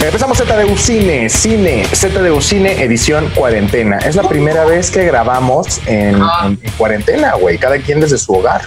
Empezamos 0.00 0.38
ZDU 0.38 0.76
Cine, 0.76 1.28
Cine, 1.28 1.84
ZDU 1.92 2.40
Cine 2.40 2.82
edición 2.82 3.28
cuarentena. 3.34 3.98
Es 3.98 4.14
la 4.16 4.22
primera 4.28 4.64
vez 4.64 4.90
que 4.90 5.04
grabamos 5.04 5.80
en, 5.86 6.16
en- 6.44 6.58
en 6.62 6.72
cuarentena, 6.76 7.34
güey. 7.34 7.58
Cada 7.58 7.78
quien 7.78 8.00
desde 8.00 8.18
su 8.18 8.32
hogar. 8.34 8.62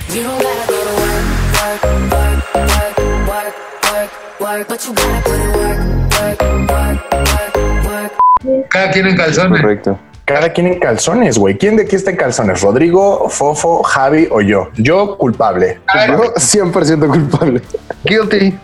Cada 8.70 8.92
quien 8.92 9.08
en 9.08 9.16
calzones. 9.18 9.62
Correcto. 9.62 10.00
Cada 10.26 10.52
quien 10.52 10.68
en 10.68 10.80
calzones, 10.80 11.38
güey. 11.38 11.58
¿Quién 11.58 11.78
de 11.78 11.84
aquí 11.84 11.96
está 11.96 12.12
en 12.12 12.18
calzones? 12.18 12.62
¿Rodrigo, 12.62 13.30
Fofo, 13.30 13.82
Javi 13.84 14.28
o 14.30 14.42
yo? 14.42 14.70
Yo, 14.76 15.18
culpable. 15.18 15.80
Yo 16.08 16.34
100% 16.36 17.08
culpable. 17.08 17.62
Guilty. 18.04 18.58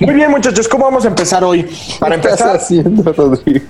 Muy 0.00 0.14
bien, 0.14 0.30
muchachos. 0.30 0.66
¿Cómo 0.68 0.84
vamos 0.84 1.04
a 1.04 1.08
empezar 1.08 1.44
hoy? 1.44 1.66
Para 2.00 2.20
¿Qué 2.20 2.28
estás 2.28 2.40
empezar, 2.40 2.56
haciendo, 2.56 3.12
Rodrigo? 3.12 3.66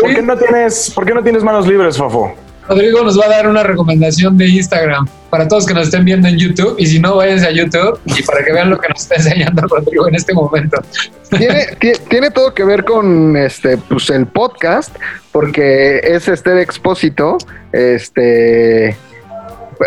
¿por 0.00 0.14
qué 0.14 0.22
no 0.22 0.36
tienes, 0.36 0.90
por 0.94 1.04
qué 1.06 1.14
no 1.14 1.22
tienes 1.22 1.42
manos 1.42 1.66
libres, 1.66 1.96
Fofo? 1.98 2.34
Rodrigo 2.66 3.02
nos 3.02 3.20
va 3.20 3.26
a 3.26 3.28
dar 3.28 3.46
una 3.46 3.62
recomendación 3.62 4.38
de 4.38 4.48
Instagram 4.48 5.06
para 5.28 5.46
todos 5.46 5.66
que 5.66 5.74
nos 5.74 5.84
estén 5.88 6.02
viendo 6.06 6.28
en 6.28 6.38
YouTube. 6.38 6.76
Y 6.78 6.86
si 6.86 6.98
no, 6.98 7.16
váyanse 7.16 7.46
a 7.46 7.50
YouTube 7.50 8.00
y 8.06 8.22
para 8.22 8.42
que 8.42 8.52
vean 8.54 8.70
lo 8.70 8.78
que 8.78 8.88
nos 8.88 9.02
está 9.02 9.16
enseñando 9.16 9.60
Rodrigo 9.68 10.08
en 10.08 10.14
este 10.14 10.32
momento. 10.32 10.80
tiene, 11.36 11.66
ti- 11.78 11.92
tiene 12.08 12.30
todo 12.30 12.54
que 12.54 12.64
ver 12.64 12.84
con 12.84 13.36
este 13.36 13.76
pues 13.76 14.08
el 14.08 14.26
podcast 14.26 14.96
porque 15.30 15.98
es 16.04 16.26
este 16.28 16.62
expósito 16.62 17.36
este 17.72 18.96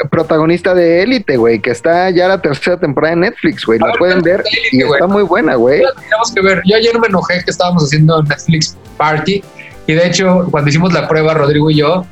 protagonista 0.10 0.74
de 0.74 1.02
Élite, 1.04 1.38
güey, 1.38 1.60
que 1.60 1.72
está 1.72 2.10
ya 2.10 2.28
la 2.28 2.42
tercera 2.42 2.78
temporada 2.78 3.16
de 3.16 3.22
Netflix, 3.22 3.66
güey, 3.66 3.80
la 3.80 3.88
ver, 3.88 3.96
pueden 3.98 4.22
ver 4.22 4.44
Élite, 4.46 4.78
y 4.78 4.82
está 4.82 5.08
muy 5.08 5.24
buena, 5.24 5.56
güey. 5.56 5.82
Tenemos 6.02 6.32
que 6.34 6.42
ver. 6.42 6.62
Yo 6.66 6.76
ayer 6.76 7.00
me 7.00 7.08
enojé 7.08 7.44
que 7.44 7.52
estábamos 7.52 7.84
haciendo 7.86 8.22
Netflix 8.24 8.76
Party. 8.98 9.44
Y 9.88 9.94
de 9.94 10.06
hecho, 10.08 10.48
cuando 10.52 10.70
hicimos 10.70 10.94
la 10.94 11.08
prueba, 11.08 11.34
Rodrigo 11.34 11.70
y 11.72 11.78
yo, 11.78 12.06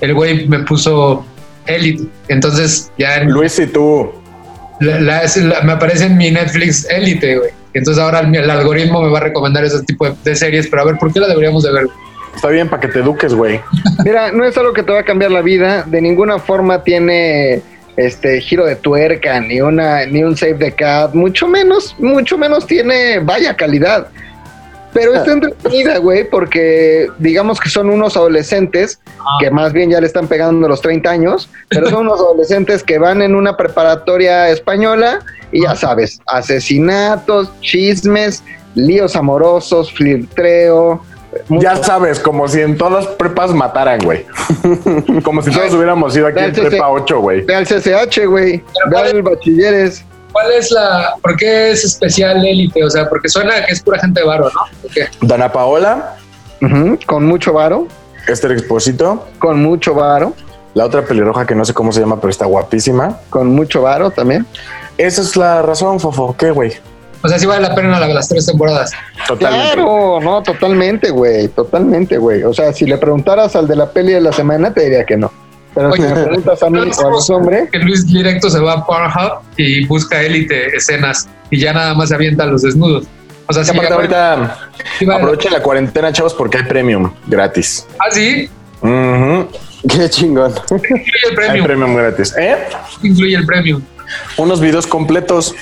el 0.00 0.14
güey 0.14 0.48
me 0.48 0.60
puso 0.60 1.24
Elite. 1.66 2.04
Entonces 2.28 2.90
ya 2.98 3.16
en- 3.16 3.30
Luis 3.30 3.58
y 3.58 3.66
tú. 3.66 4.10
la- 4.80 4.98
la- 5.00 5.22
es- 5.24 5.36
la- 5.36 5.60
me 5.60 5.72
aparece 5.72 6.06
en 6.06 6.16
mi 6.16 6.30
Netflix 6.30 6.86
Elite, 6.88 7.36
güey. 7.38 7.50
Entonces 7.74 8.02
ahora 8.02 8.20
el, 8.20 8.34
el 8.34 8.48
algoritmo 8.50 9.02
me 9.02 9.10
va 9.10 9.18
a 9.18 9.22
recomendar 9.22 9.62
ese 9.64 9.82
tipo 9.84 10.06
de, 10.06 10.14
de 10.24 10.34
series, 10.34 10.66
pero 10.68 10.82
a 10.82 10.84
ver, 10.86 10.96
¿por 10.96 11.12
qué 11.12 11.20
la 11.20 11.28
deberíamos 11.28 11.62
de 11.64 11.72
ver? 11.72 11.86
Está 12.34 12.48
bien 12.48 12.68
para 12.68 12.80
que 12.80 12.88
te 12.88 13.00
eduques, 13.00 13.34
güey. 13.34 13.60
Mira, 14.04 14.32
no 14.32 14.44
es 14.44 14.56
algo 14.56 14.72
que 14.72 14.82
te 14.82 14.92
va 14.92 15.00
a 15.00 15.04
cambiar 15.04 15.30
la 15.30 15.42
vida, 15.42 15.82
de 15.86 16.00
ninguna 16.00 16.38
forma 16.38 16.82
tiene 16.82 17.62
este 17.96 18.40
giro 18.40 18.64
de 18.64 18.76
tuerca, 18.76 19.40
ni 19.40 19.60
una 19.60 20.06
ni 20.06 20.22
un 20.22 20.36
save 20.36 20.54
de 20.54 20.72
cat, 20.72 21.12
mucho 21.14 21.46
menos, 21.46 21.94
mucho 21.98 22.38
menos 22.38 22.66
tiene 22.66 23.18
vaya 23.18 23.56
calidad. 23.56 24.08
Pero 24.92 25.14
está 25.14 25.32
entretenida, 25.32 25.98
güey, 25.98 26.28
porque 26.28 27.08
digamos 27.18 27.60
que 27.60 27.68
son 27.68 27.90
unos 27.90 28.16
adolescentes 28.16 28.98
que 29.38 29.50
más 29.50 29.72
bien 29.72 29.90
ya 29.90 30.00
le 30.00 30.06
están 30.06 30.26
pegando 30.26 30.66
los 30.66 30.80
30 30.80 31.08
años, 31.08 31.48
pero 31.68 31.88
son 31.88 32.08
unos 32.08 32.18
adolescentes 32.20 32.82
que 32.82 32.98
van 32.98 33.22
en 33.22 33.36
una 33.36 33.56
preparatoria 33.56 34.50
española 34.50 35.20
y 35.52 35.62
ya 35.62 35.76
sabes, 35.76 36.20
asesinatos, 36.26 37.52
chismes, 37.60 38.42
líos 38.74 39.14
amorosos, 39.14 39.92
flirtreo. 39.92 41.02
Ya 41.48 41.76
sabes, 41.76 42.18
como 42.18 42.48
si 42.48 42.60
en 42.60 42.76
todas 42.76 43.04
las 43.04 43.14
prepas 43.14 43.52
mataran, 43.52 44.00
güey. 44.00 44.26
Como 45.24 45.42
si 45.42 45.50
todos 45.50 45.72
hubiéramos 45.74 46.16
ido 46.16 46.26
aquí 46.26 46.40
en 46.40 46.52
prepa 46.52 46.90
8, 46.90 47.20
güey. 47.20 47.42
Ve 47.42 47.54
al 47.54 47.66
CCH, 47.66 48.26
güey. 48.26 48.62
Ve 48.90 48.98
al 48.98 49.22
bachilleres. 49.22 50.04
¿Cuál 50.32 50.52
es 50.52 50.70
la, 50.70 51.14
por 51.22 51.36
qué 51.36 51.70
es 51.70 51.84
especial 51.84 52.44
Elite? 52.44 52.84
O 52.84 52.90
sea, 52.90 53.08
porque 53.08 53.28
suena 53.28 53.64
que 53.64 53.72
es 53.72 53.82
pura 53.82 53.98
gente 54.00 54.20
de 54.20 54.26
varo, 54.26 54.44
¿no? 54.44 54.60
¿Por 54.82 54.90
qué? 54.90 55.06
Dana 55.20 55.50
Paola, 55.52 56.16
Con 57.06 57.26
mucho 57.26 57.52
varo. 57.52 57.86
Esther 58.28 58.52
Exposito, 58.52 59.26
Con 59.38 59.62
mucho 59.62 59.94
varo. 59.94 60.34
la 60.74 60.84
otra 60.84 61.02
pelirroja 61.02 61.46
que 61.46 61.54
no 61.54 61.64
sé 61.64 61.74
cómo 61.74 61.90
se 61.92 62.00
llama, 62.00 62.20
pero 62.20 62.30
está 62.30 62.46
guapísima. 62.46 63.18
Con 63.30 63.48
mucho 63.48 63.82
varo 63.82 64.10
también. 64.10 64.46
Esa 64.98 65.22
es 65.22 65.36
la 65.36 65.62
razón, 65.62 65.98
Fofo. 65.98 66.36
¿Qué, 66.36 66.50
güey? 66.50 66.74
O 67.22 67.28
sea, 67.28 67.38
sí 67.38 67.46
vale 67.46 67.68
la 67.68 67.74
pena 67.74 67.98
la- 68.00 68.08
las 68.08 68.28
tres 68.28 68.46
temporadas. 68.46 68.92
Totalmente. 69.26 69.74
Claro, 69.74 70.18
no, 70.22 70.42
totalmente, 70.42 71.10
güey. 71.10 71.48
Totalmente, 71.48 72.16
güey. 72.18 72.42
O 72.44 72.54
sea, 72.54 72.72
si 72.72 72.86
le 72.86 72.96
preguntaras 72.98 73.54
al 73.56 73.68
de 73.68 73.76
la 73.76 73.90
peli 73.90 74.12
de 74.12 74.20
la 74.22 74.32
semana, 74.32 74.72
te 74.72 74.84
diría 74.84 75.04
que 75.04 75.16
no. 75.16 75.30
Pero 75.74 75.92
si 75.92 76.02
me 76.02 76.08
preguntas 76.12 76.62
a 76.62 76.70
mí 76.70 76.78
o 76.78 77.06
a 77.06 77.10
los 77.10 77.30
hombres, 77.30 77.68
Que 77.70 77.78
Luis 77.78 78.06
directo 78.06 78.50
se 78.50 78.58
va 78.58 78.72
a 78.72 78.86
Pornhub 78.86 79.40
y 79.56 79.86
busca 79.86 80.20
Elite 80.20 80.74
escenas 80.74 81.28
y 81.50 81.60
ya 81.60 81.72
nada 81.72 81.94
más 81.94 82.08
se 82.08 82.14
avienta 82.16 82.44
los 82.46 82.62
desnudos. 82.62 83.04
O 83.46 83.52
sea, 83.52 83.64
sí, 83.64 83.70
aparte, 83.72 83.92
ahorita 83.94 84.56
sí 84.98 85.04
vale 85.04 85.18
la- 85.18 85.24
aprovechen 85.24 85.52
la 85.52 85.62
cuarentena, 85.62 86.12
chavos, 86.12 86.34
porque 86.34 86.58
hay 86.58 86.64
premium 86.64 87.12
gratis. 87.26 87.86
Ah, 87.98 88.06
sí. 88.10 88.48
Qué 89.88 90.10
chingón. 90.10 90.52
incluye 90.70 91.02
el 91.24 91.28
Hay 91.30 91.34
premium. 91.36 91.66
premium 91.66 91.94
gratis. 91.96 92.34
¿Eh? 92.38 92.56
Incluye 93.02 93.36
el 93.36 93.46
premium. 93.46 93.82
Unos 94.38 94.60
videos 94.60 94.86
completos. 94.86 95.54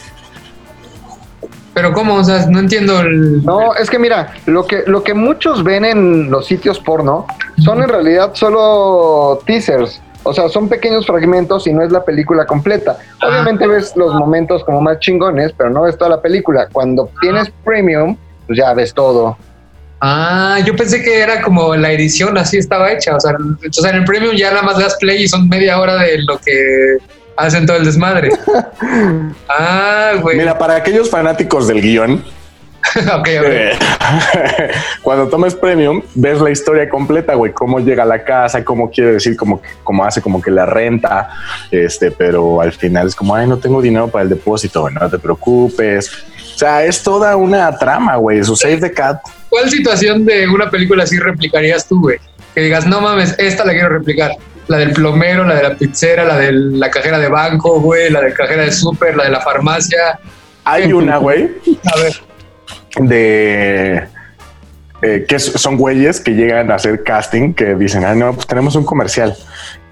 Pero 1.75 1.93
¿cómo? 1.93 2.15
O 2.15 2.25
sea, 2.25 2.47
no 2.47 2.59
entiendo 2.59 3.01
el... 3.01 3.45
no, 3.45 3.75
es 3.75 3.89
que 3.89 3.99
mira, 3.99 4.35
lo 4.47 4.67
que, 4.67 4.83
lo 4.87 5.03
que 5.03 5.15
muchos 5.15 5.63
ven 5.63 5.85
en 5.85 6.31
los 6.31 6.47
sitios 6.47 6.81
porno 6.81 7.27
son 7.59 7.83
en 7.83 7.89
realidad 7.89 8.31
solo 8.35 9.41
teasers. 9.47 10.01
O 10.25 10.35
sea, 10.35 10.49
son 10.49 10.69
pequeños 10.69 11.07
fragmentos 11.07 11.67
y 11.67 11.73
no 11.73 11.83
es 11.83 11.93
la 11.93 12.05
película 12.05 12.45
completa. 12.45 12.99
Obviamente 13.27 13.67
ves 13.67 13.97
los 13.97 14.13
momentos 14.15 14.65
como 14.65 14.81
más 14.81 14.99
chingones, 14.99 15.55
pero 15.57 15.71
no 15.71 15.83
ves 15.83 15.97
toda 15.97 16.11
la 16.11 16.21
película. 16.21 16.69
Cuando 16.71 17.09
tienes 17.21 17.51
premium, 17.65 18.17
pues 18.47 18.59
ya 18.59 18.75
ves 18.75 18.93
todo. 18.93 19.39
Ah, 20.01 20.59
yo 20.65 20.77
pensé 20.77 21.03
que 21.03 21.21
era 21.21 21.43
como 21.43 21.75
la 21.75 21.93
edición 21.93 22.37
así 22.39 22.59
estaba 22.59 22.93
hecha. 22.93 23.17
O 23.17 23.21
sea, 23.21 23.33
o 23.37 23.73
sea, 23.73 23.91
en 23.91 23.97
el 23.97 24.05
premium 24.05 24.35
ya 24.37 24.51
nada 24.51 24.63
más 24.63 24.79
das 24.79 24.97
play 25.01 25.23
y 25.23 25.29
son 25.29 25.49
media 25.49 25.81
hora 25.81 25.97
de 25.97 26.19
lo 26.23 26.39
que 26.39 26.99
hacen 27.39 27.67
todo 27.67 27.77
el 27.77 27.85
desmadre. 27.85 28.31
Ah, 29.51 30.13
güey. 30.21 30.37
Mira, 30.37 30.57
para 30.57 30.77
aquellos 30.77 31.11
fanáticos 31.11 31.67
del 31.67 31.81
guion, 31.81 32.23
ok, 32.97 33.29
ok. 33.41 33.47
eh, 33.47 33.71
cuando 35.03 35.29
tomes 35.29 35.55
premium, 35.55 36.03
ves 36.15 36.41
la 36.41 36.51
historia 36.51 36.89
completa, 36.89 37.35
güey, 37.35 37.53
cómo 37.53 37.81
llega 37.81 38.03
a 38.03 38.07
la 38.07 38.23
casa, 38.25 38.65
cómo 38.65 38.91
quiere 38.91 39.15
decir, 39.15 39.37
cómo, 39.37 39.61
cómo 39.83 40.05
hace 40.05 40.23
como 40.23 40.41
que 40.41 40.51
la 40.51 40.67
renta, 40.67 41.31
este, 41.71 42.11
pero 42.11 42.61
al 42.61 42.73
final 42.73 43.09
es 43.09 43.15
como, 43.15 43.35
ay, 43.35 43.47
no 43.47 43.59
tengo 43.59 43.83
dinero 43.83 44.09
para 44.09 44.23
el 44.23 44.29
depósito, 44.29 44.89
no 44.91 45.09
te 45.11 45.19
preocupes. 45.19 46.11
O 46.55 46.59
sea, 46.59 46.85
es 46.85 47.03
toda 47.03 47.37
una 47.37 47.77
trama, 47.77 48.17
güey, 48.17 48.43
su 48.45 48.55
Save 48.55 48.79
the 48.79 48.93
Cat. 48.93 49.21
¿Cuál 49.49 49.71
situación 49.71 50.25
de 50.25 50.47
una 50.49 50.71
película 50.71 51.05
así 51.05 51.19
replicarías 51.19 51.87
tú, 51.87 52.01
güey? 52.01 52.19
Que 52.55 52.63
digas, 52.63 52.87
no 52.87 53.01
mames, 53.01 53.35
esta 53.39 53.65
la 53.65 53.73
quiero 53.73 53.89
replicar. 53.91 54.33
La 54.69 54.79
del 54.79 54.93
plomero, 54.93 55.45
la 55.45 55.57
de 55.57 55.63
la 55.63 55.77
pizzera, 55.77 56.25
la 56.25 56.39
de 56.39 56.53
la 56.53 56.91
cajera 56.91 57.19
de 57.19 57.29
banco, 57.29 57.81
güey, 57.81 58.11
la 58.11 58.21
de 58.21 58.33
cajera 58.33 58.63
de 58.63 58.73
súper, 58.73 59.17
la 59.17 59.25
de 59.25 59.31
la 59.31 59.41
farmacia. 59.41 60.19
Hay 60.65 60.93
una, 60.93 61.17
güey, 61.17 61.51
A 61.93 61.99
ver, 61.99 62.13
de 63.01 64.09
eh, 65.01 65.25
que 65.29 65.39
son 65.39 65.77
güeyes 65.77 66.19
que 66.21 66.33
llegan 66.33 66.73
a 66.73 66.75
hacer 66.75 67.05
casting 67.05 67.55
que 67.55 67.77
dicen, 67.77 68.05
ah, 68.05 68.17
no, 68.17 68.35
pues 68.35 68.49
tenemos 68.49 68.75
un 68.75 68.85
comercial. 68.85 69.37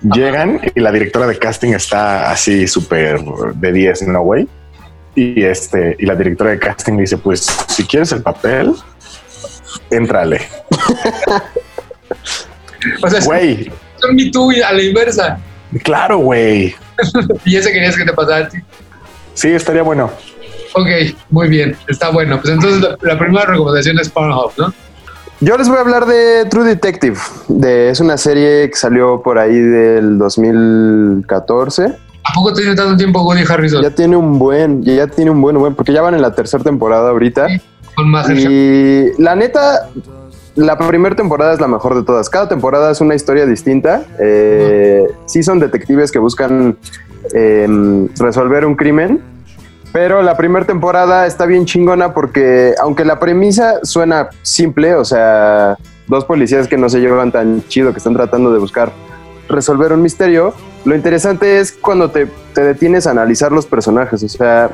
Llegan 0.02 0.60
y 0.74 0.80
la 0.80 0.90
directora 0.90 1.28
de 1.28 1.38
casting 1.38 1.72
está 1.72 2.28
así 2.30 2.66
súper 2.66 3.20
de 3.22 3.72
10, 3.72 4.08
¿no, 4.08 4.22
güey? 4.22 4.48
Y 5.14 5.44
este, 5.44 5.94
y 5.98 6.06
la 6.06 6.16
directora 6.16 6.50
de 6.50 6.58
casting 6.58 6.98
dice, 6.98 7.18
pues 7.18 7.46
si 7.68 7.84
quieres 7.84 8.10
el 8.12 8.22
papel, 8.22 8.74
éntrale. 9.90 10.40
o 13.02 13.08
sea, 13.08 13.20
Güey, 13.20 13.70
son 14.00 14.14
Me 14.14 14.30
Too 14.30 14.52
y 14.52 14.62
a 14.62 14.72
la 14.72 14.82
inversa. 14.82 15.38
claro, 15.82 16.18
güey. 16.18 16.74
Y 17.44 17.56
ese 17.56 17.72
querías 17.72 17.96
que 17.96 18.04
te 18.04 18.12
pasara 18.12 18.46
a 18.46 18.48
ti. 18.48 18.58
Sí, 19.34 19.48
estaría 19.48 19.82
bueno. 19.82 20.10
Ok, 20.74 20.88
muy 21.30 21.48
bien, 21.48 21.76
está 21.88 22.10
bueno. 22.10 22.40
Pues 22.40 22.54
entonces 22.54 22.80
la, 22.80 22.96
la 23.02 23.18
primera 23.18 23.44
recomendación 23.46 23.98
es 23.98 24.08
Pornhub, 24.08 24.52
¿no? 24.58 24.72
Yo 25.40 25.58
les 25.58 25.68
voy 25.68 25.76
a 25.76 25.80
hablar 25.80 26.06
de 26.06 26.46
True 26.46 26.64
Detective. 26.64 27.18
De, 27.48 27.90
es 27.90 28.00
una 28.00 28.16
serie 28.16 28.70
que 28.70 28.76
salió 28.76 29.20
por 29.22 29.38
ahí 29.38 29.58
del 29.58 30.16
2014. 30.18 31.84
¿A 32.24 32.32
poco 32.34 32.52
tiene 32.54 32.74
tanto 32.74 32.96
tiempo 32.96 33.22
Woody 33.22 33.44
Harrison? 33.48 33.82
Ya 33.82 33.90
tiene 33.90 34.16
un 34.16 34.38
buen, 34.38 34.82
ya 34.82 35.06
tiene 35.06 35.30
un 35.30 35.40
buen, 35.40 35.58
buen, 35.58 35.74
porque 35.74 35.92
ya 35.92 36.02
van 36.02 36.14
en 36.14 36.22
la 36.22 36.34
tercera 36.34 36.64
temporada 36.64 37.10
ahorita. 37.10 37.46
Con 37.94 38.10
Masterchef. 38.10 38.50
Y 38.50 39.22
la 39.22 39.36
neta, 39.36 39.88
la 40.56 40.78
primera 40.78 41.14
temporada 41.14 41.52
es 41.52 41.60
la 41.60 41.68
mejor 41.68 41.94
de 41.94 42.02
todas. 42.02 42.30
Cada 42.30 42.48
temporada 42.48 42.90
es 42.90 43.00
una 43.00 43.14
historia 43.14 43.46
distinta. 43.46 44.04
Eh, 44.18 45.06
sí 45.26 45.42
son 45.42 45.60
detectives 45.60 46.10
que 46.10 46.18
buscan 46.18 46.76
eh, 47.34 48.08
resolver 48.18 48.64
un 48.64 48.74
crimen. 48.74 49.20
Pero 49.92 50.22
la 50.22 50.36
primera 50.36 50.66
temporada 50.66 51.26
está 51.26 51.46
bien 51.46 51.64
chingona 51.64 52.12
porque 52.12 52.74
aunque 52.82 53.04
la 53.04 53.18
premisa 53.18 53.80
suena 53.82 54.28
simple, 54.42 54.94
o 54.94 55.04
sea, 55.04 55.76
dos 56.06 56.24
policías 56.24 56.68
que 56.68 56.76
no 56.76 56.88
se 56.88 57.00
llevan 57.00 57.32
tan 57.32 57.62
chido, 57.68 57.92
que 57.92 57.98
están 57.98 58.14
tratando 58.14 58.52
de 58.52 58.58
buscar 58.58 58.92
resolver 59.48 59.92
un 59.92 60.02
misterio, 60.02 60.52
lo 60.84 60.94
interesante 60.94 61.60
es 61.60 61.72
cuando 61.72 62.10
te, 62.10 62.26
te 62.52 62.62
detienes 62.62 63.06
a 63.06 63.12
analizar 63.12 63.52
los 63.52 63.66
personajes. 63.66 64.22
O 64.22 64.28
sea, 64.28 64.70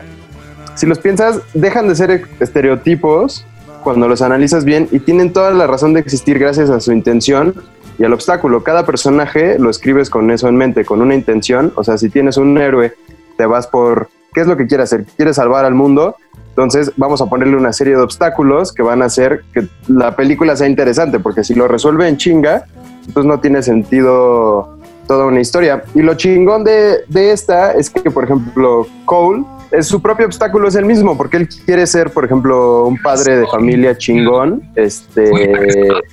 si 0.74 0.86
los 0.86 0.98
piensas, 0.98 1.40
dejan 1.54 1.88
de 1.88 1.94
ser 1.94 2.28
estereotipos 2.40 3.46
cuando 3.82 4.08
los 4.08 4.22
analizas 4.22 4.64
bien 4.64 4.88
y 4.90 5.00
tienen 5.00 5.32
toda 5.32 5.50
la 5.50 5.66
razón 5.66 5.94
de 5.94 6.00
existir 6.00 6.38
gracias 6.38 6.70
a 6.70 6.80
su 6.80 6.92
intención 6.92 7.54
y 7.98 8.04
al 8.04 8.12
obstáculo. 8.12 8.62
Cada 8.62 8.86
personaje 8.86 9.58
lo 9.58 9.70
escribes 9.70 10.10
con 10.10 10.30
eso 10.30 10.48
en 10.48 10.56
mente, 10.56 10.84
con 10.84 11.02
una 11.02 11.14
intención. 11.14 11.72
O 11.76 11.84
sea, 11.84 11.98
si 11.98 12.08
tienes 12.08 12.36
un 12.36 12.56
héroe, 12.58 12.94
te 13.36 13.46
vas 13.46 13.66
por 13.66 14.08
qué 14.32 14.40
es 14.40 14.46
lo 14.46 14.56
que 14.56 14.66
quiere 14.66 14.84
hacer. 14.84 15.04
Quiere 15.16 15.34
salvar 15.34 15.64
al 15.64 15.74
mundo. 15.74 16.16
Entonces 16.48 16.92
vamos 16.96 17.20
a 17.22 17.26
ponerle 17.26 17.56
una 17.56 17.72
serie 17.72 17.94
de 17.94 18.02
obstáculos 18.02 18.72
que 18.72 18.82
van 18.82 19.02
a 19.02 19.06
hacer 19.06 19.44
que 19.54 19.68
la 19.88 20.16
película 20.16 20.54
sea 20.54 20.68
interesante, 20.68 21.18
porque 21.18 21.44
si 21.44 21.54
lo 21.54 21.66
resuelve 21.66 22.08
en 22.08 22.18
chinga, 22.18 22.66
entonces 23.06 23.24
no 23.24 23.40
tiene 23.40 23.62
sentido 23.62 24.76
toda 25.06 25.26
una 25.26 25.40
historia. 25.40 25.82
Y 25.94 26.02
lo 26.02 26.14
chingón 26.14 26.62
de, 26.64 27.04
de 27.08 27.32
esta 27.32 27.72
es 27.72 27.88
que, 27.88 28.10
por 28.10 28.24
ejemplo, 28.24 28.86
Cole, 29.06 29.44
es 29.72 29.86
su 29.88 30.00
propio 30.00 30.26
obstáculo 30.26 30.68
es 30.68 30.74
el 30.74 30.84
mismo, 30.84 31.16
porque 31.16 31.38
él 31.38 31.48
quiere 31.66 31.86
ser, 31.86 32.10
por 32.10 32.24
ejemplo, 32.24 32.84
un 32.84 33.00
padre 33.00 33.38
de 33.38 33.46
familia 33.46 33.96
chingón. 33.96 34.62
Este, 34.76 35.30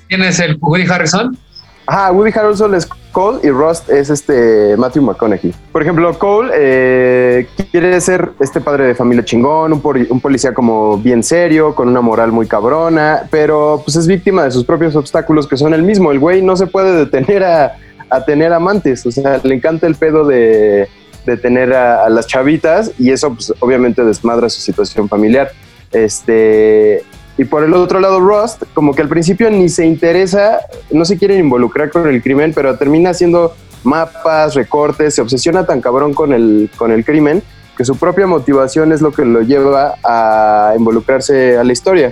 ¿Quién 0.07 0.23
es 0.23 0.39
el 0.39 0.57
Woody 0.59 0.85
Harrison? 0.89 1.37
Ajá, 1.91 2.11
Woody 2.11 2.31
Harrelson 2.37 2.75
es 2.75 2.87
Cole 3.11 3.39
y 3.41 3.49
Rust 3.49 3.89
es 3.89 4.11
este 4.11 4.77
Matthew 4.77 5.01
McConaughey. 5.01 5.55
Por 5.71 5.81
ejemplo, 5.81 6.13
Cole 6.19 6.51
eh, 6.55 7.47
quiere 7.71 7.99
ser 7.99 8.29
este 8.39 8.61
padre 8.61 8.85
de 8.85 8.93
familia 8.93 9.25
chingón, 9.25 9.73
un, 9.73 9.81
poli- 9.81 10.05
un 10.07 10.21
policía 10.21 10.53
como 10.53 10.99
bien 10.99 11.23
serio, 11.23 11.73
con 11.73 11.87
una 11.87 12.01
moral 12.01 12.31
muy 12.31 12.45
cabrona, 12.45 13.23
pero 13.31 13.81
pues 13.83 13.97
es 13.97 14.05
víctima 14.05 14.43
de 14.43 14.51
sus 14.51 14.65
propios 14.65 14.95
obstáculos 14.95 15.47
que 15.47 15.57
son 15.57 15.73
el 15.73 15.81
mismo. 15.81 16.11
El 16.11 16.19
güey 16.19 16.43
no 16.43 16.55
se 16.55 16.67
puede 16.67 16.95
detener 16.95 17.43
a, 17.43 17.75
a 18.11 18.23
tener 18.23 18.53
amantes, 18.53 19.03
o 19.07 19.11
sea, 19.11 19.41
le 19.43 19.55
encanta 19.55 19.87
el 19.87 19.95
pedo 19.95 20.25
de, 20.27 20.87
de 21.29 21.37
tener 21.37 21.73
a, 21.73 22.09
las 22.09 22.27
chavitas 22.27 22.91
y 22.97 23.11
eso 23.11 23.33
pues 23.33 23.53
obviamente 23.59 24.03
desmadra 24.03 24.49
su 24.49 24.61
situación 24.61 25.07
familiar. 25.07 25.51
Este, 25.91 27.03
y 27.37 27.45
por 27.45 27.63
el 27.63 27.73
otro 27.73 27.99
lado, 27.99 28.19
Rust, 28.19 28.63
como 28.73 28.93
que 28.93 29.01
al 29.01 29.07
principio 29.07 29.49
ni 29.49 29.69
se 29.69 29.85
interesa, 29.85 30.59
no 30.91 31.05
se 31.05 31.17
quiere 31.17 31.37
involucrar 31.37 31.89
con 31.89 32.07
el 32.07 32.21
crimen, 32.21 32.51
pero 32.53 32.77
termina 32.77 33.11
haciendo 33.11 33.55
mapas, 33.83 34.55
recortes, 34.55 35.15
se 35.15 35.21
obsesiona 35.21 35.65
tan 35.65 35.81
cabrón 35.81 36.13
con 36.13 36.33
el, 36.33 36.69
con 36.75 36.91
el 36.91 37.05
crimen 37.05 37.41
que 37.77 37.85
su 37.85 37.95
propia 37.95 38.27
motivación 38.27 38.91
es 38.91 39.01
lo 39.01 39.13
que 39.13 39.23
lo 39.23 39.41
lleva 39.41 39.95
a 40.03 40.73
involucrarse 40.77 41.57
a 41.57 41.63
la 41.63 41.71
historia. 41.71 42.11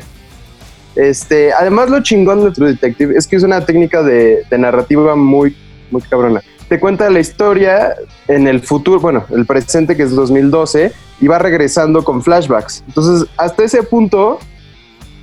Este, 0.96 1.52
además, 1.52 1.90
lo 1.90 2.02
chingón 2.02 2.44
de 2.44 2.52
True 2.52 2.70
Detective 2.70 3.16
es 3.18 3.28
que 3.28 3.36
es 3.36 3.44
una 3.44 3.66
técnica 3.66 4.02
de, 4.02 4.44
de 4.50 4.58
narrativa 4.58 5.16
muy, 5.18 5.58
muy 5.92 6.02
cabrona. 6.04 6.42
Te 6.70 6.80
cuenta 6.80 7.10
la 7.10 7.20
historia 7.20 7.96
en 8.28 8.48
el 8.48 8.60
futuro, 8.62 9.00
bueno, 9.00 9.26
el 9.30 9.46
presente 9.46 9.96
que 9.96 10.04
es 10.04 10.12
2012, 10.12 10.92
y 11.22 11.28
va 11.28 11.40
regresando 11.40 12.04
con 12.04 12.22
flashbacks. 12.22 12.84
Entonces, 12.88 13.30
hasta 13.38 13.64
ese 13.64 13.84
punto, 13.84 14.40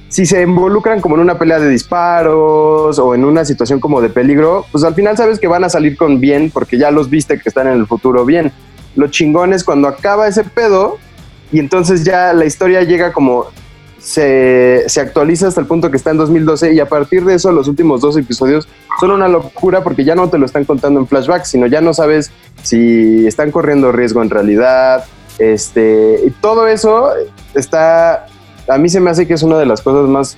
si 0.09 0.27
se 0.27 0.43
involucran 0.43 1.01
como 1.01 1.17
en 1.17 1.21
una 1.23 1.39
pelea 1.39 1.59
de 1.59 1.69
disparos 1.69 2.99
o 2.99 3.15
en 3.15 3.25
una 3.25 3.45
situación 3.45 3.81
como 3.81 4.01
de 4.01 4.09
peligro, 4.09 4.65
pues 4.73 4.85
al 4.85 4.95
final 4.95 5.17
sabes 5.17 5.39
que 5.39 5.47
van 5.47 5.65
a 5.65 5.69
salir 5.69 5.97
con 5.97 6.21
bien 6.21 6.51
porque 6.51 6.79
ya 6.79 6.91
los 6.91 7.11
viste 7.11 7.39
que 7.39 7.49
están 7.49 7.67
en 7.67 7.75
el 7.75 7.87
futuro 7.87 8.25
bien. 8.25 8.53
Lo 8.97 9.09
chingón 9.09 9.53
es 9.53 9.65
cuando 9.65 9.89
acaba 9.89 10.29
ese 10.29 10.45
pedo 10.45 10.99
y 11.53 11.59
entonces 11.59 12.05
ya 12.05 12.33
la 12.33 12.45
historia 12.45 12.83
llega 12.83 13.13
como 13.13 13.47
se, 14.05 14.85
se 14.87 15.01
actualiza 15.01 15.49
hasta 15.49 15.63
el 15.63 15.67
punto 15.67 15.91
que 15.91 15.97
está 15.97 16.11
en 16.11 16.19
2012 16.19 16.75
y 16.75 16.81
a 16.81 16.87
partir 16.87 17.25
de 17.25 17.35
eso 17.35 17.51
los 17.53 17.69
últimos 17.69 18.03
dos 18.03 18.19
episodios 18.19 18.69
son 19.01 19.13
una 19.13 19.29
locura 19.29 19.83
porque 19.83 20.05
ya 20.05 20.15
no 20.15 20.29
te 20.29 20.37
lo 20.37 20.45
están 20.45 20.67
contando 20.67 21.01
en 21.01 21.07
flashback, 21.07 21.45
sino 21.45 21.67
ya 21.67 21.81
no 21.81 21.95
sabes 21.95 22.31
si 22.63 23.27
están 23.27 23.51
corriendo 23.51 23.93
riesgo 23.93 24.23
en 24.23 24.29
realidad. 24.29 25.07
Este, 25.39 26.21
y 26.27 26.31
todo 26.33 26.69
eso 26.69 27.13
está, 27.55 28.27
a 28.69 28.77
mí 28.77 28.91
se 28.91 29.01
me 29.01 29.09
hace 29.09 29.27
que 29.27 29.33
es 29.33 29.43
una 29.43 29.57
de 29.57 29.65
las 29.65 29.81
cosas 29.81 30.07
más 30.07 30.37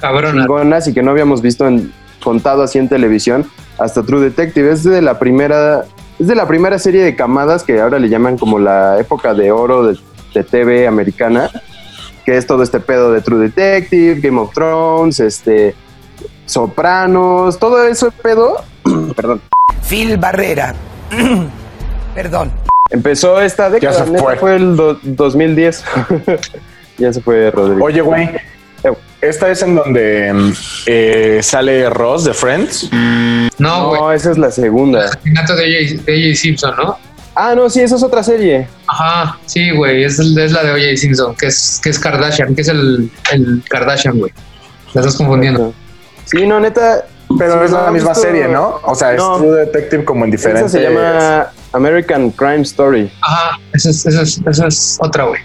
Cabrona. 0.00 0.40
chingonas 0.40 0.88
y 0.88 0.94
que 0.94 1.02
no 1.02 1.10
habíamos 1.10 1.42
visto 1.42 1.68
en, 1.68 1.92
contado 2.22 2.62
así 2.62 2.78
en 2.78 2.88
televisión 2.88 3.44
hasta 3.78 4.02
True 4.02 4.22
Detective. 4.22 4.72
Es 4.72 4.82
de 4.82 5.02
la 5.02 5.18
primera, 5.18 5.84
es 6.18 6.26
de 6.26 6.34
la 6.34 6.48
primera 6.48 6.78
serie 6.78 7.04
de 7.04 7.14
camadas 7.14 7.64
que 7.64 7.82
ahora 7.82 7.98
le 7.98 8.08
llaman 8.08 8.38
como 8.38 8.58
la 8.58 8.98
época 8.98 9.34
de 9.34 9.52
oro 9.52 9.86
de, 9.86 9.98
de 10.32 10.42
TV 10.42 10.86
americana, 10.86 11.50
que 12.24 12.36
es 12.36 12.46
todo 12.46 12.62
este 12.62 12.80
pedo 12.80 13.12
de 13.12 13.20
True 13.20 13.40
Detective, 13.48 14.20
Game 14.20 14.40
of 14.40 14.52
Thrones, 14.54 15.20
este 15.20 15.74
Sopranos, 16.46 17.58
todo 17.58 17.86
eso 17.86 18.10
pedo. 18.22 18.64
perdón. 19.16 19.40
Phil 19.88 20.16
Barrera. 20.18 20.74
Perdón. 22.14 22.52
Empezó 22.90 23.40
esta 23.40 23.68
década, 23.70 24.04
se 24.04 24.10
neta, 24.10 24.22
fue. 24.22 24.36
fue 24.36 24.56
el 24.56 24.76
do- 24.76 24.98
2010. 25.02 25.84
ya 26.98 27.12
se 27.12 27.20
fue 27.20 27.50
Rodrigo. 27.50 27.84
Oye, 27.84 28.00
güey, 28.02 28.30
esta 29.20 29.50
es 29.50 29.62
en 29.62 29.74
donde 29.74 30.52
eh, 30.86 31.40
sale 31.42 31.88
Ross 31.90 32.24
de 32.24 32.34
Friends. 32.34 32.90
No, 33.58 33.88
güey. 33.88 34.00
no, 34.00 34.12
esa 34.12 34.30
es 34.30 34.38
la 34.38 34.50
segunda. 34.50 35.06
Asesinato 35.06 35.56
de 35.56 35.96
O.J. 36.06 36.36
Simpson, 36.36 36.74
¿no? 36.76 36.98
Ah, 37.34 37.54
no, 37.54 37.68
sí, 37.68 37.80
esa 37.80 37.96
es 37.96 38.02
otra 38.02 38.22
serie. 38.22 38.68
Ajá, 38.86 39.38
sí, 39.46 39.70
güey, 39.72 40.04
es, 40.04 40.18
es 40.20 40.52
la 40.52 40.62
de 40.62 40.70
O.J. 40.72 40.96
Simpson, 40.96 41.34
que 41.34 41.46
es, 41.46 41.80
que 41.82 41.90
es 41.90 41.98
Kardashian, 41.98 42.54
que 42.54 42.60
es 42.62 42.68
el, 42.68 43.10
el 43.32 43.62
Kardashian, 43.68 44.18
güey. 44.18 44.32
La 44.92 45.00
estás 45.00 45.16
confundiendo. 45.16 45.74
Sí, 46.26 46.46
no, 46.46 46.60
neta. 46.60 47.04
Pero 47.38 47.58
sí, 47.58 47.64
es 47.64 47.70
la 47.72 47.86
no, 47.86 47.92
misma 47.92 48.14
serie, 48.14 48.46
¿no? 48.46 48.78
O 48.84 48.94
sea, 48.94 49.12
es. 49.14 49.16
True 49.16 49.50
Detective 49.66 50.04
como 50.04 50.24
en 50.24 50.32
Esa 50.34 50.48
diferentes. 50.48 50.72
se 50.72 50.82
llama 50.82 51.48
American 51.72 52.30
Crime 52.30 52.60
Story, 52.62 53.10
Ajá, 53.22 53.58
esa 53.72 53.90
es, 53.90 54.06
esa 54.06 54.22
es, 54.22 54.40
esa 54.46 54.66
es 54.68 54.98
otra, 55.00 55.24
güey. 55.24 55.40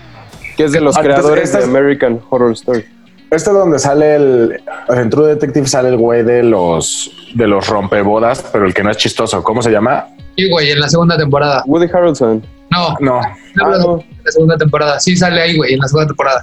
que 0.57 0.65
es 0.65 0.71
de 0.73 0.81
los 0.81 0.95
Ah, 0.97 1.01
creadores 1.01 1.51
de 1.53 1.59
es- 1.59 1.65
American 1.65 2.21
Horror 2.29 2.51
Story. 2.51 2.85
Este 3.31 3.49
es 3.49 3.55
donde 3.55 3.79
sale 3.79 4.15
el. 4.15 4.61
En 4.89 5.09
True 5.09 5.29
Detective 5.29 5.67
sale 5.67 5.89
el 5.89 5.97
güey 5.97 6.23
de 6.23 6.43
los 6.43 7.11
de 7.33 7.47
los 7.47 7.67
rompebodas, 7.67 8.43
pero 8.51 8.65
el 8.65 8.73
que 8.73 8.83
no 8.83 8.91
es 8.91 8.97
chistoso. 8.97 9.41
¿Cómo 9.43 9.61
se 9.63 9.71
llama? 9.71 10.07
Sí, 10.37 10.49
güey, 10.49 10.71
en 10.71 10.79
la 10.79 10.87
segunda 10.89 11.17
temporada. 11.17 11.63
Woody 11.65 11.87
Harrelson. 11.91 12.43
No, 12.71 12.95
No. 12.99 13.19
Ah, 13.21 13.35
no. 13.55 14.03
la 14.23 14.31
segunda 14.31 14.57
temporada. 14.57 14.99
Sí 14.99 15.15
sale 15.15 15.41
ahí, 15.41 15.57
güey, 15.57 15.73
en 15.73 15.79
la 15.79 15.87
segunda 15.87 16.07
temporada. 16.07 16.41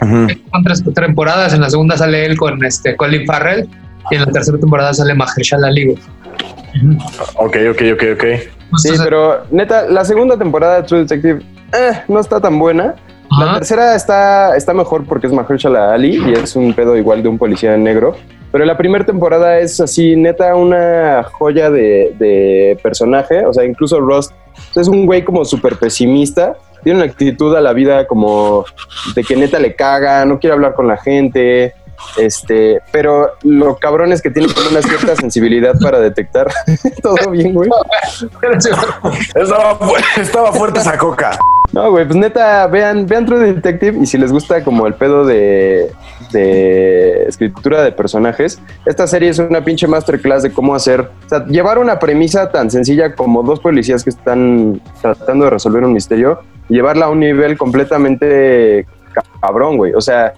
Ujú. 0.00 0.26
Son 0.52 0.64
tres 0.64 0.82
temporadas. 0.94 1.52
En 1.54 1.60
la 1.60 1.70
segunda 1.70 1.96
sale 1.96 2.24
él 2.26 2.36
con 2.38 2.64
este 2.64 2.96
Colin 2.96 3.26
Farrell 3.26 3.68
y 4.10 4.14
en 4.14 4.20
la 4.22 4.26
tercera 4.28 4.58
temporada 4.58 4.94
sale 4.94 5.14
Mahershala 5.14 5.68
Ali, 5.68 5.86
güey. 5.86 5.98
Ok, 7.36 7.56
ok, 7.70 7.82
ok, 7.94 8.02
ok. 8.14 8.24
Sí, 8.78 8.90
pero 9.02 9.44
neta, 9.50 9.86
la 9.88 10.04
segunda 10.04 10.36
temporada 10.38 10.76
de 10.76 10.82
True 10.84 11.00
Detective 11.00 11.42
eh, 11.72 12.02
no 12.08 12.20
está 12.20 12.40
tan 12.40 12.58
buena. 12.58 12.94
La 13.38 13.44
Ajá. 13.46 13.54
tercera 13.56 13.94
está, 13.94 14.56
está 14.56 14.72
mejor 14.72 15.04
porque 15.04 15.26
es 15.26 15.32
Mahershala 15.32 15.92
Ali 15.92 16.16
y 16.16 16.32
es 16.32 16.56
un 16.56 16.72
pedo 16.72 16.96
igual 16.96 17.22
de 17.22 17.28
un 17.28 17.36
policía 17.38 17.76
negro. 17.76 18.16
Pero 18.50 18.64
la 18.64 18.76
primera 18.76 19.04
temporada 19.04 19.58
es 19.58 19.80
así, 19.80 20.16
neta, 20.16 20.54
una 20.56 21.22
joya 21.32 21.70
de, 21.70 22.14
de 22.18 22.78
personaje. 22.82 23.44
O 23.44 23.52
sea, 23.52 23.64
incluso 23.64 24.00
Ross 24.00 24.30
es 24.74 24.88
un 24.88 25.04
güey 25.06 25.22
como 25.24 25.44
súper 25.44 25.76
pesimista. 25.76 26.56
Tiene 26.82 27.00
una 27.02 27.10
actitud 27.10 27.54
a 27.56 27.60
la 27.60 27.72
vida 27.72 28.06
como 28.06 28.64
de 29.14 29.22
que 29.24 29.36
neta 29.36 29.58
le 29.58 29.74
caga, 29.74 30.24
no 30.24 30.38
quiere 30.38 30.54
hablar 30.54 30.74
con 30.74 30.86
la 30.86 30.96
gente. 30.96 31.74
Este, 32.16 32.80
pero 32.92 33.32
lo 33.42 33.76
cabrón 33.76 34.12
es 34.12 34.22
que 34.22 34.30
tiene 34.30 34.48
como 34.54 34.68
una 34.70 34.80
cierta 34.82 35.16
sensibilidad 35.16 35.74
para 35.82 35.98
detectar 35.98 36.46
todo 37.02 37.30
bien, 37.32 37.52
güey. 37.52 37.68
Estaba, 39.34 39.74
fu- 39.76 40.20
estaba 40.20 40.52
fuerte 40.52 40.78
esa 40.78 40.96
coca. 40.96 41.36
No, 41.72 41.90
güey, 41.90 42.06
pues 42.06 42.16
neta, 42.16 42.66
vean, 42.68 43.06
vean 43.06 43.26
True 43.26 43.52
Detective 43.52 43.98
y 44.00 44.06
si 44.06 44.16
les 44.16 44.32
gusta 44.32 44.62
como 44.64 44.86
el 44.86 44.94
pedo 44.94 45.26
de, 45.26 45.90
de 46.32 47.24
escritura 47.24 47.82
de 47.82 47.92
personajes, 47.92 48.60
esta 48.86 49.06
serie 49.06 49.30
es 49.30 49.38
una 49.38 49.64
pinche 49.64 49.86
masterclass 49.86 50.42
de 50.42 50.52
cómo 50.52 50.74
hacer, 50.74 51.00
o 51.00 51.28
sea, 51.28 51.46
llevar 51.46 51.78
una 51.78 51.98
premisa 51.98 52.50
tan 52.50 52.70
sencilla 52.70 53.14
como 53.14 53.42
dos 53.42 53.60
policías 53.60 54.04
que 54.04 54.10
están 54.10 54.80
tratando 55.00 55.44
de 55.44 55.50
resolver 55.50 55.84
un 55.84 55.92
misterio 55.92 56.40
llevarla 56.68 57.06
a 57.06 57.10
un 57.10 57.20
nivel 57.20 57.56
completamente 57.56 58.86
cabrón, 59.40 59.76
güey. 59.76 59.94
O 59.94 60.00
sea, 60.00 60.34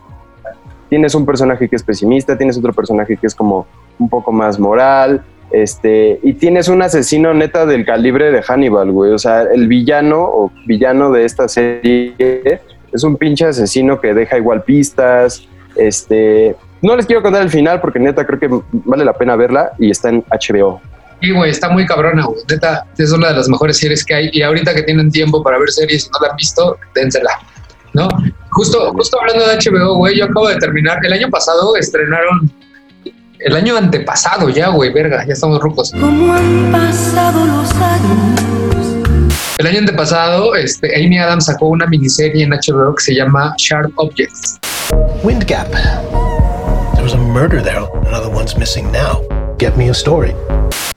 tienes 0.88 1.14
un 1.14 1.26
personaje 1.26 1.68
que 1.68 1.76
es 1.76 1.82
pesimista, 1.82 2.36
tienes 2.38 2.56
otro 2.56 2.72
personaje 2.72 3.16
que 3.16 3.26
es 3.26 3.34
como 3.34 3.66
un 3.98 4.08
poco 4.08 4.32
más 4.32 4.58
moral, 4.58 5.22
este, 5.50 6.20
y 6.22 6.34
tienes 6.34 6.68
un 6.68 6.80
asesino 6.80 7.34
neta 7.34 7.66
del 7.66 7.84
calibre 7.84 8.30
de 8.30 8.42
Hannibal, 8.42 8.92
güey. 8.92 9.12
O 9.12 9.18
sea, 9.18 9.42
el 9.42 9.66
villano 9.68 10.22
o 10.22 10.52
villano 10.66 11.10
de 11.10 11.24
esta 11.24 11.48
serie 11.48 12.14
es 12.92 13.04
un 13.04 13.16
pinche 13.16 13.46
asesino 13.46 14.00
que 14.00 14.14
deja 14.14 14.38
igual 14.38 14.62
pistas. 14.62 15.46
Este, 15.76 16.56
no 16.82 16.96
les 16.96 17.06
quiero 17.06 17.22
contar 17.22 17.42
el 17.42 17.50
final 17.50 17.80
porque 17.80 17.98
neta 17.98 18.26
creo 18.26 18.38
que 18.38 18.48
vale 18.72 19.04
la 19.04 19.12
pena 19.12 19.36
verla 19.36 19.72
y 19.78 19.90
está 19.90 20.08
en 20.08 20.24
HBO. 20.30 20.80
Sí, 21.20 21.32
güey, 21.32 21.50
está 21.50 21.68
muy 21.68 21.86
cabrona, 21.86 22.24
güey. 22.24 22.40
Neta, 22.48 22.86
es 22.96 23.12
una 23.12 23.28
de 23.28 23.34
las 23.34 23.48
mejores 23.48 23.76
series 23.76 24.04
que 24.04 24.14
hay. 24.14 24.30
Y 24.32 24.42
ahorita 24.42 24.74
que 24.74 24.82
tienen 24.82 25.10
tiempo 25.10 25.42
para 25.42 25.58
ver 25.58 25.70
series 25.70 26.06
y 26.06 26.08
no 26.08 26.18
la 26.20 26.30
han 26.30 26.36
visto, 26.36 26.78
dénsela. 26.94 27.30
¿No? 27.92 28.08
Justo, 28.50 28.92
justo 28.92 29.20
hablando 29.20 29.46
de 29.46 29.56
HBO, 29.56 29.96
güey, 29.96 30.18
yo 30.18 30.24
acabo 30.24 30.48
de 30.48 30.56
terminar. 30.56 30.98
El 31.04 31.12
año 31.12 31.28
pasado 31.28 31.76
estrenaron. 31.76 32.50
El 33.38 33.56
año 33.56 33.76
antepasado 33.76 34.48
ya, 34.48 34.68
güey, 34.68 34.92
verga, 34.92 35.24
ya 35.26 35.32
estamos 35.32 35.60
rucos. 35.60 35.92
Como 35.92 36.32
han 36.32 36.72
pasado 36.72 37.44
los 37.44 37.72
años. 37.74 38.49
El 39.60 39.66
año 39.66 39.80
antepasado, 39.80 40.54
este, 40.54 40.88
Amy 40.96 41.18
Adams 41.18 41.44
sacó 41.44 41.66
una 41.66 41.86
miniserie 41.86 42.44
en 42.44 42.50
HBO 42.50 42.94
que 42.94 43.04
se 43.04 43.14
llama 43.14 43.52
Sharp 43.58 43.92
Objects. 43.96 44.58
Wind 45.22 45.44
Gap. 45.46 45.70
There 46.94 47.02
was 47.04 47.12
a 47.12 47.18
murder 47.18 47.62
there. 47.62 47.82
Another 48.06 48.30
one's 48.34 48.56
missing 48.56 48.90
now. 48.90 49.20
Get 49.58 49.76
me 49.76 49.90
a 49.90 49.92
story. 49.92 50.34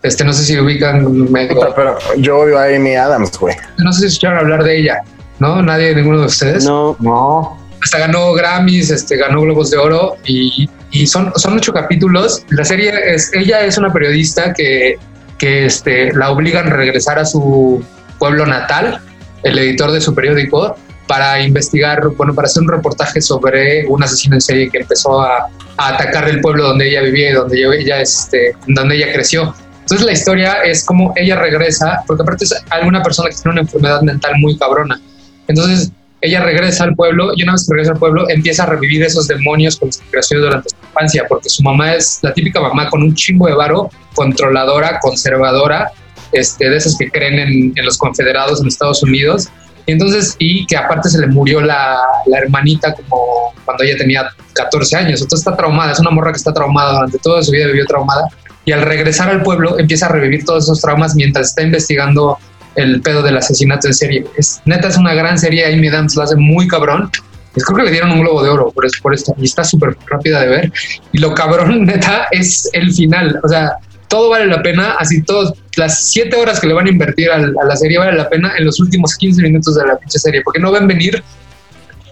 Este, 0.04 0.24
no 0.24 0.32
sé 0.32 0.46
si 0.46 0.58
ubican, 0.58 1.30
medio- 1.30 1.74
pero 1.76 1.98
yo 2.20 2.38
odio 2.40 2.58
a 2.58 2.68
Amy 2.74 2.96
Adams, 2.96 3.38
güey. 3.38 3.54
no 3.80 3.92
sé 3.92 4.00
si 4.04 4.08
escucharon 4.08 4.40
hablar 4.40 4.64
de 4.64 4.80
ella, 4.80 5.02
¿no? 5.40 5.62
Nadie, 5.62 5.94
ninguno 5.94 6.22
de 6.22 6.28
ustedes. 6.28 6.64
No, 6.64 6.96
No. 7.02 7.60
Hasta 7.84 8.00
ganó 8.00 8.32
Grammys, 8.32 8.92
este, 8.92 9.18
ganó 9.18 9.42
Globos 9.42 9.72
de 9.72 9.78
Oro 9.78 10.16
y, 10.24 10.70
y 10.92 11.06
son, 11.06 11.34
son 11.36 11.58
ocho 11.58 11.74
capítulos. 11.74 12.46
La 12.52 12.64
serie 12.64 12.94
es, 13.14 13.30
ella 13.34 13.66
es 13.66 13.78
una 13.78 13.92
periodista 13.92 14.54
que, 14.54 14.96
que 15.38 15.66
este, 15.66 16.14
la 16.14 16.32
obligan 16.32 16.68
a 16.72 16.76
regresar 16.78 17.20
a 17.20 17.26
su 17.26 17.84
pueblo 18.24 18.46
natal, 18.46 19.02
el 19.44 19.60
editor 19.60 19.92
de 19.92 20.00
su 20.00 20.16
periódico, 20.16 20.78
para 21.08 21.42
investigar, 21.42 22.08
bueno, 22.16 22.34
para 22.34 22.46
hacer 22.46 22.64
un 22.64 22.70
reportaje 22.70 23.20
sobre 23.20 23.86
un 23.88 24.02
asesino 24.02 24.36
en 24.36 24.42
serie 24.42 24.70
que 24.70 24.78
empezó 24.78 25.22
a, 25.22 25.50
atacar 25.76 26.30
el 26.30 26.40
pueblo 26.40 26.64
donde 26.70 26.88
ella 26.88 27.02
vivía 27.02 27.32
y 27.32 27.34
donde 27.34 27.58
ella, 27.58 27.74
ella, 27.76 28.02
este, 28.02 28.56
donde 28.68 28.96
ella 28.96 29.12
creció. 29.12 29.54
Entonces 29.82 30.06
la 30.06 30.14
historia 30.14 30.54
es 30.64 30.86
como 30.86 31.12
ella 31.18 31.36
regresa, 31.36 32.02
porque 32.08 32.24
aparte 32.24 32.46
es 32.46 32.56
alguna 32.70 33.04
persona 33.04 33.28
que 33.28 33.36
tiene 33.36 33.52
una 33.52 33.62
enfermedad 33.62 34.02
mental 34.04 34.36
muy 34.38 34.58
cabrona. 34.58 35.02
Entonces 35.50 35.92
ella 36.22 36.42
regresa 36.46 36.86
al 36.86 36.96
pueblo 36.96 37.32
y 37.36 37.44
una 37.44 37.54
vez 37.54 37.68
que 37.68 37.74
regresa 37.74 37.92
al 37.92 38.00
pueblo 38.00 38.30
empieza 38.30 38.64
a 38.64 38.68
revivir 38.68 39.04
esos 39.04 39.28
demonios 39.28 39.76
con 39.76 39.88
los 39.90 39.98
que 39.98 40.10
creció 40.12 40.40
durante 40.40 40.70
su 40.70 40.78
infancia, 40.88 41.26
porque 41.28 41.50
su 41.50 41.62
mamá 41.62 41.96
es 41.96 42.20
la 42.22 42.34
típica 42.34 42.62
mamá 42.62 42.90
con 42.90 43.04
un 43.04 43.14
chingo 43.14 43.48
de 43.48 43.56
varo, 43.56 43.90
controladora, 44.16 45.00
conservadora, 45.02 45.92
este, 46.34 46.70
de 46.70 46.78
esas 46.78 46.98
que 46.98 47.10
creen 47.10 47.40
en, 47.40 47.74
en 47.76 47.86
los 47.86 47.98
confederados 47.98 48.62
en 48.62 48.68
Estados 48.68 49.04
Unidos. 49.04 49.50
Y 49.86 49.92
entonces, 49.92 50.36
y 50.40 50.66
que 50.66 50.78
aparte 50.78 51.10
se 51.10 51.20
le 51.20 51.28
murió 51.28 51.62
la, 51.62 52.00
la 52.26 52.38
hermanita 52.38 52.94
como 52.94 53.54
cuando 53.66 53.84
ella 53.84 53.98
tenía 53.98 54.30
14 54.54 54.96
años. 54.96 55.22
Entonces 55.22 55.40
está 55.40 55.56
traumada, 55.56 55.92
es 55.92 56.00
una 56.00 56.12
morra 56.12 56.32
que 56.32 56.38
está 56.38 56.54
traumada 56.54 56.94
durante 56.94 57.18
toda 57.20 57.44
su 57.44 57.52
vida, 57.52 57.68
vivió 57.68 57.86
traumada. 57.86 58.28
Y 58.66 58.72
al 58.72 58.82
regresar 58.82 59.30
al 59.30 59.44
pueblo 59.44 59.78
empieza 59.78 60.06
a 60.06 60.10
revivir 60.10 60.46
todos 60.46 60.64
esos 60.64 60.80
traumas 60.80 61.16
mientras 61.16 61.50
está 61.50 61.64
investigando 61.64 62.38
el 62.76 63.02
pedo 63.02 63.22
del 63.22 63.38
asesinato 63.38 63.88
en 63.88 63.94
serie. 63.94 64.26
Es, 64.38 64.62
neta, 64.66 64.88
es 64.88 64.98
una 64.98 65.14
gran 65.14 65.38
serie. 65.38 65.66
Amy 65.66 65.90
Adams 65.90 66.16
lo 66.16 66.24
hace 66.24 66.36
muy 66.36 66.68
cabrón. 66.68 67.10
Creo 67.54 67.78
que 67.78 67.84
le 67.84 67.92
dieron 67.92 68.12
un 68.12 68.22
globo 68.22 68.42
de 68.42 68.50
oro 68.50 68.72
por, 68.72 68.86
por 69.02 69.14
esto. 69.14 69.36
Y 69.38 69.46
está 69.46 69.64
súper 69.64 69.98
rápida 70.08 70.42
de 70.42 70.48
ver. 70.48 70.72
Y 71.12 71.20
lo 71.20 71.34
cabrón, 71.34 71.86
neta, 71.86 72.28
es 72.32 72.70
el 72.74 72.94
final. 72.94 73.40
O 73.44 73.48
sea, 73.48 73.74
todo 74.14 74.30
vale 74.30 74.46
la 74.46 74.62
pena. 74.62 74.96
Así, 75.00 75.24
todas 75.24 75.54
las 75.76 76.06
siete 76.12 76.36
horas 76.36 76.60
que 76.60 76.68
le 76.68 76.74
van 76.76 76.86
a 76.86 76.90
invertir 76.92 77.32
al- 77.32 77.56
a 77.60 77.66
la 77.66 77.76
serie 77.76 77.98
vale 77.98 78.14
la 78.14 78.30
pena 78.30 78.54
en 78.58 78.66
los 78.66 78.80
últimos 78.80 79.16
15 79.16 79.42
minutos 79.42 79.76
de 79.76 79.88
la 79.88 79.98
pinche 79.98 80.20
serie. 80.20 80.42
Porque 80.44 80.60
no 80.60 80.72
ven 80.72 80.88
venir 80.88 81.24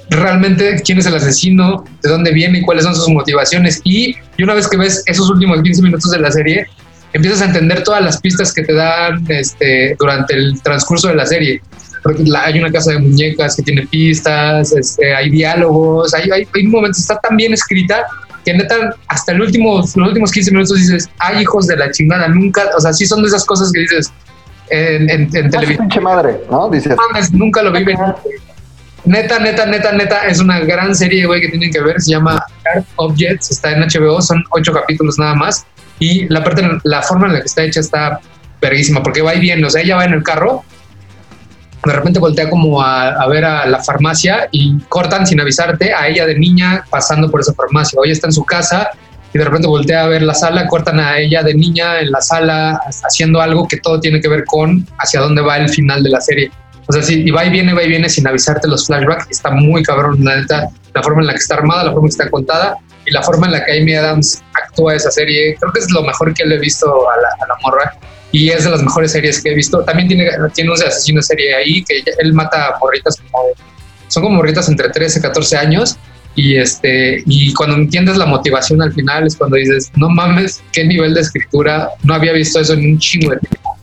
realmente 0.10 0.82
quién 0.84 0.98
es 0.98 1.06
el 1.06 1.16
asesino, 1.16 1.86
de 2.02 2.10
dónde 2.10 2.32
viene 2.32 2.60
y 2.60 2.62
cuáles 2.64 2.84
son 2.86 2.96
sus 2.96 3.08
motivaciones. 3.10 3.82
Y, 3.84 4.16
y 4.38 4.44
una 4.44 4.56
vez 4.56 4.68
que 4.68 4.78
ves 4.78 5.04
esos 5.06 5.30
últimos 5.30 5.62
15 5.62 5.82
minutos 5.84 6.10
de 6.12 6.18
la 6.20 6.32
serie, 6.32 6.66
empiezas 7.14 7.42
a 7.42 7.46
entender 7.46 7.84
todas 7.84 8.04
las 8.04 8.20
pistas 8.20 8.52
que 8.54 8.64
te 8.64 8.74
dan 8.74 9.24
este, 9.30 9.96
durante 10.00 10.34
el 10.34 10.60
transcurso 10.64 11.08
de 11.08 11.16
la 11.16 11.26
serie. 11.28 11.62
Porque 12.04 12.24
la- 12.24 12.46
hay 12.46 12.58
una 12.60 12.72
casa 12.72 12.94
de 12.94 13.00
muñecas 13.00 13.56
que 13.56 13.62
tiene 13.62 13.86
pistas, 13.86 14.72
este, 14.76 15.14
hay 15.14 15.30
diálogos, 15.30 16.14
hay, 16.16 16.30
hay, 16.32 16.48
hay 16.56 16.64
momentos, 16.64 17.00
está 17.02 17.20
tan 17.20 17.38
bien 17.38 17.54
escrita 17.54 18.06
que 18.46 18.54
neta, 18.54 18.96
hasta 19.08 19.32
el 19.32 19.42
último, 19.42 19.78
los 19.78 19.96
últimos 19.96 20.32
15 20.32 20.52
minutos 20.52 20.78
dices, 20.78 21.10
ay 21.20 21.42
hijos 21.42 21.68
de 21.68 21.78
la 21.78 21.92
chingada, 21.92 22.28
nunca, 22.28 22.70
o 22.76 22.80
sea, 22.80 22.94
sí 22.94 23.06
son 23.06 23.22
de 23.22 23.28
esas 23.28 23.46
cosas 23.46 23.72
que 23.72 23.82
dices 23.82 24.12
en, 24.70 25.10
en, 25.10 25.22
en 25.36 25.50
televisión 25.50 25.88
pinche 25.88 26.00
madre, 26.00 26.42
¿no? 26.50 26.70
Dices. 26.70 26.96
mames, 26.96 27.32
nunca 27.34 27.62
lo 27.62 27.72
vi 27.72 27.84
venir. 27.84 28.16
Neta, 29.04 29.40
neta, 29.40 29.66
neta, 29.66 29.92
neta, 29.92 30.28
es 30.28 30.40
una 30.40 30.60
gran 30.60 30.96
serie, 30.96 31.26
güey, 31.26 31.42
que 31.42 31.50
tienen 31.50 31.72
que 31.72 31.82
ver. 31.82 32.00
Se 32.00 32.12
llama 32.12 32.44
Sharp 32.64 32.86
Objects, 32.98 33.52
está 33.52 33.72
en 33.72 33.82
HBO, 33.82 34.22
son 34.22 34.44
ocho 34.52 34.72
capítulos 34.72 35.18
nada 35.18 35.34
más. 35.34 35.66
Y 36.00 36.28
la 36.30 36.44
parte, 36.44 36.64
la 36.84 37.02
forma 37.02 37.28
en 37.28 37.34
la 37.34 37.40
que 37.40 37.48
está 37.48 37.64
hecha 37.64 37.80
está 37.80 38.20
verguísima, 38.62 39.02
porque 39.02 39.22
va 39.22 39.36
y 39.36 39.40
viene. 39.40 39.66
O 39.66 39.70
sea, 39.70 39.82
ella 39.82 39.96
va 39.96 40.06
en 40.06 40.14
el 40.14 40.24
carro, 40.24 40.64
de 41.84 41.94
repente 41.94 42.20
voltea 42.20 42.50
como 42.50 42.82
a, 42.82 43.28
ver 43.28 43.44
a 43.44 43.66
la 43.66 43.84
farmacia 43.84 44.48
y 44.52 44.80
cortan 44.82 45.26
sin 45.26 45.40
avisarte 45.40 45.94
a 45.94 46.08
ella 46.08 46.26
de 46.26 46.38
niña 46.38 46.84
pasando 46.90 47.30
por 47.30 47.42
esa 47.42 47.54
farmacia. 47.54 48.00
Hoy 48.00 48.12
está 48.12 48.28
en 48.28 48.34
su 48.34 48.46
casa 48.46 48.90
y 49.34 49.38
de 49.38 49.46
repente 49.46 49.68
voltea 49.68 50.04
a 50.04 50.08
ver 50.08 50.22
la 50.22 50.34
sala, 50.34 50.68
cortan 50.68 51.00
a 51.00 51.18
ella 51.18 51.42
de 51.42 51.56
niña 51.56 52.00
en 52.00 52.12
la 52.12 52.22
sala 52.22 52.80
haciendo 53.04 53.42
algo 53.42 53.68
que 53.68 53.78
todo 53.78 54.00
tiene 54.00 54.22
que 54.22 54.28
ver 54.28 54.46
con 54.46 54.88
hacia 55.00 55.22
dónde 55.22 55.42
va 55.42 55.58
el 55.58 55.70
final 55.70 56.04
de 56.04 56.10
la 56.10 56.22
serie. 56.22 56.52
O 56.88 56.94
sea, 56.94 57.02
sí, 57.02 57.24
y 57.26 57.32
va 57.32 57.46
y 57.46 57.50
viene, 57.50 57.74
va 57.74 57.84
y 57.84 57.88
viene 57.88 58.10
sin 58.10 58.28
avisarte 58.28 58.68
los 58.68 58.86
flashbacks. 58.86 59.28
Está 59.30 59.50
muy 59.52 59.82
cabrón, 59.82 60.24
la 60.24 60.36
neta, 60.36 60.70
la 60.94 61.02
forma 61.02 61.22
en 61.22 61.28
la 61.28 61.34
que 61.34 61.40
está 61.40 61.56
armada, 61.56 61.86
la 61.86 61.92
forma 61.92 62.08
en 62.08 62.10
que 62.10 62.22
está 62.22 62.30
contada 62.30 62.78
y 63.06 63.12
la 63.12 63.24
forma 63.24 63.48
en 63.48 63.54
la 63.54 63.66
que 63.66 63.80
Amy 63.80 63.96
Adams 63.96 64.44
actúa 64.54 64.96
esa 64.96 65.10
serie. 65.10 65.56
Creo 65.60 65.72
que 65.72 65.80
es 65.80 65.90
lo 65.92 66.04
mejor 66.04 66.34
que 66.34 66.46
le 66.46 66.56
he 66.56 66.60
visto 66.60 66.88
a 67.10 67.48
la 67.48 67.56
morra 67.64 67.94
y 68.32 68.50
es 68.50 68.64
de 68.64 68.70
las 68.72 68.82
mejores 68.82 69.12
series 69.12 69.42
que 69.42 69.52
he 69.52 69.56
visto. 69.56 69.84
También 69.84 70.08
tiene, 70.08 70.30
tiene 70.54 70.70
un 70.72 70.76
asesino 70.76 71.18
de 71.20 71.24
serie 71.24 71.56
ahí 71.56 71.84
que 71.84 72.04
él 72.20 72.34
mata 72.34 72.68
a 72.68 72.80
morritas 72.80 73.18
como 73.32 73.44
son 74.08 74.24
como 74.24 74.36
morritas 74.38 74.68
entre 74.68 74.90
13 74.90 75.20
y 75.20 75.22
14 75.22 75.58
años. 75.58 75.98
Y 76.36 76.56
este, 76.56 77.24
y 77.26 77.54
cuando 77.54 77.76
entiendes 77.76 78.16
la 78.18 78.26
motivación 78.26 78.82
al 78.82 78.94
final 78.94 79.28
es 79.28 79.36
cuando 79.36 79.58
dices, 79.58 79.92
no 79.96 80.10
mames, 80.10 80.62
qué 80.72 80.86
nivel 80.86 81.14
de 81.14 81.22
escritura, 81.22 81.90
no 82.04 82.14
había 82.14 82.32
visto 82.32 82.60
eso 82.60 82.74
en 82.74 82.92
un 82.92 83.00
chingo 83.00 83.32
de 83.32 83.38
tiempo. 83.40 83.78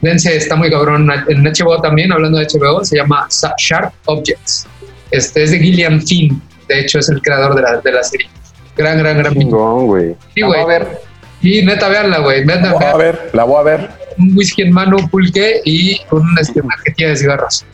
Dense, 0.00 0.36
está 0.36 0.54
muy 0.54 0.70
cabrón. 0.70 1.10
En 1.28 1.42
HBO 1.42 1.80
también, 1.80 2.12
hablando 2.12 2.38
de 2.38 2.46
HBO, 2.46 2.84
se 2.84 2.96
llama 2.96 3.26
Sharp 3.58 3.92
Objects. 4.04 4.66
Este 5.10 5.42
es 5.42 5.50
de 5.50 5.58
Gillian 5.58 6.00
Finn, 6.00 6.40
de 6.68 6.80
hecho 6.80 7.00
es 7.00 7.08
el 7.08 7.20
creador 7.20 7.56
de 7.56 7.62
la, 7.62 7.76
de 7.78 7.92
la 7.92 8.04
serie. 8.04 8.28
Gran, 8.76 8.98
gran, 8.98 9.18
gran. 9.18 9.34
chingón, 9.34 9.86
güey. 9.86 10.14
Sí, 10.34 10.42
A 10.42 10.46
güey. 10.46 10.66
ver, 10.66 11.00
Y 11.40 11.64
neta, 11.64 11.88
véanla, 11.88 12.18
güey. 12.18 12.44
Neta, 12.44 12.66
La 12.66 12.72
voy 12.72 12.84
a 12.84 12.96
ver, 12.96 13.30
la 13.32 13.44
voy 13.44 13.60
a 13.60 13.62
ver. 13.62 13.90
Un 14.18 14.36
whisky 14.36 14.62
en 14.62 14.72
mano, 14.72 14.96
un 14.96 15.08
pulque 15.08 15.60
y 15.64 16.00
una, 16.10 16.40
este, 16.40 16.60
una 16.60 16.74
cajetilla 16.76 17.08
de 17.10 17.16
cigarros. 17.16 17.64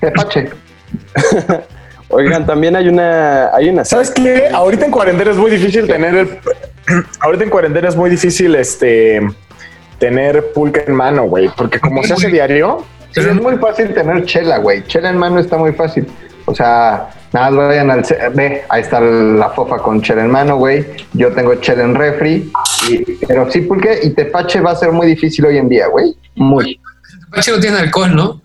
Tepache. 0.00 0.50
Oigan, 2.08 2.44
también 2.44 2.76
hay 2.76 2.88
una, 2.88 3.54
hay 3.54 3.70
una 3.70 3.84
¿Sabes 3.84 4.10
qué? 4.10 4.48
Ahorita 4.52 4.84
en 4.84 4.90
cuarentena 4.90 5.30
es 5.30 5.36
muy 5.36 5.50
difícil 5.50 5.86
tener 5.86 6.14
el. 6.14 6.38
Ahorita 7.20 7.44
en 7.44 7.50
cuarentena 7.50 7.88
es 7.88 7.96
muy 7.96 8.10
difícil 8.10 8.54
este 8.54 9.20
tener 9.98 10.52
pulque 10.52 10.84
en 10.86 10.94
mano, 10.94 11.24
güey, 11.24 11.48
porque 11.56 11.78
como 11.78 12.02
se 12.02 12.14
hace 12.14 12.28
diario, 12.28 12.84
Sí, 13.12 13.20
es 13.20 13.40
muy 13.40 13.56
fácil 13.58 13.92
tener 13.92 14.24
chela, 14.24 14.58
güey. 14.58 14.82
Chela 14.86 15.10
en 15.10 15.18
mano 15.18 15.38
está 15.38 15.58
muy 15.58 15.72
fácil. 15.72 16.06
O 16.46 16.54
sea, 16.54 17.10
nada 17.32 17.50
más 17.50 17.68
vayan 17.68 17.90
al... 17.90 18.04
Ve, 18.34 18.64
ahí 18.68 18.80
está 18.80 19.00
la 19.00 19.50
fofa 19.50 19.78
con 19.78 20.00
chela 20.00 20.24
en 20.24 20.30
mano, 20.30 20.56
güey. 20.56 20.86
Yo 21.12 21.30
tengo 21.32 21.54
chela 21.56 21.84
en 21.84 21.94
refri. 21.94 22.50
Y- 22.90 23.26
pero 23.26 23.50
sí, 23.50 23.60
pulque 23.62 24.00
y 24.02 24.10
tepache 24.10 24.60
va 24.60 24.72
a 24.72 24.76
ser 24.76 24.92
muy 24.92 25.06
difícil 25.06 25.44
hoy 25.46 25.58
en 25.58 25.68
día, 25.68 25.86
güey. 25.88 26.14
Muy. 26.36 26.80
Tepache 27.30 27.52
no 27.52 27.60
tiene 27.60 27.78
alcohol, 27.78 28.14
¿no? 28.14 28.42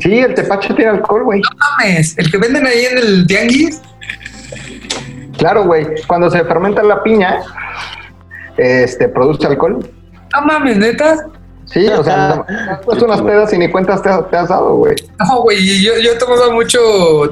Sí, 0.00 0.18
el 0.18 0.34
tepache 0.34 0.74
tiene 0.74 0.90
alcohol, 0.90 1.24
güey. 1.24 1.40
mames, 1.78 2.16
el 2.18 2.30
que 2.30 2.36
venden 2.38 2.66
ahí 2.66 2.84
en 2.84 2.98
el 2.98 3.26
tianguis. 3.26 3.80
Claro, 5.38 5.64
güey. 5.64 5.86
Cuando 6.06 6.30
se 6.30 6.44
fermenta 6.44 6.82
la 6.82 7.02
piña, 7.02 7.40
este, 8.56 9.08
produce 9.08 9.46
alcohol. 9.46 9.78
No 10.34 10.42
mames, 10.46 10.76
neta. 10.76 11.26
Sí, 11.72 11.86
o 11.88 12.04
sea, 12.04 12.44
has 12.70 12.84
puesto 12.84 13.04
unas 13.06 13.22
pedas 13.22 13.52
y 13.52 13.58
ni 13.58 13.70
cuentas 13.70 14.02
te, 14.02 14.08
has- 14.10 14.28
te 14.30 14.36
has 14.36 14.48
dado, 14.48 14.76
güey. 14.76 14.94
No, 15.18 15.42
güey, 15.42 15.82
yo, 15.82 15.92
yo 15.98 16.18
tomaba 16.18 16.50
mucho 16.50 16.78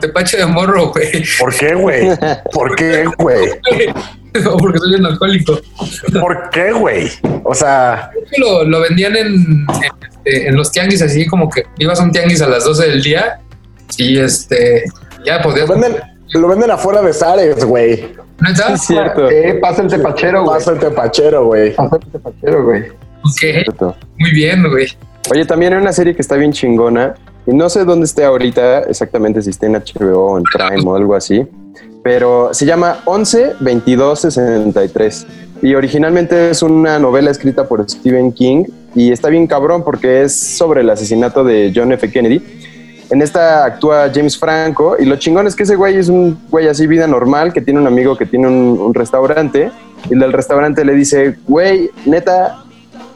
tepache 0.00 0.38
de 0.38 0.46
morro, 0.46 0.88
güey. 0.92 1.22
¿por 1.38 1.54
qué, 1.54 1.74
güey? 1.74 2.08
¿Por 2.52 2.74
qué, 2.76 3.04
güey? 3.18 3.48
No, 4.44 4.56
porque 4.58 4.78
soy 4.78 4.94
un 4.94 5.06
alcohólico. 5.06 5.58
¿Por 6.20 6.50
qué, 6.50 6.70
güey? 6.70 7.10
O 7.42 7.52
sea, 7.52 8.12
Lo, 8.38 8.62
lo 8.62 8.80
vendían 8.80 9.16
en, 9.16 9.26
en, 9.26 9.66
este, 10.08 10.46
en 10.46 10.54
los 10.54 10.70
tianguis, 10.70 11.02
así 11.02 11.26
como 11.26 11.50
que 11.50 11.64
ibas 11.78 11.98
a 11.98 12.04
un 12.04 12.12
tianguis 12.12 12.40
a 12.40 12.46
las 12.46 12.64
12 12.64 12.86
del 12.90 13.02
día 13.02 13.40
y 13.96 14.20
este, 14.20 14.84
ya 15.26 15.42
podías. 15.42 15.68
lo 15.68 15.74
venden, 15.74 15.96
lo 16.34 16.46
venden 16.46 16.70
afuera 16.70 17.02
de 17.02 17.12
Zares, 17.12 17.64
güey. 17.64 18.14
¿Neta? 18.40 18.74
Es 18.74 18.82
cierto. 18.82 19.28
Eh, 19.28 19.58
pasa 19.60 19.82
el 19.82 19.88
tepachero, 19.88 20.44
güey. 20.44 20.54
Pasa 20.58 20.70
el 20.74 20.78
tepachero, 20.78 21.44
güey. 21.46 21.74
Pasa 21.74 21.96
el 21.96 22.12
tepachero, 22.12 22.64
güey. 22.64 22.84
Ok, 23.30 23.94
muy 24.18 24.30
bien, 24.32 24.68
güey. 24.68 24.86
Oye, 25.30 25.44
también 25.44 25.72
hay 25.72 25.80
una 25.80 25.92
serie 25.92 26.14
que 26.14 26.22
está 26.22 26.36
bien 26.36 26.52
chingona. 26.52 27.14
Y 27.46 27.54
no 27.54 27.68
sé 27.68 27.84
dónde 27.84 28.04
esté 28.04 28.24
ahorita 28.24 28.80
exactamente, 28.80 29.42
si 29.42 29.50
está 29.50 29.66
en 29.66 29.74
HBO 29.74 30.32
o 30.32 30.38
en 30.38 30.44
Prime 30.44 30.82
o 30.84 30.94
algo 30.94 31.14
así. 31.14 31.46
Pero 32.02 32.52
se 32.52 32.66
llama 32.66 33.00
11 33.04 33.54
22 33.60 34.20
63. 34.20 35.26
Y 35.62 35.74
originalmente 35.74 36.50
es 36.50 36.62
una 36.62 36.98
novela 36.98 37.30
escrita 37.30 37.66
por 37.68 37.88
Stephen 37.88 38.32
King. 38.32 38.64
Y 38.94 39.12
está 39.12 39.28
bien 39.28 39.46
cabrón 39.46 39.84
porque 39.84 40.22
es 40.22 40.38
sobre 40.38 40.80
el 40.80 40.90
asesinato 40.90 41.44
de 41.44 41.72
John 41.74 41.92
F. 41.92 42.10
Kennedy. 42.10 42.42
En 43.10 43.22
esta 43.22 43.64
actúa 43.64 44.10
James 44.12 44.38
Franco. 44.38 44.96
Y 44.98 45.04
lo 45.04 45.16
chingón 45.16 45.46
es 45.46 45.54
que 45.54 45.64
ese 45.64 45.76
güey 45.76 45.96
es 45.96 46.08
un 46.08 46.38
güey 46.50 46.68
así, 46.68 46.86
vida 46.86 47.06
normal, 47.06 47.52
que 47.52 47.60
tiene 47.60 47.80
un 47.80 47.86
amigo 47.86 48.16
que 48.16 48.26
tiene 48.26 48.48
un, 48.48 48.78
un 48.80 48.94
restaurante. 48.94 49.70
Y 50.08 50.14
el 50.14 50.20
del 50.20 50.32
restaurante 50.32 50.84
le 50.84 50.94
dice, 50.94 51.36
güey, 51.46 51.90
neta, 52.06 52.64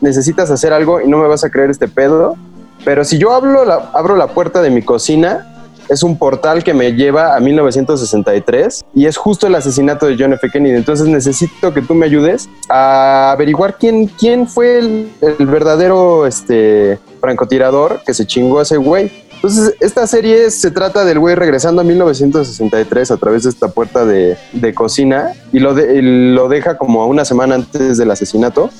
necesitas 0.00 0.50
hacer 0.50 0.72
algo 0.72 1.00
y 1.00 1.08
no 1.08 1.18
me 1.18 1.28
vas 1.28 1.44
a 1.44 1.50
creer 1.50 1.70
este 1.70 1.88
pedo, 1.88 2.36
Pero 2.84 3.02
si 3.04 3.16
yo 3.18 3.32
abro 3.32 3.64
la, 3.64 3.90
abro 3.94 4.14
la 4.16 4.26
puerta 4.28 4.60
de 4.60 4.70
mi 4.70 4.82
cocina, 4.82 5.50
es 5.88 6.02
un 6.02 6.18
portal 6.18 6.62
que 6.64 6.72
me 6.74 6.92
lleva 6.94 7.36
a 7.36 7.40
1963 7.40 8.84
y 8.94 9.06
es 9.06 9.16
justo 9.16 9.46
el 9.46 9.54
asesinato 9.54 10.06
de 10.06 10.16
John 10.18 10.32
F. 10.32 10.50
Kennedy. 10.50 10.76
Entonces 10.76 11.06
necesito 11.06 11.72
que 11.74 11.82
tú 11.82 11.94
me 11.94 12.06
ayudes 12.06 12.48
a 12.68 13.32
averiguar 13.32 13.76
quién, 13.78 14.06
quién 14.06 14.46
fue 14.48 14.78
el, 14.78 15.12
el 15.20 15.46
verdadero 15.46 16.26
este, 16.26 16.98
francotirador 17.20 18.00
que 18.06 18.14
se 18.14 18.26
chingó 18.26 18.58
a 18.60 18.62
ese 18.62 18.76
güey. 18.76 19.10
Entonces, 19.34 19.74
esta 19.80 20.06
serie 20.06 20.50
se 20.50 20.70
trata 20.70 21.04
del 21.04 21.18
güey 21.18 21.34
regresando 21.34 21.82
a 21.82 21.84
1963 21.84 23.10
a 23.10 23.16
través 23.18 23.42
de 23.42 23.50
esta 23.50 23.68
puerta 23.68 24.06
de, 24.06 24.38
de 24.54 24.72
cocina 24.74 25.32
y 25.52 25.58
lo, 25.58 25.74
de- 25.74 26.00
lo 26.00 26.48
deja 26.48 26.78
como 26.78 27.06
una 27.06 27.26
semana 27.26 27.54
antes 27.56 27.98
del 27.98 28.10
asesinato. 28.10 28.70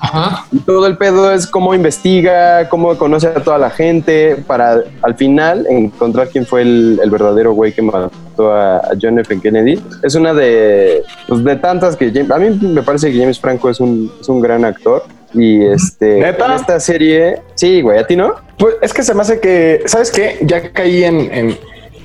Ajá. 0.00 0.46
Y 0.50 0.58
todo 0.60 0.86
el 0.86 0.96
pedo 0.96 1.32
es 1.32 1.46
cómo 1.46 1.74
investiga, 1.74 2.68
cómo 2.68 2.96
conoce 2.96 3.28
a 3.28 3.34
toda 3.34 3.58
la 3.58 3.70
gente 3.70 4.36
para 4.46 4.82
al 5.02 5.14
final 5.14 5.66
encontrar 5.68 6.28
quién 6.28 6.46
fue 6.46 6.62
el, 6.62 6.98
el 7.02 7.10
verdadero 7.10 7.52
güey 7.52 7.72
que 7.72 7.82
mató 7.82 8.52
a, 8.52 8.76
a 8.78 8.90
John 9.00 9.18
F. 9.18 9.38
Kennedy. 9.40 9.82
Es 10.02 10.14
una 10.14 10.32
de, 10.34 11.02
pues, 11.28 11.44
de 11.44 11.56
tantas 11.56 11.96
que 11.96 12.10
James- 12.10 12.30
a 12.30 12.38
mí 12.38 12.50
me 12.62 12.82
parece 12.82 13.12
que 13.12 13.18
James 13.18 13.38
Franco 13.38 13.68
es 13.70 13.78
un, 13.80 14.10
es 14.20 14.28
un 14.28 14.40
gran 14.40 14.64
actor. 14.64 15.04
Y 15.32 15.64
este, 15.64 16.18
esta 16.28 16.80
serie, 16.80 17.40
sí, 17.54 17.82
güey, 17.82 17.98
a 18.00 18.06
ti 18.06 18.16
no? 18.16 18.34
Pues 18.58 18.74
es 18.82 18.92
que 18.92 19.04
se 19.04 19.14
me 19.14 19.22
hace 19.22 19.38
que, 19.38 19.82
¿sabes 19.86 20.10
qué? 20.10 20.38
Ya 20.42 20.72
caí 20.72 21.04
en, 21.04 21.32
en, 21.32 21.56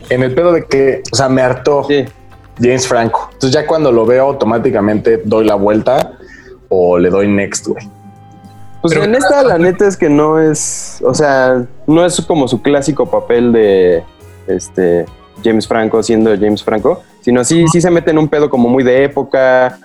en 0.09 0.21
el 0.23 0.35
pedo 0.35 0.51
de 0.53 0.65
que, 0.65 1.01
o 1.11 1.15
sea, 1.15 1.27
me 1.27 1.41
hartó 1.41 1.83
Sí. 1.85 2.05
James 2.61 2.87
Franco. 2.87 3.29
Entonces 3.33 3.51
ya 3.51 3.65
cuando 3.65 3.91
lo 3.91 4.05
veo 4.05 4.25
automáticamente 4.27 5.21
doy 5.25 5.43
la 5.45 5.55
vuelta 5.55 6.11
o 6.75 6.97
le 6.99 7.09
doy 7.09 7.27
next, 7.27 7.67
güey. 7.67 7.87
Pues 8.81 8.93
Pero- 8.93 9.05
en 9.05 9.15
esta 9.15 9.43
la 9.43 9.57
neta 9.57 9.87
es 9.87 9.97
que 9.97 10.09
no 10.09 10.39
es, 10.39 11.01
o 11.03 11.13
sea, 11.13 11.65
no 11.87 12.05
es 12.05 12.21
como 12.21 12.47
su 12.47 12.61
clásico 12.61 13.09
papel 13.09 13.51
de 13.51 14.03
este 14.47 15.05
James 15.43 15.67
Franco 15.67 16.03
siendo 16.03 16.31
James 16.35 16.63
Franco, 16.63 17.01
sino 17.21 17.43
sí, 17.43 17.65
sí 17.71 17.81
se 17.81 17.89
mete 17.89 18.11
en 18.11 18.19
un 18.19 18.27
pedo 18.27 18.49
como 18.49 18.69
muy 18.69 18.83
de 18.83 19.03
época, 19.03 19.79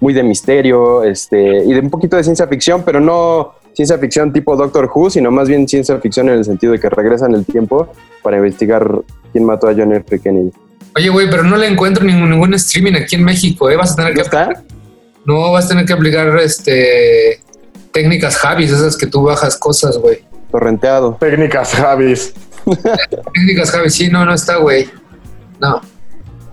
muy 0.00 0.12
de 0.12 0.22
misterio, 0.22 1.02
este, 1.04 1.64
y 1.64 1.72
de 1.72 1.80
un 1.80 1.88
poquito 1.90 2.16
de 2.16 2.24
ciencia 2.24 2.46
ficción, 2.46 2.82
pero 2.84 3.00
no 3.00 3.54
ciencia 3.72 3.96
ficción 3.98 4.32
tipo 4.32 4.56
Doctor 4.56 4.90
Who, 4.94 5.08
sino 5.10 5.30
más 5.30 5.48
bien 5.48 5.66
ciencia 5.66 5.96
ficción 5.98 6.28
en 6.28 6.34
el 6.34 6.44
sentido 6.44 6.72
de 6.74 6.78
que 6.80 6.90
regresan 6.90 7.34
el 7.34 7.44
tiempo 7.46 7.88
para 8.22 8.36
investigar 8.36 8.86
quién 9.32 9.44
mató 9.44 9.68
a 9.68 9.74
John 9.74 9.92
F. 9.94 10.20
Kennedy. 10.20 10.52
Oye, 10.96 11.08
güey, 11.08 11.28
pero 11.28 11.42
no 11.42 11.56
le 11.56 11.66
encuentro 11.66 12.04
ningún, 12.04 12.30
ningún 12.30 12.54
streaming 12.54 12.92
aquí 12.94 13.16
en 13.16 13.24
México, 13.24 13.68
¿eh? 13.70 13.76
Vas 13.76 13.92
a 13.92 13.96
tener 13.96 14.10
¿No 14.12 14.16
que 14.16 14.20
está? 14.22 14.62
No, 15.24 15.52
vas 15.52 15.66
a 15.66 15.68
tener 15.68 15.86
que 15.86 15.92
aplicar 15.92 16.36
este 16.38 17.40
técnicas 17.92 18.36
Javis, 18.36 18.72
esas 18.72 18.96
que 18.96 19.06
tú 19.06 19.22
bajas 19.22 19.56
cosas, 19.56 19.96
güey. 19.98 20.24
Torrenteado. 20.50 21.16
Técnicas 21.20 21.72
Javis. 21.72 22.34
Técnicas 23.34 23.70
Javis, 23.70 23.94
sí, 23.94 24.08
no, 24.08 24.24
no 24.24 24.34
está, 24.34 24.56
güey. 24.56 24.90
No. 25.60 25.80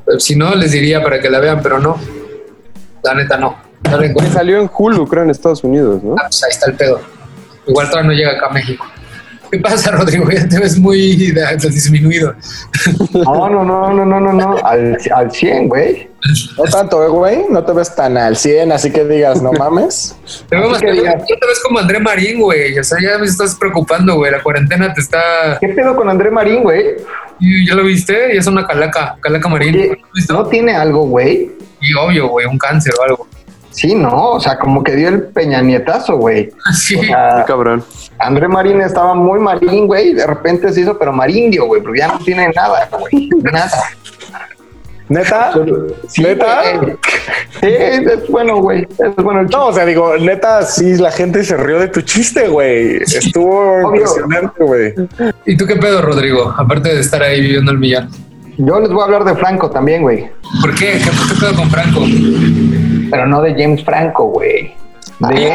Pero 0.05 0.19
si 0.19 0.35
no, 0.35 0.55
les 0.55 0.71
diría 0.71 1.01
para 1.03 1.19
que 1.19 1.29
la 1.29 1.39
vean, 1.39 1.61
pero 1.61 1.79
no. 1.79 1.97
La 3.03 3.15
neta, 3.15 3.37
no. 3.37 3.57
No 3.83 3.97
la 3.97 4.31
salió 4.31 4.61
en 4.61 4.69
Hulu, 4.71 5.07
creo, 5.07 5.23
en 5.23 5.31
Estados 5.31 5.63
Unidos, 5.63 6.03
¿no? 6.03 6.15
Ah, 6.17 6.27
pues 6.27 6.43
ahí 6.43 6.51
está 6.51 6.69
el 6.69 6.77
pedo. 6.77 7.01
Igual 7.65 7.89
todavía 7.89 8.11
no 8.11 8.15
llega 8.15 8.31
acá 8.33 8.47
a 8.47 8.53
México. 8.53 8.85
¿Qué 9.51 9.59
pasa, 9.59 9.91
Rodrigo? 9.91 10.29
Ya 10.31 10.47
te 10.47 10.59
ves 10.59 10.79
muy 10.79 10.97
disminuido. 11.69 12.33
No, 13.13 13.49
no, 13.49 13.63
no, 13.65 13.93
no, 13.93 14.05
no, 14.05 14.19
no, 14.19 14.33
no. 14.33 14.57
Al, 14.63 14.97
al 15.13 15.31
100, 15.31 15.67
güey. 15.67 16.09
No 16.57 16.63
tanto, 16.63 17.03
eh, 17.03 17.09
güey. 17.09 17.45
No 17.49 17.63
te 17.63 17.73
ves 17.73 17.93
tan 17.93 18.17
al 18.17 18.37
100, 18.37 18.71
así 18.71 18.91
que 18.91 19.03
digas, 19.03 19.41
no 19.41 19.51
mames. 19.51 20.15
Te 20.49 20.55
veo 20.55 20.69
más 20.69 20.79
que 20.79 20.91
digas. 20.91 21.15
ya 21.27 21.35
te 21.35 21.47
ves 21.47 21.59
como 21.63 21.79
André 21.79 21.99
Marín, 21.99 22.39
güey. 22.39 22.77
O 22.79 22.83
sea, 22.83 22.97
ya 23.01 23.17
me 23.17 23.25
estás 23.25 23.55
preocupando, 23.55 24.15
güey. 24.15 24.31
La 24.31 24.41
cuarentena 24.41 24.93
te 24.93 25.01
está. 25.01 25.57
¿Qué 25.59 25.69
pedo 25.69 25.95
con 25.95 26.09
André 26.09 26.31
Marín, 26.31 26.63
güey? 26.63 26.95
¿Y 27.39 27.67
¿Ya 27.67 27.75
lo 27.75 27.83
viste? 27.83 28.33
Y 28.33 28.37
es 28.37 28.47
una 28.47 28.65
calaca, 28.65 29.17
calaca 29.19 29.49
marín. 29.49 29.97
¿No 30.29 30.45
tiene 30.45 30.75
algo, 30.75 31.07
güey? 31.07 31.51
Y 31.81 31.93
obvio, 31.95 32.29
güey, 32.29 32.45
un 32.45 32.57
cáncer 32.57 32.93
o 32.99 33.03
algo. 33.03 33.27
Sí, 33.71 33.95
no. 33.95 34.31
O 34.31 34.39
sea, 34.39 34.59
como 34.59 34.83
que 34.83 34.95
dio 34.95 35.09
el 35.09 35.23
peñanietazo, 35.23 36.17
güey. 36.17 36.51
Sí. 36.73 36.95
O 36.97 37.03
sea, 37.03 37.45
cabrón. 37.47 37.83
André 38.19 38.47
Marín 38.47 38.81
estaba 38.81 39.15
muy 39.15 39.39
marín, 39.39 39.87
güey. 39.87 40.13
De 40.13 40.27
repente 40.27 40.71
se 40.71 40.81
hizo, 40.81 40.97
pero 40.97 41.11
marindio, 41.11 41.65
güey. 41.65 41.81
Pero 41.81 41.95
ya 41.95 42.07
no 42.09 42.19
tiene 42.19 42.49
nada, 42.55 42.87
güey. 42.91 43.29
Nada. 43.41 43.71
¿Neta? 45.09 45.51
Sí, 46.07 46.21
¿Neta? 46.21 46.77
güey. 46.77 46.95
Sí, 47.59 47.67
es 47.67 48.27
bueno, 48.29 48.61
güey. 48.61 48.83
Es 48.83 49.15
bueno 49.17 49.41
el 49.41 49.47
No, 49.47 49.67
o 49.67 49.73
sea, 49.73 49.85
digo, 49.85 50.15
neta, 50.17 50.61
sí, 50.61 50.95
la 50.95 51.11
gente 51.11 51.43
se 51.43 51.57
rió 51.57 51.79
de 51.79 51.89
tu 51.89 52.01
chiste, 52.01 52.47
güey. 52.47 52.97
Estuvo 52.97 53.81
impresionante, 53.91 54.63
güey. 54.63 54.93
¿Y 55.45 55.57
tú 55.57 55.65
qué 55.65 55.75
pedo, 55.75 56.01
Rodrigo? 56.01 56.53
Aparte 56.57 56.95
de 56.95 57.01
estar 57.01 57.21
ahí 57.21 57.41
viviendo 57.41 57.71
el 57.71 57.79
millón. 57.79 58.09
Yo 58.57 58.79
les 58.79 58.89
voy 58.89 59.01
a 59.01 59.05
hablar 59.05 59.25
de 59.25 59.35
Franco 59.35 59.69
también, 59.69 60.03
güey. 60.03 60.29
¿Por 60.61 60.73
qué? 60.75 60.93
¿Qué, 60.93 61.09
qué 61.09 61.39
pedo 61.39 61.55
con 61.55 61.69
Franco? 61.69 62.01
Pero 63.11 63.27
no 63.27 63.41
de 63.41 63.53
James 63.53 63.83
Franco, 63.83 64.25
güey. 64.25 64.75
De... 65.19 65.51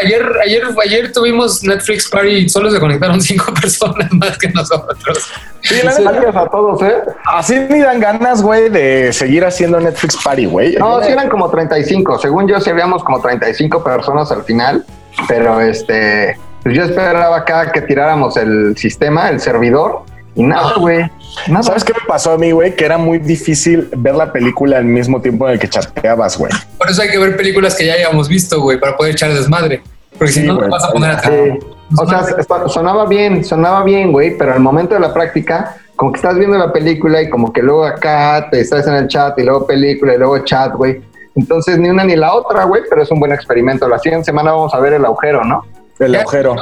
Ayer, 0.00 0.22
ayer, 0.42 0.62
ayer 0.82 1.12
tuvimos 1.12 1.62
Netflix 1.62 2.08
Party 2.08 2.28
y 2.28 2.48
solo 2.48 2.70
se 2.70 2.80
conectaron 2.80 3.20
cinco 3.20 3.52
personas 3.52 4.10
más 4.12 4.38
que 4.38 4.48
nosotros. 4.48 5.30
Sí, 5.60 5.74
Gracias 5.82 6.36
a 6.36 6.46
todos, 6.46 6.80
¿eh? 6.82 6.94
así 7.26 7.58
ni 7.68 7.80
dan 7.80 8.00
ganas, 8.00 8.42
güey, 8.42 8.70
de 8.70 9.12
seguir 9.12 9.44
haciendo 9.44 9.78
Netflix 9.80 10.16
Party, 10.22 10.46
güey. 10.46 10.76
No, 10.76 11.02
sí 11.02 11.12
eran 11.12 11.28
como 11.28 11.50
35. 11.50 12.18
Según 12.18 12.48
yo, 12.48 12.60
sí 12.60 12.70
habíamos 12.70 13.04
como 13.04 13.20
35 13.20 13.82
personas 13.84 14.30
al 14.30 14.44
final. 14.44 14.84
Pero 15.26 15.60
este, 15.60 16.38
pues 16.62 16.76
yo 16.76 16.84
esperaba 16.84 17.38
acá 17.38 17.72
que 17.72 17.82
tiráramos 17.82 18.36
el 18.36 18.76
sistema, 18.76 19.28
el 19.28 19.40
servidor. 19.40 20.02
Y 20.38 20.44
nada, 20.44 20.74
güey. 20.78 21.04
Nada. 21.48 21.64
¿Sabes 21.64 21.82
qué 21.82 21.92
me 21.92 22.06
pasó 22.06 22.30
a 22.30 22.38
mí, 22.38 22.52
güey? 22.52 22.76
Que 22.76 22.84
era 22.84 22.96
muy 22.96 23.18
difícil 23.18 23.88
ver 23.96 24.14
la 24.14 24.32
película 24.32 24.78
al 24.78 24.84
mismo 24.84 25.20
tiempo 25.20 25.48
en 25.48 25.54
el 25.54 25.58
que 25.58 25.68
chateabas, 25.68 26.38
güey. 26.38 26.52
Por 26.78 26.88
eso 26.88 27.02
hay 27.02 27.10
que 27.10 27.18
ver 27.18 27.36
películas 27.36 27.74
que 27.74 27.84
ya 27.84 27.94
hayamos 27.94 28.28
visto, 28.28 28.60
güey, 28.60 28.78
para 28.78 28.96
poder 28.96 29.14
echar 29.14 29.34
desmadre. 29.34 29.82
Porque 30.16 30.32
si 30.32 30.42
no, 30.42 30.54
te 30.54 30.60
güey. 30.60 30.70
vas 30.70 30.84
a 30.84 30.92
poner 30.92 31.10
a 31.10 31.20
Sí. 31.20 31.58
O 31.96 32.06
sea, 32.06 32.68
sonaba 32.68 33.06
bien, 33.06 33.42
sonaba 33.44 33.82
bien, 33.82 34.12
güey, 34.12 34.38
pero 34.38 34.52
al 34.52 34.60
momento 34.60 34.94
de 34.94 35.00
la 35.00 35.12
práctica, 35.12 35.76
como 35.96 36.12
que 36.12 36.18
estás 36.18 36.38
viendo 36.38 36.56
la 36.56 36.72
película 36.72 37.20
y 37.20 37.28
como 37.28 37.52
que 37.52 37.60
luego 37.60 37.84
acá 37.84 38.46
te 38.48 38.60
estás 38.60 38.86
en 38.86 38.94
el 38.94 39.08
chat 39.08 39.36
y 39.40 39.42
luego 39.42 39.66
película 39.66 40.14
y 40.14 40.18
luego 40.18 40.38
chat, 40.44 40.72
güey. 40.74 41.00
Entonces, 41.34 41.78
ni 41.78 41.88
una 41.88 42.04
ni 42.04 42.14
la 42.14 42.34
otra, 42.34 42.62
güey, 42.64 42.82
pero 42.88 43.02
es 43.02 43.10
un 43.10 43.18
buen 43.18 43.32
experimento. 43.32 43.88
La 43.88 43.98
siguiente 43.98 44.26
semana 44.26 44.52
vamos 44.52 44.72
a 44.72 44.78
ver 44.78 44.92
el 44.92 45.04
agujero, 45.04 45.44
¿no? 45.44 45.64
El 45.98 46.12
¿Ya? 46.12 46.20
agujero. 46.20 46.54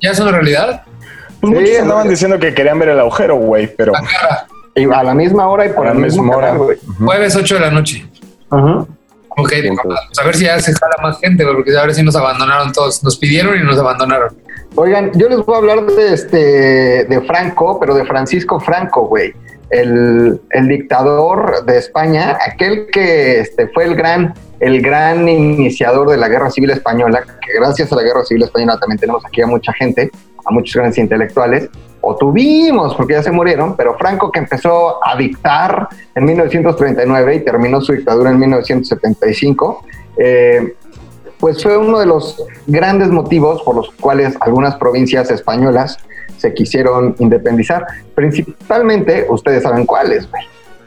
¿Ya 0.00 0.10
es 0.10 0.20
una 0.20 0.30
realidad? 0.32 0.82
Pues 1.50 1.58
Sí, 1.58 1.70
muchos 1.70 1.82
andaban 1.82 2.08
diciendo 2.08 2.38
que 2.38 2.54
querían 2.54 2.78
ver 2.78 2.90
el 2.90 3.00
agujero, 3.00 3.36
güey, 3.36 3.74
pero. 3.74 3.92
Y 4.74 4.84
a 4.84 5.02
la 5.02 5.14
misma 5.14 5.48
hora 5.48 5.66
y 5.66 5.68
por 5.70 5.86
la 5.86 5.94
misma 5.94 6.36
hora. 6.36 6.48
canal, 6.48 6.64
güey. 6.64 6.78
Jueves 6.98 7.36
8 7.36 7.54
de 7.54 7.60
la 7.60 7.70
noche. 7.70 8.06
Ajá. 8.50 8.86
Ok, 9.36 9.52
pues, 9.82 10.18
a 10.20 10.24
ver 10.24 10.36
si 10.36 10.44
ya 10.44 10.58
se 10.60 10.72
jala 10.72 10.94
más 11.02 11.18
gente, 11.18 11.42
güey, 11.42 11.56
porque 11.56 11.76
a 11.76 11.82
ver 11.82 11.94
si 11.94 12.02
nos 12.02 12.14
abandonaron 12.16 12.72
todos. 12.72 13.02
Nos 13.02 13.18
pidieron 13.18 13.58
y 13.58 13.62
nos 13.62 13.78
abandonaron. 13.78 14.34
Oigan, 14.76 15.12
yo 15.14 15.28
les 15.28 15.38
voy 15.44 15.54
a 15.54 15.58
hablar 15.58 15.86
de 15.86 16.14
este 16.14 17.04
de 17.04 17.20
Franco, 17.26 17.78
pero 17.78 17.94
de 17.94 18.04
Francisco 18.04 18.58
Franco, 18.60 19.06
güey. 19.06 19.32
El, 19.70 20.40
el 20.50 20.68
dictador 20.68 21.64
de 21.64 21.78
España, 21.78 22.38
aquel 22.46 22.86
que 22.92 23.40
este, 23.40 23.68
fue 23.68 23.84
el 23.84 23.96
gran, 23.96 24.34
el 24.60 24.80
gran 24.82 25.28
iniciador 25.28 26.08
de 26.10 26.16
la 26.16 26.28
guerra 26.28 26.50
civil 26.50 26.70
española, 26.70 27.22
que 27.22 27.58
gracias 27.58 27.90
a 27.92 27.96
la 27.96 28.02
guerra 28.02 28.24
civil 28.24 28.44
española 28.44 28.78
también 28.78 28.98
tenemos 29.00 29.24
aquí 29.24 29.42
a 29.42 29.46
mucha 29.46 29.72
gente, 29.72 30.10
a 30.44 30.52
muchos 30.52 30.74
grandes 30.74 30.98
intelectuales, 30.98 31.70
o 32.00 32.16
tuvimos, 32.16 32.94
porque 32.94 33.14
ya 33.14 33.22
se 33.22 33.30
murieron, 33.30 33.76
pero 33.76 33.96
Franco 33.96 34.30
que 34.30 34.38
empezó 34.38 35.04
a 35.04 35.16
dictar 35.16 35.88
en 36.14 36.24
1939 36.24 37.36
y 37.36 37.40
terminó 37.44 37.80
su 37.80 37.92
dictadura 37.92 38.30
en 38.30 38.38
1975, 38.38 39.84
eh, 40.18 40.74
pues 41.38 41.62
fue 41.62 41.76
uno 41.76 41.98
de 41.98 42.06
los 42.06 42.42
grandes 42.66 43.08
motivos 43.08 43.62
por 43.62 43.76
los 43.76 43.90
cuales 43.92 44.36
algunas 44.40 44.76
provincias 44.76 45.30
españolas 45.30 45.98
se 46.36 46.52
quisieron 46.52 47.16
independizar. 47.18 47.86
Principalmente, 48.14 49.26
ustedes 49.28 49.62
saben 49.62 49.86
cuáles, 49.86 50.30
güey. 50.30 50.44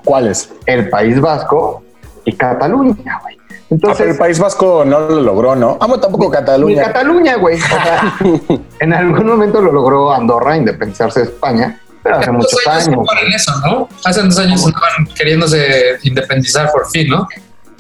¿cuáles? 0.08 0.50
El 0.66 0.90
País 0.90 1.20
Vasco 1.20 1.84
y 2.24 2.32
Cataluña, 2.32 3.20
güey. 3.22 3.38
Ah, 3.70 3.74
Entonces, 3.74 4.08
el 4.12 4.18
País 4.18 4.40
Vasco 4.40 4.86
no 4.86 5.00
lo 5.02 5.22
logró, 5.22 5.56
¿no? 5.56 5.78
Amo 5.82 6.00
tampoco 6.00 6.26
ni 6.26 6.32
Cataluña. 6.32 6.84
Cataluña, 6.84 7.36
güey. 7.36 7.60
O 7.62 7.68
sea, 7.68 8.14
en 8.80 8.94
algún 8.94 9.28
momento 9.28 9.62
lo 9.62 9.72
logró 9.74 10.14
Andorra 10.14 10.56
independizarse 10.56 11.20
de 11.22 11.26
España, 11.28 11.80
pero 12.02 12.18
hace 12.18 12.32
muchos 12.32 12.66
años 12.66 12.88
años. 12.88 12.98
ocupan 12.98 13.18
en 13.26 13.34
eso, 13.34 13.52
¿no? 13.66 13.90
Hace 14.06 14.22
dos 14.22 14.40
años 14.40 14.66
estaban 14.66 15.06
queriéndose 15.16 15.98
independizar 16.04 16.72
por 16.72 16.90
fin, 16.90 17.10
¿no? 17.10 17.28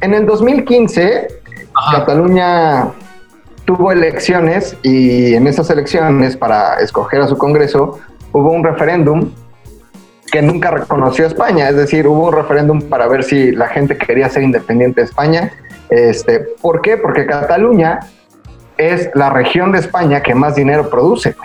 En 0.01 0.13
el 0.13 0.25
2015, 0.25 1.27
Ajá. 1.73 1.99
Cataluña 1.99 2.89
tuvo 3.65 3.91
elecciones 3.91 4.75
y 4.83 5.35
en 5.35 5.47
esas 5.47 5.69
elecciones 5.69 6.35
para 6.37 6.75
escoger 6.79 7.21
a 7.21 7.27
su 7.27 7.37
Congreso 7.37 7.99
hubo 8.33 8.51
un 8.51 8.63
referéndum 8.63 9.31
que 10.31 10.41
nunca 10.41 10.71
reconoció 10.71 11.25
a 11.25 11.27
España, 11.29 11.69
es 11.69 11.75
decir, 11.75 12.07
hubo 12.07 12.27
un 12.27 12.33
referéndum 12.33 12.81
para 12.81 13.07
ver 13.07 13.23
si 13.23 13.51
la 13.51 13.67
gente 13.67 13.97
quería 13.97 14.29
ser 14.29 14.43
independiente 14.43 15.01
de 15.01 15.05
España. 15.07 15.51
Este, 15.89 16.39
¿Por 16.61 16.81
qué? 16.81 16.97
Porque 16.97 17.25
Cataluña 17.25 17.99
es 18.77 19.09
la 19.15 19.29
región 19.29 19.71
de 19.71 19.79
España 19.79 20.21
que 20.21 20.35
más 20.35 20.55
dinero 20.55 20.89
produce. 20.89 21.35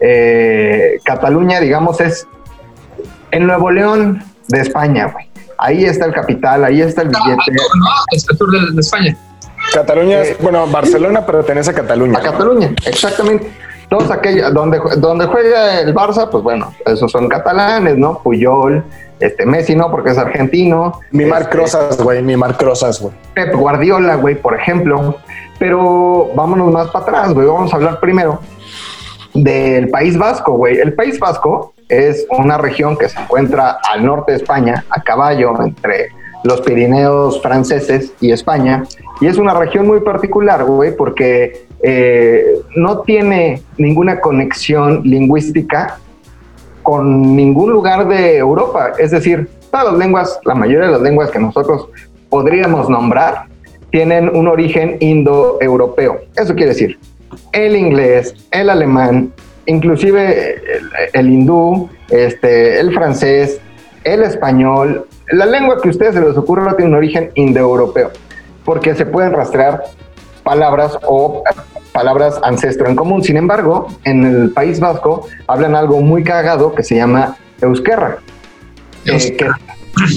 eh, 0.00 0.98
Cataluña, 1.04 1.60
digamos, 1.60 2.00
es 2.00 2.26
en 3.30 3.46
Nuevo 3.46 3.70
León 3.70 4.22
de 4.48 4.60
España, 4.60 5.06
güey. 5.12 5.28
Ahí 5.58 5.84
está 5.84 6.06
el 6.06 6.12
capital, 6.12 6.64
ahí 6.64 6.80
está 6.80 7.02
el 7.02 7.08
billete. 7.08 7.52
¿no? 7.52 7.86
Es 8.12 8.24
el 8.30 8.38
sur 8.38 8.50
de, 8.50 8.74
de 8.74 8.80
España. 8.80 9.16
Cataluña 9.74 10.20
es, 10.20 10.38
bueno, 10.40 10.66
Barcelona 10.68 11.26
pertenece 11.26 11.72
a 11.72 11.74
Cataluña. 11.74 12.18
A 12.18 12.22
Cataluña, 12.22 12.70
exactamente. 12.86 13.50
Todos 13.88 14.10
aquellos, 14.10 14.52
donde, 14.52 14.80
donde 14.98 15.26
juega 15.26 15.80
el 15.80 15.94
Barça, 15.94 16.28
pues 16.28 16.42
bueno, 16.42 16.72
esos 16.84 17.10
son 17.10 17.28
catalanes, 17.28 17.96
¿no? 17.96 18.18
Puyol, 18.22 18.84
este 19.20 19.46
Messi, 19.46 19.74
¿no? 19.74 19.90
Porque 19.90 20.10
es 20.10 20.18
argentino. 20.18 21.00
Mi 21.10 21.24
Marc 21.24 21.46
Este, 21.46 21.56
Rosas, 21.56 22.02
güey, 22.02 22.22
mi 22.22 22.36
Marc 22.36 22.60
Rosas, 22.60 23.00
güey. 23.00 23.14
Pep 23.34 23.54
Guardiola, 23.54 24.16
güey, 24.16 24.34
por 24.34 24.54
ejemplo. 24.54 25.16
Pero 25.58 26.30
vámonos 26.34 26.72
más 26.72 26.88
para 26.88 27.04
atrás, 27.04 27.34
güey. 27.34 27.46
Vamos 27.46 27.72
a 27.72 27.76
hablar 27.76 27.98
primero 27.98 28.40
del 29.34 29.88
País 29.88 30.16
Vasco, 30.18 30.52
güey. 30.52 30.78
El 30.78 30.94
País 30.94 31.18
Vasco 31.18 31.74
es 31.88 32.26
una 32.30 32.58
región 32.58 32.96
que 32.96 33.08
se 33.08 33.18
encuentra 33.18 33.78
al 33.90 34.04
norte 34.04 34.32
de 34.32 34.38
España, 34.38 34.84
a 34.90 35.02
caballo 35.02 35.60
entre 35.62 36.10
los 36.44 36.60
Pirineos 36.60 37.40
franceses 37.42 38.12
y 38.20 38.30
España. 38.30 38.84
Y 39.20 39.26
es 39.26 39.38
una 39.38 39.54
región 39.54 39.86
muy 39.86 40.00
particular, 40.00 40.64
güey, 40.64 40.94
porque 40.94 41.66
eh, 41.82 42.60
no 42.76 43.00
tiene 43.00 43.62
ninguna 43.76 44.20
conexión 44.20 45.02
lingüística 45.04 45.98
con 46.82 47.36
ningún 47.36 47.70
lugar 47.70 48.08
de 48.08 48.38
Europa. 48.38 48.92
Es 48.98 49.10
decir, 49.10 49.48
todas 49.70 49.92
las 49.92 49.98
lenguas, 49.98 50.40
la 50.44 50.54
mayoría 50.54 50.86
de 50.86 50.92
las 50.92 51.02
lenguas 51.02 51.30
que 51.30 51.38
nosotros 51.38 51.88
podríamos 52.28 52.88
nombrar, 52.88 53.44
tienen 53.90 54.34
un 54.34 54.48
origen 54.48 54.96
indoeuropeo. 55.00 56.20
Eso 56.36 56.54
quiere 56.54 56.72
decir, 56.72 56.98
el 57.52 57.76
inglés, 57.76 58.34
el 58.50 58.70
alemán, 58.70 59.32
inclusive 59.66 60.60
el, 61.12 61.28
hindú, 61.28 61.88
este, 62.10 62.80
el 62.80 62.92
francés, 62.92 63.60
el 64.04 64.22
español, 64.22 65.06
la 65.30 65.46
lengua 65.46 65.80
que 65.80 65.88
a 65.88 65.90
ustedes 65.90 66.14
se 66.14 66.20
les 66.20 66.36
ocurra 66.36 66.76
tiene 66.76 66.90
un 66.90 66.96
origen 66.96 67.30
indoeuropeo, 67.34 68.10
porque 68.64 68.94
se 68.94 69.06
pueden 69.06 69.32
rastrear 69.32 69.84
palabras 70.48 70.98
o 71.02 71.42
palabras 71.92 72.40
ancestro 72.42 72.88
en 72.88 72.96
común. 72.96 73.22
Sin 73.22 73.36
embargo, 73.36 73.88
en 74.04 74.24
el 74.24 74.50
País 74.50 74.80
Vasco 74.80 75.28
hablan 75.46 75.74
algo 75.74 76.00
muy 76.00 76.24
cagado 76.24 76.74
que 76.74 76.82
se 76.82 76.96
llama 76.96 77.36
euskera. 77.60 78.16
Eh, 79.04 79.36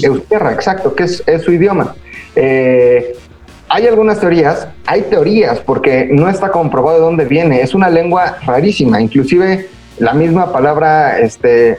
euskera, 0.02 0.52
exacto, 0.52 0.94
que 0.94 1.04
es, 1.04 1.22
es 1.26 1.42
su 1.42 1.52
idioma. 1.52 1.94
Eh, 2.34 3.14
hay 3.68 3.86
algunas 3.86 4.20
teorías, 4.20 4.68
hay 4.86 5.02
teorías 5.02 5.60
porque 5.60 6.08
no 6.10 6.30
está 6.30 6.50
comprobado 6.50 6.96
de 6.96 7.04
dónde 7.04 7.24
viene. 7.26 7.60
Es 7.60 7.74
una 7.74 7.90
lengua 7.90 8.38
rarísima, 8.46 9.02
inclusive 9.02 9.68
la 9.98 10.14
misma 10.14 10.50
palabra 10.50 11.18
este, 11.18 11.78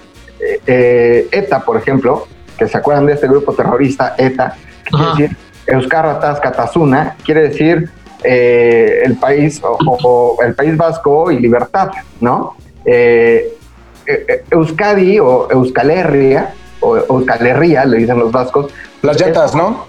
eh, 0.67 1.27
ETA, 1.31 1.61
por 1.65 1.77
ejemplo, 1.77 2.27
que 2.57 2.67
se 2.67 2.77
acuerdan 2.77 3.07
de 3.07 3.13
este 3.13 3.27
grupo 3.27 3.53
terrorista 3.53 4.13
ETA, 4.15 4.55
que 4.85 4.91
quiere 4.91 5.09
decir 5.09 5.37
Euskarratas 5.65 6.39
Katasuna, 6.39 7.15
quiere 7.25 7.49
decir 7.49 7.89
eh, 8.23 9.01
el 9.03 9.15
país 9.17 9.61
o, 9.63 9.77
o- 9.85 10.35
o 10.37 10.43
el 10.43 10.53
país 10.55 10.75
vasco 10.77 11.31
y 11.31 11.39
libertad, 11.39 11.91
¿no? 12.21 12.55
Eh, 12.85 13.53
eh, 14.05 14.25
eh, 14.27 14.43
Euskadi 14.51 15.19
o 15.19 15.49
Euskalerria 15.51 16.53
o 16.81 16.97
Euskalerria, 16.97 17.85
le 17.85 17.97
dicen 17.97 18.19
los 18.19 18.31
vascos, 18.31 18.71
Las 19.01 19.19
llantas, 19.19 19.53
¿no? 19.55 19.85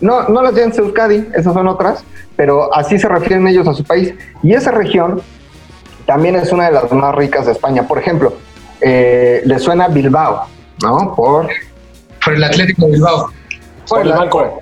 no, 0.00 0.28
no 0.28 0.42
las 0.42 0.54
llaman 0.54 0.72
Euskadi, 0.76 1.28
esas 1.34 1.54
son 1.54 1.66
otras, 1.68 2.04
pero 2.36 2.74
así 2.74 2.98
se 2.98 3.08
refieren 3.08 3.46
ellos 3.46 3.66
a 3.68 3.74
su 3.74 3.84
país. 3.84 4.12
Y 4.42 4.54
esa 4.54 4.70
región 4.72 5.20
también 6.06 6.36
es 6.36 6.52
una 6.52 6.66
de 6.66 6.72
las 6.72 6.90
más 6.92 7.14
ricas 7.14 7.46
de 7.46 7.52
España. 7.52 7.86
Por 7.88 7.98
ejemplo, 7.98 8.34
eh, 8.80 9.40
le 9.44 9.58
suena 9.58 9.88
Bilbao, 9.88 10.46
¿no? 10.82 11.14
Por, 11.14 11.48
Por 12.24 12.34
el 12.34 12.44
Atlético 12.44 12.86
de 12.86 12.92
Bilbao. 12.92 13.30
Por 13.88 14.00
el 14.02 14.08
la- 14.10 14.16
banco. 14.16 14.60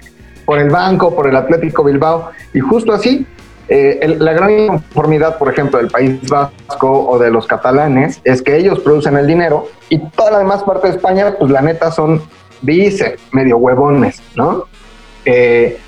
Por 0.53 0.59
el 0.59 0.69
banco, 0.69 1.15
por 1.15 1.27
el 1.27 1.35
Atlético 1.35 1.83
Bilbao. 1.83 2.31
Y 2.53 2.61
justo 2.61 2.93
así, 2.93 3.27
eh, 3.69 4.17
la 4.19 4.35
gran 4.35 4.51
inconformidad, 4.51 5.39
por 5.39 5.51
ejemplo, 5.51 5.79
del 5.79 5.89
País 5.89 6.21
Vasco 6.29 7.09
o 7.09 7.19
de 7.19 7.31
los 7.31 7.47
catalanes 7.47 8.21
es 8.23 8.43
que 8.43 8.59
ellos 8.59 8.81
producen 8.81 9.17
el 9.17 9.27
dinero 9.27 9.69
y 9.89 9.99
toda 10.11 10.33
la 10.33 10.39
demás 10.41 10.63
parte 10.63 10.89
de 10.89 10.97
España, 10.97 11.37
pues 11.39 11.51
la 11.51 11.63
neta 11.63 11.91
son, 11.91 12.21
dice, 12.61 13.17
medio 13.31 13.57
huevones, 13.57 14.21
¿no? 14.37 14.65
Eh, 15.25 15.79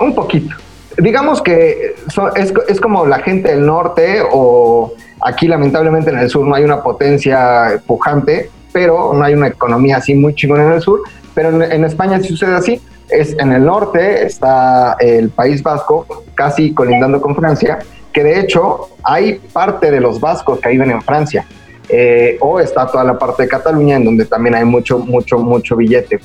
un 0.00 0.14
poquito. 0.14 0.56
Digamos 0.96 1.42
que 1.42 1.94
es, 2.36 2.54
es 2.68 2.80
como 2.80 3.04
la 3.04 3.18
gente 3.18 3.50
del 3.50 3.66
norte 3.66 4.22
o 4.32 4.94
aquí 5.20 5.48
lamentablemente 5.48 6.08
en 6.08 6.18
el 6.18 6.30
sur 6.30 6.46
no 6.46 6.54
hay 6.54 6.64
una 6.64 6.82
potencia 6.82 7.78
pujante, 7.86 8.48
pero 8.72 9.12
no 9.12 9.22
hay 9.22 9.34
una 9.34 9.48
economía 9.48 9.98
así 9.98 10.14
muy 10.14 10.34
chingona 10.34 10.64
en 10.64 10.72
el 10.72 10.80
sur, 10.80 11.02
pero 11.34 11.50
en, 11.50 11.60
en 11.70 11.84
España 11.84 12.18
sí 12.20 12.28
sucede 12.28 12.54
así. 12.54 12.80
Es 13.12 13.36
en 13.38 13.52
el 13.52 13.64
norte 13.64 14.24
está 14.24 14.96
el 15.00 15.30
País 15.30 15.62
Vasco, 15.62 16.06
casi 16.34 16.72
colindando 16.72 17.20
con 17.20 17.34
Francia, 17.36 17.78
que 18.12 18.24
de 18.24 18.40
hecho 18.40 18.88
hay 19.02 19.34
parte 19.52 19.90
de 19.90 20.00
los 20.00 20.20
vascos 20.20 20.60
que 20.60 20.70
viven 20.70 20.90
en 20.90 21.02
Francia. 21.02 21.46
Eh, 21.88 22.38
o 22.40 22.60
está 22.60 22.86
toda 22.86 23.04
la 23.04 23.18
parte 23.18 23.42
de 23.42 23.48
Cataluña 23.48 23.96
en 23.96 24.04
donde 24.04 24.24
también 24.24 24.54
hay 24.54 24.64
mucho, 24.64 24.98
mucho, 24.98 25.38
mucho 25.38 25.76
billete. 25.76 26.20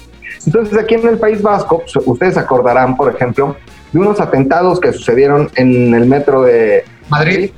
Entonces 0.45 0.77
aquí 0.77 0.95
en 0.95 1.07
el 1.07 1.17
País 1.17 1.41
Vasco, 1.41 1.79
pues, 1.79 2.05
ustedes 2.05 2.37
acordarán, 2.37 2.95
por 2.95 3.13
ejemplo, 3.13 3.57
de 3.91 3.99
unos 3.99 4.21
atentados 4.21 4.79
que 4.79 4.93
sucedieron 4.93 5.49
en 5.55 5.93
el 5.93 6.05
metro 6.05 6.43
de 6.43 6.85
Madrid. 7.09 7.51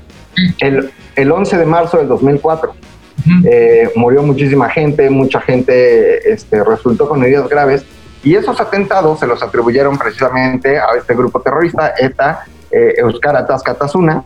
el, 0.59 0.91
el 1.15 1.31
11 1.31 1.57
de 1.57 1.65
marzo 1.65 1.97
del 1.97 2.07
2004. 2.07 2.71
Ujú. 2.71 3.29
Eh, 3.45 3.91
murió 3.95 4.23
muchísima 4.23 4.69
gente, 4.69 5.09
mucha 5.09 5.41
gente 5.41 6.31
este, 6.31 6.63
resultó 6.63 7.09
con 7.09 7.21
heridas 7.23 7.49
graves 7.49 7.85
y 8.23 8.35
esos 8.35 8.59
atentados 8.59 9.19
se 9.19 9.27
los 9.27 9.41
atribuyeron 9.41 9.97
precisamente 9.97 10.77
a 10.77 10.87
este 10.97 11.13
grupo 11.13 11.41
terrorista, 11.41 11.93
ETA, 11.97 12.43
eh, 12.71 12.93
Tascatasuna, 13.47 14.23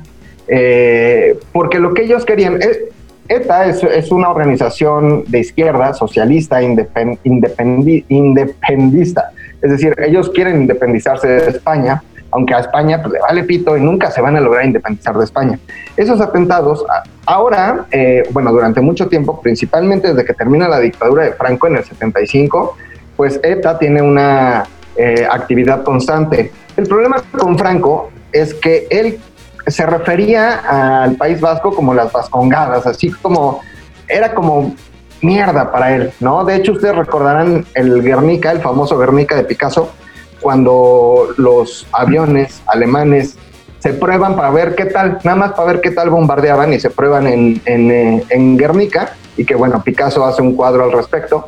eh, 0.47 1.39
porque 1.51 1.79
lo 1.79 1.93
que 1.93 2.03
ellos 2.03 2.25
querían, 2.25 2.61
eh, 2.61 2.89
ETA 3.27 3.65
es, 3.67 3.81
es 3.83 4.11
una 4.11 4.29
organización 4.29 5.23
de 5.27 5.39
izquierda, 5.39 5.93
socialista, 5.93 6.61
indepen- 6.61 7.17
independi- 7.23 8.03
independista, 8.09 9.31
es 9.61 9.71
decir, 9.71 9.95
ellos 10.05 10.29
quieren 10.29 10.61
independizarse 10.61 11.27
de 11.27 11.49
España, 11.51 12.03
aunque 12.31 12.53
a 12.53 12.59
España 12.59 12.99
pues, 13.01 13.13
le 13.13 13.19
vale 13.19 13.43
pito 13.43 13.77
y 13.77 13.81
nunca 13.81 14.11
se 14.11 14.19
van 14.19 14.35
a 14.35 14.41
lograr 14.41 14.65
independizar 14.65 15.15
de 15.17 15.23
España. 15.23 15.59
Esos 15.95 16.19
atentados, 16.19 16.83
ahora, 17.25 17.85
eh, 17.91 18.23
bueno, 18.31 18.51
durante 18.51 18.81
mucho 18.81 19.07
tiempo, 19.07 19.39
principalmente 19.41 20.09
desde 20.09 20.25
que 20.25 20.33
termina 20.33 20.67
la 20.67 20.79
dictadura 20.79 21.23
de 21.25 21.33
Franco 21.33 21.67
en 21.67 21.77
el 21.77 21.83
75, 21.85 22.75
pues 23.23 23.39
ETA 23.41 23.79
tiene 23.79 24.01
una 24.01 24.65
eh, 24.97 25.25
actividad 25.31 25.81
constante. 25.83 26.51
El 26.75 26.85
problema 26.87 27.23
con 27.37 27.57
Franco 27.57 28.11
es 28.33 28.53
que 28.53 28.85
él 28.89 29.17
se 29.65 29.85
refería 29.85 31.03
al 31.03 31.15
País 31.15 31.39
Vasco 31.39 31.73
como 31.73 31.93
las 31.93 32.11
vascongadas, 32.11 32.85
así 32.85 33.11
como 33.11 33.61
era 34.09 34.33
como 34.33 34.75
mierda 35.21 35.71
para 35.71 35.95
él, 35.95 36.11
¿no? 36.19 36.43
De 36.43 36.57
hecho, 36.57 36.73
ustedes 36.73 36.97
recordarán 36.97 37.65
el 37.75 38.03
Guernica, 38.03 38.51
el 38.51 38.59
famoso 38.59 38.97
Guernica 38.97 39.37
de 39.37 39.45
Picasso, 39.45 39.93
cuando 40.41 41.29
los 41.37 41.87
aviones 41.93 42.61
alemanes 42.65 43.37
se 43.79 43.93
prueban 43.93 44.35
para 44.35 44.51
ver 44.51 44.75
qué 44.75 44.83
tal, 44.87 45.19
nada 45.23 45.37
más 45.37 45.53
para 45.53 45.71
ver 45.71 45.79
qué 45.79 45.91
tal 45.91 46.09
bombardeaban 46.09 46.73
y 46.73 46.79
se 46.81 46.89
prueban 46.89 47.25
en, 47.27 47.61
en, 47.63 47.89
eh, 47.89 48.23
en 48.31 48.57
Guernica 48.57 49.13
y 49.37 49.45
que 49.45 49.55
bueno, 49.55 49.81
Picasso 49.81 50.25
hace 50.25 50.41
un 50.41 50.57
cuadro 50.57 50.83
al 50.83 50.91
respecto. 50.91 51.45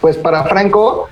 Pues 0.00 0.16
para 0.16 0.44
Franco 0.44 1.08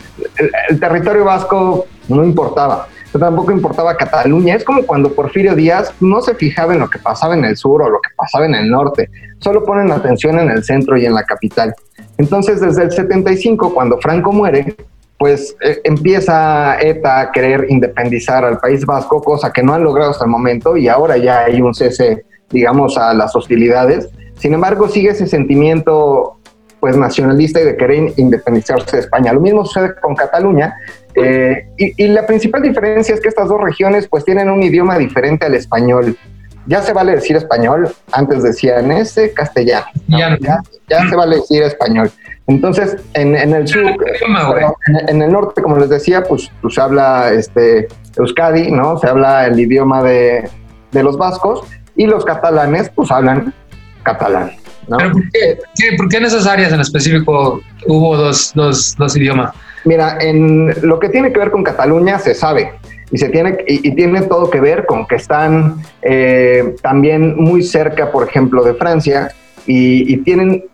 el, 0.68 0.80
territorio 0.80 1.24
vasco 1.24 1.86
no 2.08 2.24
importaba, 2.24 2.86
tampoco 3.18 3.52
importaba 3.52 3.96
Cataluña. 3.96 4.54
Es 4.54 4.64
como 4.64 4.84
cuando 4.84 5.12
Porfirio 5.12 5.54
Díaz 5.54 5.92
no 6.00 6.20
se 6.20 6.34
fijaba 6.34 6.74
en 6.74 6.80
lo 6.80 6.90
que 6.90 6.98
pasaba 6.98 7.34
en 7.34 7.44
el 7.44 7.56
sur 7.56 7.82
o 7.82 7.88
lo 7.88 8.00
que 8.00 8.10
pasaba 8.16 8.46
en 8.46 8.54
el 8.54 8.70
norte, 8.70 9.10
solo 9.38 9.64
ponen 9.64 9.90
atención 9.90 10.38
en 10.38 10.50
el 10.50 10.64
centro 10.64 10.96
y 10.96 11.06
en 11.06 11.14
la 11.14 11.24
capital. 11.24 11.74
Entonces, 12.18 12.60
desde 12.60 12.84
el 12.84 12.92
75, 12.92 13.74
cuando 13.74 13.98
Franco 13.98 14.32
muere, 14.32 14.76
pues 15.18 15.56
eh, 15.60 15.80
empieza 15.84 16.78
ETA 16.80 17.20
a 17.20 17.32
querer 17.32 17.66
independizar 17.68 18.44
al 18.44 18.58
País 18.58 18.84
Vasco, 18.84 19.22
cosa 19.22 19.52
que 19.52 19.62
no 19.62 19.74
han 19.74 19.84
logrado 19.84 20.10
hasta 20.10 20.24
el 20.24 20.30
momento 20.30 20.76
y 20.76 20.88
ahora 20.88 21.16
ya 21.16 21.44
hay 21.44 21.60
un 21.60 21.74
cese, 21.74 22.24
digamos, 22.50 22.98
a 22.98 23.14
las 23.14 23.34
hostilidades. 23.34 24.08
Sin 24.38 24.54
embargo, 24.54 24.88
sigue 24.88 25.10
ese 25.10 25.26
sentimiento 25.26 26.38
pues 26.84 26.98
nacionalista 26.98 27.62
y 27.62 27.64
de 27.64 27.78
querer 27.78 28.12
independizarse 28.18 28.96
de 28.96 29.02
España. 29.04 29.32
Lo 29.32 29.40
mismo 29.40 29.64
sucede 29.64 29.94
con 30.02 30.14
Cataluña 30.14 30.76
eh, 31.14 31.66
y, 31.78 32.04
y 32.04 32.08
la 32.08 32.26
principal 32.26 32.60
diferencia 32.60 33.14
es 33.14 33.22
que 33.22 33.28
estas 33.30 33.48
dos 33.48 33.58
regiones 33.58 34.06
pues 34.06 34.22
tienen 34.22 34.50
un 34.50 34.62
idioma 34.62 34.98
diferente 34.98 35.46
al 35.46 35.54
español. 35.54 36.14
Ya 36.66 36.82
se 36.82 36.92
vale 36.92 37.12
decir 37.12 37.36
español, 37.36 37.88
antes 38.12 38.42
decían 38.42 38.92
ese 38.92 39.32
castellano. 39.32 39.86
¿no? 40.08 40.18
Ya. 40.18 40.60
Ya, 40.90 41.08
se 41.08 41.16
vale 41.16 41.36
decir 41.36 41.62
español. 41.62 42.10
Entonces, 42.48 42.98
en, 43.14 43.34
en 43.34 43.54
el 43.54 43.66
sur, 43.66 43.96
en 45.08 45.22
el 45.22 45.32
norte, 45.32 45.62
como 45.62 45.78
les 45.78 45.88
decía, 45.88 46.22
pues, 46.22 46.52
pues 46.60 46.74
se 46.74 46.82
habla 46.82 47.32
este, 47.32 47.88
Euskadi, 48.18 48.70
¿no? 48.70 48.98
Se 48.98 49.08
habla 49.08 49.46
el 49.46 49.58
idioma 49.58 50.02
de, 50.02 50.50
de 50.92 51.02
los 51.02 51.16
vascos 51.16 51.66
y 51.96 52.06
los 52.06 52.26
catalanes, 52.26 52.90
pues 52.90 53.10
hablan 53.10 53.54
catalán. 54.02 54.52
¿No? 54.88 54.96
¿Pero 54.98 55.12
por 55.12 55.22
qué, 55.30 55.58
qué- 55.76 55.96
por 55.96 56.08
qué 56.08 56.16
en 56.18 56.24
esas 56.24 56.46
áreas 56.46 56.72
en 56.72 56.80
específico 56.80 57.60
hubo 57.86 58.16
dos, 58.16 58.52
dos, 58.54 58.94
dos 58.98 59.16
idiomas? 59.16 59.52
Mira, 59.84 60.16
en 60.20 60.72
lo 60.86 60.98
que 60.98 61.08
tiene 61.10 61.32
que 61.32 61.38
ver 61.38 61.50
con 61.50 61.62
Cataluña 61.62 62.18
se 62.18 62.34
sabe 62.34 62.72
y 63.10 63.18
se 63.18 63.28
tiene 63.28 63.58
y, 63.68 63.88
y 63.88 63.94
tiene 63.94 64.22
todo 64.22 64.48
que 64.50 64.60
ver 64.60 64.86
con 64.86 65.06
que 65.06 65.16
están 65.16 65.76
eh, 66.02 66.74
también 66.82 67.36
muy 67.36 67.62
cerca, 67.62 68.10
por 68.10 68.26
ejemplo, 68.26 68.64
de 68.64 68.74
Francia 68.74 69.30
y, 69.66 70.12
y 70.12 70.16
tienen, 70.18 70.64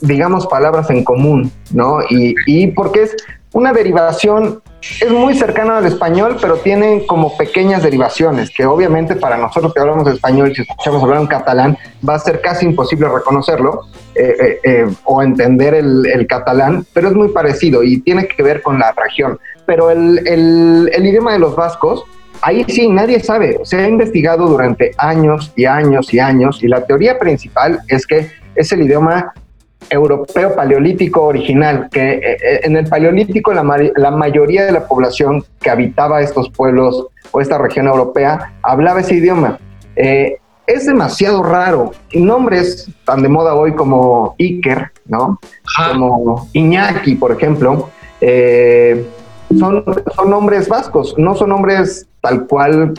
digamos, 0.00 0.46
palabras 0.46 0.90
en 0.90 1.02
común, 1.02 1.50
¿no? 1.72 2.00
Y, 2.10 2.34
y 2.46 2.66
porque 2.68 3.04
es 3.04 3.16
una 3.52 3.72
derivación, 3.72 4.60
es 4.80 5.10
muy 5.10 5.34
cercana 5.34 5.78
al 5.78 5.86
español, 5.86 6.36
pero 6.40 6.56
tienen 6.56 7.06
como 7.06 7.36
pequeñas 7.36 7.82
derivaciones 7.82 8.50
que 8.50 8.64
obviamente 8.64 9.16
para 9.16 9.36
nosotros 9.36 9.74
que 9.74 9.80
hablamos 9.80 10.06
español, 10.08 10.52
si 10.54 10.62
escuchamos 10.62 11.02
hablar 11.02 11.20
en 11.20 11.26
catalán, 11.26 11.78
va 12.08 12.14
a 12.14 12.18
ser 12.18 12.40
casi 12.40 12.64
imposible 12.66 13.08
reconocerlo 13.08 13.86
eh, 14.14 14.34
eh, 14.40 14.60
eh, 14.64 14.86
o 15.04 15.22
entender 15.22 15.74
el, 15.74 16.26
catalán, 16.28 16.86
pero 16.92 17.08
es 17.08 17.14
muy 17.14 17.28
parecido 17.28 17.82
y 17.82 18.00
tiene 18.00 18.28
que 18.28 18.42
ver 18.42 18.62
con 18.62 18.78
la 18.78 18.92
región. 18.92 19.38
Pero 19.66 19.90
el- 19.90 20.20
el 20.26 21.06
idioma 21.06 21.32
de 21.32 21.38
los 21.38 21.54
vascos, 21.56 22.04
ahí 22.40 22.64
sí 22.68 22.88
nadie 22.88 23.20
sabe. 23.20 23.58
Se 23.64 23.76
ha 23.76 23.88
investigado 23.88 24.46
durante 24.46 24.92
años 24.98 25.52
y 25.56 25.64
años 25.64 26.12
y 26.14 26.18
años 26.20 26.62
y 26.62 26.68
la 26.68 26.84
teoría 26.86 27.18
principal 27.18 27.80
es 27.88 28.06
que 28.06 28.30
es 28.54 28.72
el 28.72 28.82
idioma 28.82 29.32
europeo 29.90 30.54
paleolítico 30.54 31.22
original, 31.22 31.88
que 31.90 32.14
eh, 32.14 32.20
eh, 32.42 32.60
en 32.64 32.76
el 32.76 32.86
paleolítico 32.86 33.52
la, 33.52 33.62
ma- 33.62 33.76
la 33.96 34.10
mayoría 34.10 34.66
de 34.66 34.72
la 34.72 34.86
población 34.86 35.44
que 35.60 35.70
habitaba 35.70 36.20
estos 36.20 36.50
pueblos 36.50 37.06
o 37.30 37.40
esta 37.40 37.58
región 37.58 37.86
europea 37.86 38.52
hablaba 38.62 39.00
ese 39.00 39.14
idioma. 39.14 39.58
Eh, 39.96 40.38
es 40.66 40.84
demasiado 40.84 41.42
raro. 41.42 41.92
Nombres 42.12 42.90
tan 43.04 43.22
de 43.22 43.28
moda 43.28 43.54
hoy 43.54 43.74
como 43.74 44.34
Iker, 44.38 44.90
¿no? 45.06 45.38
Ajá. 45.64 45.92
Como 45.92 46.48
Iñaki, 46.52 47.14
por 47.14 47.32
ejemplo, 47.32 47.88
eh, 48.20 49.06
son, 49.58 49.82
son 50.14 50.30
nombres 50.30 50.68
vascos, 50.68 51.14
no 51.16 51.34
son 51.34 51.48
nombres 51.50 52.06
tal 52.20 52.46
cual 52.46 52.92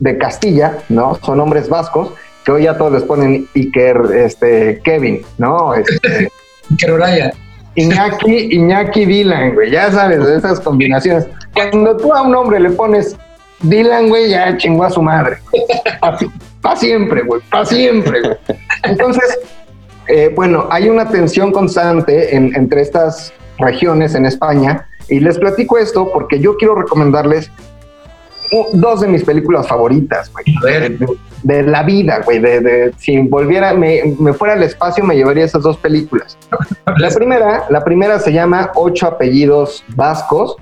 de 0.00 0.18
Castilla, 0.18 0.78
¿no? 0.88 1.16
Son 1.16 1.36
nombres 1.36 1.68
vascos 1.68 2.12
que 2.44 2.52
hoy 2.52 2.64
ya 2.64 2.76
todos 2.76 2.92
les 2.92 3.02
ponen 3.04 3.46
Iker, 3.54 4.00
este, 4.14 4.80
Kevin, 4.84 5.22
¿no? 5.38 5.74
Este, 5.74 6.30
Queroraya. 6.78 7.32
Iñaki, 7.74 8.54
Iñaki 8.54 9.06
Dylan, 9.06 9.54
güey, 9.54 9.70
ya 9.70 9.90
sabes, 9.90 10.26
de 10.26 10.36
esas 10.36 10.60
combinaciones. 10.60 11.26
Cuando 11.54 11.96
tú 11.96 12.12
a 12.12 12.22
un 12.22 12.34
hombre 12.34 12.60
le 12.60 12.70
pones 12.70 13.16
Dylan, 13.62 14.08
güey, 14.08 14.28
ya 14.30 14.56
chingó 14.58 14.84
a 14.84 14.90
su 14.90 15.00
madre. 15.00 15.38
Para 16.60 16.76
siempre, 16.76 17.22
güey, 17.22 17.40
para 17.50 17.64
siempre, 17.64 18.20
güey. 18.20 18.36
Entonces, 18.84 19.38
eh, 20.08 20.30
bueno, 20.34 20.66
hay 20.70 20.88
una 20.88 21.08
tensión 21.08 21.50
constante 21.52 22.34
en- 22.36 22.54
entre 22.56 22.82
estas 22.82 23.32
regiones 23.58 24.14
en 24.14 24.26
España 24.26 24.86
y 25.08 25.20
les 25.20 25.38
platico 25.38 25.78
esto 25.78 26.10
porque 26.12 26.40
yo 26.40 26.56
quiero 26.56 26.74
recomendarles 26.74 27.50
dos 28.74 29.00
de 29.00 29.08
mis 29.08 29.24
películas 29.24 29.66
favoritas, 29.66 30.30
güey. 30.32 30.44
A 30.58 30.64
ver. 30.64 30.98
De, 30.98 31.06
de 31.42 31.62
la 31.64 31.82
vida, 31.82 32.20
güey. 32.24 32.38
De, 32.38 32.60
de- 32.60 32.92
si 32.98 33.18
volviera, 33.18 33.74
me, 33.74 34.14
me 34.18 34.32
fuera 34.32 34.54
al 34.54 34.62
espacio, 34.62 35.02
me 35.04 35.16
llevaría 35.16 35.44
esas 35.44 35.62
dos 35.62 35.76
películas. 35.78 36.36
La 36.98 37.10
primera, 37.10 37.64
la 37.70 37.82
primera 37.84 38.18
se 38.18 38.32
llama 38.32 38.70
Ocho 38.74 39.06
apellidos 39.06 39.84
vascos. 39.96 40.56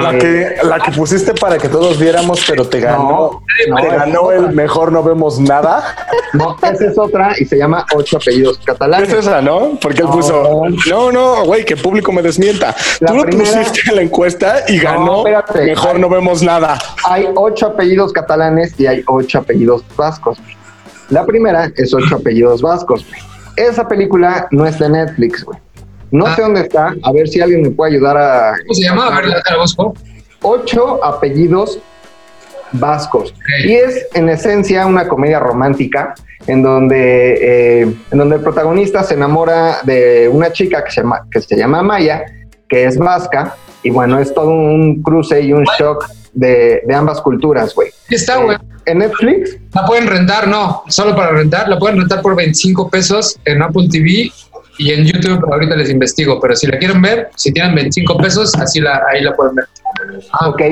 La 0.00 0.16
que, 0.16 0.56
la 0.62 0.78
que 0.78 0.92
pusiste 0.92 1.34
para 1.34 1.58
que 1.58 1.68
todos 1.68 1.98
viéramos, 1.98 2.44
pero 2.48 2.66
te 2.68 2.78
ganó. 2.78 3.42
no, 3.68 3.76
te 3.76 3.88
ganó 3.88 4.30
el 4.30 4.52
mejor 4.52 4.92
no 4.92 5.02
vemos 5.02 5.40
nada. 5.40 5.82
No, 6.34 6.56
esa 6.62 6.84
es 6.86 6.96
otra 6.96 7.32
y 7.38 7.44
se 7.44 7.58
llama 7.58 7.84
Ocho 7.94 8.16
apellidos 8.18 8.58
catalanes. 8.64 9.08
Es 9.08 9.14
esa, 9.26 9.42
¿no? 9.42 9.76
Porque 9.82 10.02
él 10.02 10.08
puso, 10.08 10.62
no, 10.88 11.10
no, 11.10 11.44
güey, 11.44 11.64
que 11.64 11.76
público 11.76 12.12
me 12.12 12.22
desmienta. 12.22 12.74
La 13.00 13.08
Tú 13.08 13.16
lo 13.16 13.24
primera- 13.24 13.50
pusiste 13.58 13.90
en 13.90 13.96
la 13.96 14.02
encuesta 14.02 14.56
y 14.68 14.78
ganó. 14.78 15.18
espérate. 15.26 15.64
mejor 15.64 15.98
no 15.98 16.08
vemos 16.08 16.42
nada. 16.42 16.78
Hay 17.08 17.28
ocho 17.34 17.66
apellidos 17.66 18.12
catalanes 18.12 18.78
y 18.78 18.86
hay 18.86 19.02
ocho 19.08 19.38
apellidos 19.40 19.82
vascos. 19.96 20.38
La 21.10 21.26
primera 21.26 21.70
es 21.76 21.92
ocho 21.92 22.16
apellidos 22.16 22.62
vascos. 22.62 23.04
Esa 23.56 23.86
película 23.88 24.46
no 24.52 24.64
está 24.64 24.86
en 24.86 24.92
Netflix, 24.92 25.44
güey. 25.44 25.58
No 26.12 26.26
Ah. 26.26 26.36
sé 26.36 26.42
dónde 26.42 26.60
está. 26.60 26.94
A 27.02 27.12
ver 27.12 27.26
si 27.28 27.40
alguien 27.40 27.62
me 27.62 27.70
puede 27.70 27.92
ayudar 27.96 28.16
a. 28.16 28.52
¿Cómo 28.62 28.74
se 28.74 28.82
llama? 28.84 29.08
A 29.08 29.20
ver, 29.20 29.28
la 29.30 29.56
busco. 29.60 29.94
Ocho 30.42 31.04
apellidos 31.04 31.78
vascos. 32.72 33.34
Y 33.64 33.72
es 33.74 34.06
en 34.14 34.28
esencia 34.28 34.86
una 34.86 35.08
comedia 35.08 35.38
romántica 35.38 36.14
en 36.46 36.62
donde, 36.62 37.34
eh, 37.40 37.94
en 38.10 38.18
donde 38.18 38.36
el 38.36 38.42
protagonista 38.42 39.02
se 39.04 39.14
enamora 39.14 39.78
de 39.84 40.28
una 40.32 40.50
chica 40.52 40.82
que 40.82 40.90
se, 40.90 41.02
llama, 41.02 41.26
que 41.30 41.40
se 41.40 41.56
llama 41.56 41.82
Maya, 41.82 42.24
que 42.68 42.84
es 42.84 42.98
vasca, 42.98 43.54
y 43.84 43.90
bueno, 43.90 44.18
es 44.18 44.34
todo 44.34 44.48
un 44.50 45.02
cruce 45.02 45.40
y 45.42 45.52
un 45.52 45.64
shock 45.78 46.04
de, 46.32 46.82
de 46.86 46.94
ambas 46.94 47.20
culturas, 47.20 47.74
güey. 47.74 47.90
Está, 48.08 48.38
güey. 48.38 48.56
En 48.86 48.98
Netflix, 48.98 49.56
La 49.74 49.86
pueden 49.86 50.08
rentar, 50.08 50.48
no, 50.48 50.82
solo 50.88 51.14
para 51.14 51.30
rentar. 51.30 51.68
La 51.68 51.78
pueden 51.78 51.98
rentar 51.98 52.20
por 52.20 52.34
25 52.34 52.90
pesos 52.90 53.38
en 53.44 53.62
Apple 53.62 53.86
TV 53.88 54.32
y 54.78 54.92
en 54.92 55.04
YouTube. 55.04 55.44
Ahorita 55.52 55.76
les 55.76 55.90
investigo, 55.90 56.40
pero 56.40 56.54
si 56.56 56.66
la 56.66 56.78
quieren 56.78 57.00
ver, 57.02 57.28
si 57.36 57.52
tienen 57.52 57.74
25 57.74 58.16
pesos, 58.18 58.54
así 58.56 58.80
la, 58.80 59.02
ahí 59.12 59.22
la 59.22 59.34
pueden 59.34 59.54
ver. 59.56 59.66
Ah, 60.32 60.48
ok. 60.48 60.62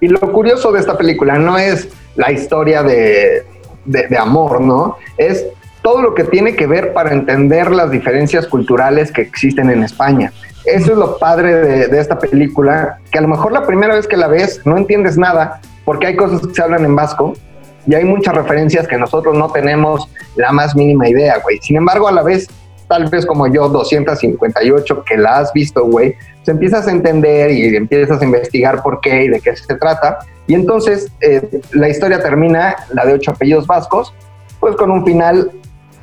Y 0.00 0.08
lo 0.08 0.20
curioso 0.20 0.72
de 0.72 0.80
esta 0.80 0.96
película 0.96 1.38
no 1.38 1.58
es 1.58 1.88
la 2.16 2.30
historia 2.32 2.82
de, 2.82 3.42
de- 3.84 4.06
de 4.08 4.18
amor, 4.18 4.60
¿no? 4.60 4.96
Es 5.16 5.44
todo 5.82 6.02
lo 6.02 6.14
que 6.14 6.24
tiene 6.24 6.54
que 6.56 6.66
ver 6.66 6.92
para 6.92 7.12
entender 7.12 7.70
las 7.70 7.90
diferencias 7.90 8.46
culturales 8.46 9.10
que 9.12 9.22
existen 9.22 9.70
en 9.70 9.82
España. 9.82 10.32
Eso 10.64 10.92
es 10.92 10.98
lo 10.98 11.18
padre 11.18 11.54
de, 11.54 11.86
de 11.88 12.00
esta 12.00 12.18
película, 12.18 12.98
que 13.10 13.18
a 13.18 13.22
lo 13.22 13.28
mejor 13.28 13.52
la 13.52 13.66
primera 13.66 13.94
vez 13.94 14.06
que 14.06 14.16
la 14.16 14.26
ves 14.28 14.60
no 14.66 14.76
entiendes 14.76 15.16
nada, 15.16 15.60
porque 15.84 16.08
hay 16.08 16.16
cosas 16.16 16.46
que 16.46 16.52
se 16.54 16.62
hablan 16.62 16.84
en 16.84 16.94
vasco 16.94 17.34
y 17.86 17.94
hay 17.94 18.04
muchas 18.04 18.34
referencias 18.34 18.86
que 18.86 18.98
nosotros 18.98 19.34
no 19.36 19.50
tenemos 19.50 20.08
la 20.36 20.52
más 20.52 20.74
mínima 20.76 21.08
idea, 21.08 21.38
güey. 21.42 21.58
Sin 21.62 21.76
embargo, 21.76 22.06
a 22.08 22.12
la 22.12 22.22
vez, 22.22 22.48
tal 22.88 23.08
vez 23.10 23.26
como 23.26 23.46
yo, 23.52 23.68
258, 23.68 25.04
que 25.04 25.16
la 25.16 25.38
has 25.38 25.52
visto, 25.52 25.84
güey, 25.84 26.16
pues 26.36 26.48
empiezas 26.48 26.86
a 26.88 26.90
entender 26.90 27.50
y 27.50 27.76
empiezas 27.76 28.20
a 28.20 28.24
investigar 28.24 28.82
por 28.82 29.00
qué 29.00 29.24
y 29.24 29.28
de 29.28 29.40
qué 29.40 29.54
se 29.56 29.74
trata. 29.74 30.18
Y 30.46 30.54
entonces 30.54 31.08
eh, 31.20 31.42
la 31.72 31.88
historia 31.88 32.20
termina, 32.20 32.76
la 32.94 33.04
de 33.04 33.12
ocho 33.14 33.32
apellidos 33.32 33.66
vascos, 33.66 34.14
pues 34.60 34.74
con 34.76 34.90
un 34.90 35.04
final 35.04 35.50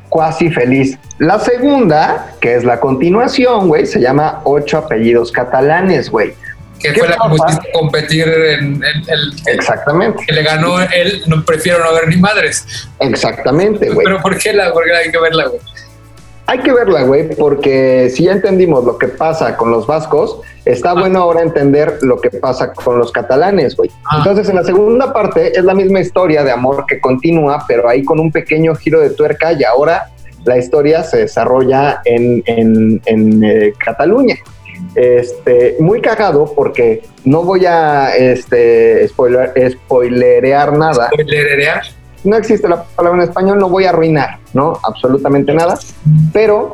cuasi 0.10 0.50
feliz. 0.52 0.98
La 1.17 1.39
segunda, 1.39 2.34
que 2.39 2.56
es 2.56 2.63
la 2.63 2.80
continuación, 2.80 3.67
güey, 3.67 3.86
se 3.86 4.00
llama 4.00 4.41
Ocho 4.43 4.78
apellidos 4.78 5.32
catalanes, 5.32 6.10
güey. 6.12 6.34
que 6.80 6.93
¿Qué 6.93 7.00
fue 7.00 7.08
la 7.10 7.15
que 7.15 7.30
pusiste 7.30 7.71
competir 7.74 8.28
en 8.28 8.84
el- 8.84 9.34
Exactamente, 9.48 10.24
que 10.26 10.34
le 10.34 10.43
ganó 10.43 10.80
él. 10.80 11.24
No 11.26 11.43
prefiero 11.43 11.84
no 11.84 11.93
ver 11.93 12.08
ni 12.08 12.17
madres. 12.17 12.88
exactamente, 13.00 13.89
güey. 13.89 14.06
Pero 14.06 14.21
¿por 14.21 14.38
qué 14.38 14.54
la? 14.54 14.71
Porque 14.71 14.93
hay 14.93 15.10
que 15.12 15.17
verla, 15.19 15.45
güey. 15.48 15.60
Hay 16.47 16.60
que 16.60 16.71
verla, 16.71 17.01
güey, 17.03 17.29
porque 17.36 18.10
si 18.13 18.25
ya 18.25 18.34
entendimos 18.34 18.84
lo 18.86 18.97
que 18.99 19.08
pasa 19.08 19.58
con 19.58 19.71
los 19.71 19.88
vascos, 19.88 20.41
está 20.63 20.93
bueno 20.93 21.19
ahora 21.21 21.41
entender 21.41 21.97
lo 22.01 22.21
que 22.21 22.29
pasa 22.29 22.71
con 22.71 22.99
los 22.99 23.12
catalanes, 23.12 23.75
güey. 23.75 23.89
Ah. 24.05 24.17
Entonces, 24.19 24.47
en 24.49 24.55
la 24.58 24.63
segunda 24.63 25.12
parte 25.12 25.58
es 25.58 25.63
la 25.63 25.73
misma 25.73 26.01
historia 26.01 26.43
de 26.43 26.51
amor 26.51 26.86
que 26.88 26.99
continúa, 26.99 27.63
pero 27.67 27.89
ahí 27.89 28.03
con 28.03 28.19
un 28.19 28.31
pequeño 28.31 28.75
giro 28.75 28.99
de 28.99 29.10
tuerca 29.10 29.53
y 29.53 29.63
ahora 29.63 30.12
la 30.43 30.58
historia 30.60 31.01
se 31.03 31.17
desarrolla 31.17 32.01
en, 32.05 32.43
en- 32.45 33.01
en, 33.05 33.43
eh, 33.43 33.73
Cataluña. 33.84 34.36
Este, 34.93 35.75
muy 35.79 35.99
cagado 36.01 36.53
porque 36.55 37.01
no 37.23 37.43
voy 37.43 37.65
a 37.65 38.15
este, 38.15 39.08
spoiler, 39.08 39.51
spoilerear 39.71 40.77
nada 40.77 41.10
Lererear. 41.25 41.81
No 42.25 42.35
existe 42.35 42.67
la 42.67 42.83
palabra 42.83 43.23
en 43.23 43.29
español, 43.29 43.59
no 43.59 43.69
voy 43.69 43.85
a 43.85 43.89
arruinar, 43.89 44.39
¿no? 44.53 44.77
Absolutamente 44.83 45.53
nada. 45.53 45.77
Pero 46.33 46.73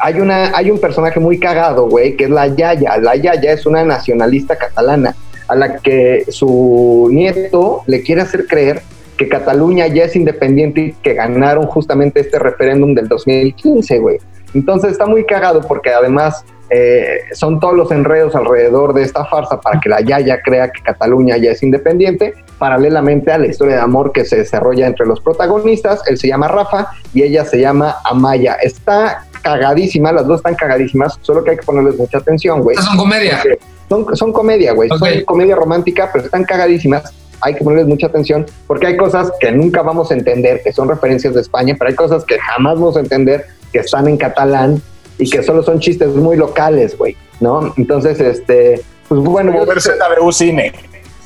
hay, 0.00 0.20
una, 0.20 0.56
hay 0.56 0.70
un 0.70 0.78
personaje 0.78 1.18
muy 1.20 1.38
cagado, 1.38 1.88
güey, 1.88 2.16
que 2.16 2.24
es 2.24 2.30
la 2.30 2.46
Yaya. 2.48 2.96
La 2.98 3.16
Yaya 3.16 3.52
es 3.52 3.66
una 3.66 3.84
nacionalista 3.84 4.56
catalana 4.56 5.14
a 5.48 5.54
la 5.54 5.78
que 5.78 6.24
su 6.28 7.08
nieto 7.10 7.82
le 7.86 8.02
quiere 8.02 8.22
hacer 8.22 8.46
creer 8.46 8.82
que 9.16 9.28
Cataluña 9.28 9.86
ya 9.86 10.04
es 10.04 10.16
independiente 10.16 10.80
y 10.80 10.92
que 10.94 11.14
ganaron 11.14 11.66
justamente 11.66 12.20
este 12.20 12.38
referéndum 12.38 12.94
del 12.94 13.08
2015, 13.08 13.98
güey. 13.98 14.18
Entonces 14.54 14.92
está 14.92 15.06
muy 15.06 15.24
cagado 15.24 15.60
porque 15.60 15.90
además 15.90 16.44
eh, 16.70 17.18
son 17.32 17.60
todos 17.60 17.74
los 17.74 17.90
enredos 17.90 18.34
alrededor 18.34 18.94
de 18.94 19.02
esta 19.02 19.24
farsa 19.26 19.60
para 19.60 19.80
que 19.80 19.88
la 19.88 20.00
Yaya 20.00 20.40
crea 20.42 20.70
que 20.70 20.82
Cataluña 20.82 21.36
ya 21.36 21.50
es 21.50 21.62
independiente, 21.62 22.34
paralelamente 22.58 23.32
a 23.32 23.38
la 23.38 23.46
historia 23.46 23.76
de 23.76 23.80
amor 23.82 24.12
que 24.12 24.24
se 24.24 24.36
desarrolla 24.36 24.86
entre 24.86 25.06
los 25.06 25.20
protagonistas. 25.20 26.02
Él 26.06 26.18
se 26.18 26.28
llama 26.28 26.48
Rafa 26.48 26.88
y 27.12 27.22
ella 27.22 27.44
se 27.44 27.60
llama 27.60 27.96
Amaya. 28.04 28.54
Está 28.54 29.26
cagadísima, 29.42 30.12
las 30.12 30.26
dos 30.26 30.38
están 30.38 30.54
cagadísimas, 30.54 31.18
solo 31.20 31.44
que 31.44 31.52
hay 31.52 31.56
que 31.58 31.64
ponerles 31.64 31.96
mucha 31.96 32.18
atención, 32.18 32.62
güey. 32.62 32.74
Estas 32.74 32.88
son 32.88 32.96
comedia. 32.96 33.42
Son, 33.88 34.16
son 34.16 34.32
comedia, 34.32 34.72
güey. 34.72 34.90
Ok. 34.90 34.98
Son 34.98 35.24
comedia 35.24 35.56
romántica, 35.56 36.10
pero 36.12 36.24
están 36.24 36.44
cagadísimas. 36.44 37.12
hay 37.40 37.54
que 37.54 37.62
ponerles 37.62 37.86
mucha 37.86 38.06
atención 38.06 38.46
porque 38.66 38.86
hay 38.86 38.96
cosas 38.96 39.30
que 39.38 39.52
nunca 39.52 39.82
vamos 39.82 40.10
a 40.10 40.14
entender, 40.14 40.62
que 40.62 40.72
son 40.72 40.88
referencias 40.88 41.34
de 41.34 41.42
España, 41.42 41.76
pero 41.78 41.90
hay 41.90 41.96
cosas 41.96 42.24
que 42.24 42.38
jamás 42.38 42.74
vamos 42.74 42.96
a 42.96 43.00
entender, 43.00 43.46
que 43.72 43.80
están 43.80 44.08
en 44.08 44.16
catalán 44.16 44.80
y 45.18 45.28
que 45.28 45.42
solo 45.42 45.62
son 45.62 45.78
chistes 45.78 46.08
muy 46.08 46.36
locales, 46.36 46.96
güey, 46.96 47.16
¿no? 47.40 47.74
Entonces, 47.76 48.18
este, 48.20 48.82
pues 49.08 49.20
bueno, 49.20 49.52
Como 49.52 49.66
ver 49.66 49.80
ZDU 49.80 50.32
Cine. 50.32 50.72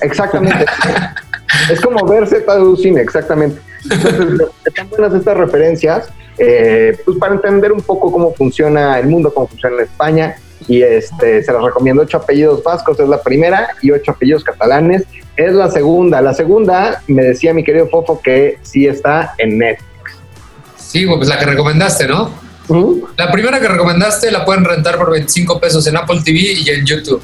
Exactamente. 0.00 0.64
es 1.70 1.80
como 1.80 2.06
ver 2.06 2.26
ZDU 2.26 2.76
Cine, 2.76 3.00
exactamente. 3.00 3.61
Entonces, 3.90 4.48
están 4.64 4.88
buenas 4.90 5.14
estas 5.14 5.37
referencias, 5.37 6.08
eh, 6.38 6.98
pues 7.04 7.16
para 7.18 7.34
entender 7.34 7.72
un 7.72 7.80
poco 7.80 8.12
cómo 8.12 8.32
funciona 8.34 8.98
el 8.98 9.06
mundo, 9.06 9.32
cómo 9.32 9.48
funciona 9.48 9.76
en 9.76 9.82
España. 9.82 10.37
Y 10.66 10.82
este, 10.82 11.42
se 11.42 11.52
las 11.52 11.62
recomiendo. 11.62 12.02
Ocho 12.02 12.18
apellidos 12.18 12.62
vascos 12.62 12.98
es 12.98 13.08
la 13.08 13.22
primera 13.22 13.68
y 13.80 13.90
ocho 13.90 14.11
apellidos 14.11 14.44
catalanes 14.44 15.04
es 15.38 15.54
la 15.54 15.70
segunda. 15.70 16.20
La 16.20 16.34
segunda, 16.34 17.02
me 17.06 17.22
decía 17.22 17.54
mi 17.54 17.64
querido 17.64 17.88
Fofo 17.88 18.20
que 18.20 18.58
sí 18.62 18.87
está 18.87 19.34
en 19.38 19.58
Netflix. 19.58 20.18
Sí, 20.76 21.06
pues 21.06 21.28
la 21.28 21.38
que 21.38 21.46
recomendaste, 21.46 22.08
¿no? 22.08 22.30
Ujú. 22.66 23.08
La 23.16 23.30
primera 23.30 23.61
que 23.61 23.68
recomendaste 23.68 24.30
la 24.30 24.44
pueden 24.44 24.64
rentar 24.64 24.98
por 24.98 25.11
25 25.12 25.61
pesos 25.61 25.87
en 25.87 25.96
Apple 25.96 26.20
TV 26.24 26.40
y 26.40 26.68
en 26.70 26.84
YouTube. 26.84 27.22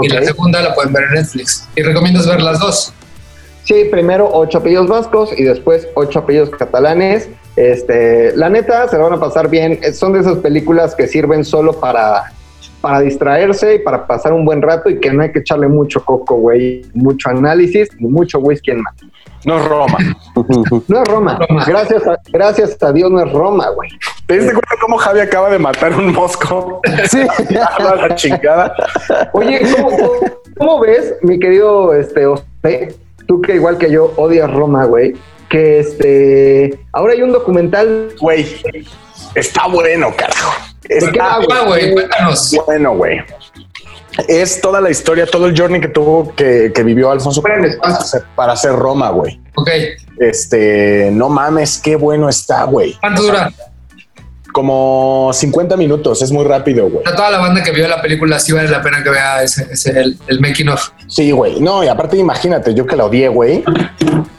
Y 0.00 0.08
la 0.08 0.22
segunda 0.22 0.62
la 0.62 0.74
pueden 0.74 0.92
ver 0.92 1.04
en 1.04 1.14
Netflix. 1.14 1.68
¿Y 1.76 1.82
recomiendas 1.82 2.26
ver 2.26 2.40
las 2.40 2.58
dos? 2.58 2.92
Sí, 3.64 3.86
primero 3.90 4.28
ocho 4.32 4.58
apellidos 4.58 4.88
vascos 4.88 5.30
y 5.36 5.44
después 5.44 5.86
ocho 5.94 6.20
apellidos 6.20 6.50
catalanes. 6.50 7.28
Este, 7.56 8.34
la 8.36 8.48
neta, 8.48 8.88
se 8.88 8.96
la 8.96 9.04
van 9.04 9.12
a 9.14 9.20
pasar 9.20 9.48
bien. 9.48 9.78
Eh, 9.82 9.92
Son 9.92 10.12
de 10.12 10.20
esas 10.20 10.38
películas 10.38 10.94
que 10.94 11.06
sirven 11.06 11.44
solo 11.44 11.78
para, 11.78 12.32
para 12.82 13.00
distraerse 13.00 13.76
y 13.76 13.78
para 13.78 14.06
pasar 14.06 14.32
un 14.32 14.44
buen 14.44 14.60
rato 14.60 14.90
y 14.90 14.98
que 14.98 15.10
no 15.12 15.22
hay 15.22 15.32
que 15.32 15.38
echarle 15.38 15.68
mucho 15.68 16.04
coco, 16.04 16.34
güey, 16.34 16.84
mucho 16.92 17.30
análisis 17.30 17.88
y 17.98 18.04
mucho 18.04 18.40
whisky 18.40 18.72
en 18.72 18.82
mano. 18.82 18.98
No 19.44 19.58
es 19.58 19.64
Roma. 19.64 19.98
No 20.88 21.02
es 21.02 21.08
Roma. 21.08 21.38
Roma. 21.48 21.64
Gracias 21.66 22.06
a, 22.06 22.18
gracias 22.32 22.82
a 22.82 22.92
Dios 22.92 23.10
no 23.10 23.24
es 23.24 23.32
Roma, 23.32 23.68
güey. 23.70 23.90
¿Te 24.26 24.34
diste 24.34 24.52
cuenta 24.52 24.74
cómo 24.80 24.98
Javi 24.98 25.20
acaba 25.20 25.50
de 25.50 25.58
matar 25.58 25.94
un 25.94 26.12
mosco? 26.12 26.80
Sí. 27.08 27.20
A 27.78 27.94
la 27.94 28.14
chingada. 28.14 28.74
Oye, 29.32 29.60
¿cómo, 30.58 30.80
ves, 30.80 31.14
mi 31.22 31.38
querido 31.38 31.94
este, 31.94 32.24
José? 32.24 32.94
Tú 33.26 33.40
que 33.40 33.54
igual 33.54 33.78
que 33.78 33.90
yo 33.90 34.12
odias 34.16 34.52
Roma, 34.52 34.84
güey. 34.86 35.14
Que 35.48 35.80
este 35.80 36.80
ahora 36.92 37.12
hay 37.12 37.22
un 37.22 37.32
documental 37.32 38.08
Güey, 38.18 38.46
está 39.34 39.66
bueno, 39.68 40.08
carajo. 40.16 40.71
Qué 40.88 40.98
Está 40.98 41.38
va, 41.38 41.38
Ah, 41.50 41.64
güey, 41.66 41.92
cuéntanos. 41.92 42.56
bueno, 42.66 42.94
güey. 42.96 43.18
Es 44.28 44.60
toda 44.60 44.80
la 44.80 44.90
historia, 44.90 45.26
todo 45.26 45.46
el 45.46 45.58
journey 45.58 45.80
que 45.80 45.88
tuvo, 45.88 46.34
que, 46.34 46.70
que 46.74 46.82
vivió 46.82 47.10
Alfonso 47.10 47.40
para 47.42 47.56
hacer, 47.82 48.22
para 48.36 48.52
hacer 48.52 48.72
Roma, 48.72 49.08
güey. 49.10 49.40
Ok, 49.54 49.70
Este, 50.18 51.08
no 51.12 51.28
mames, 51.30 51.78
qué 51.78 51.96
bueno 51.96 52.28
está, 52.28 52.64
güey. 52.64 52.94
¿cuánto 53.00 53.22
dura? 53.22 53.50
Como 54.52 55.30
50 55.32 55.78
minutos, 55.78 56.20
es 56.20 56.30
muy 56.30 56.44
rápido, 56.44 56.86
güey. 56.90 57.02
A 57.06 57.16
toda 57.16 57.30
la 57.30 57.38
banda 57.38 57.62
que 57.62 57.70
vio 57.72 57.88
la 57.88 58.02
película 58.02 58.38
sí 58.38 58.52
vale 58.52 58.68
la 58.68 58.82
pena 58.82 59.02
que 59.02 59.08
vea 59.08 59.42
ese, 59.42 59.66
ese- 59.72 59.98
el, 59.98 60.18
el 60.26 60.40
making 60.40 60.68
of. 60.68 60.90
Sí, 61.06 61.30
güey. 61.30 61.58
No, 61.58 61.82
y 61.82 61.88
aparte 61.88 62.18
imagínate, 62.18 62.74
yo 62.74 62.84
que 62.86 62.94
la 62.96 63.06
odié, 63.06 63.28
güey. 63.28 63.64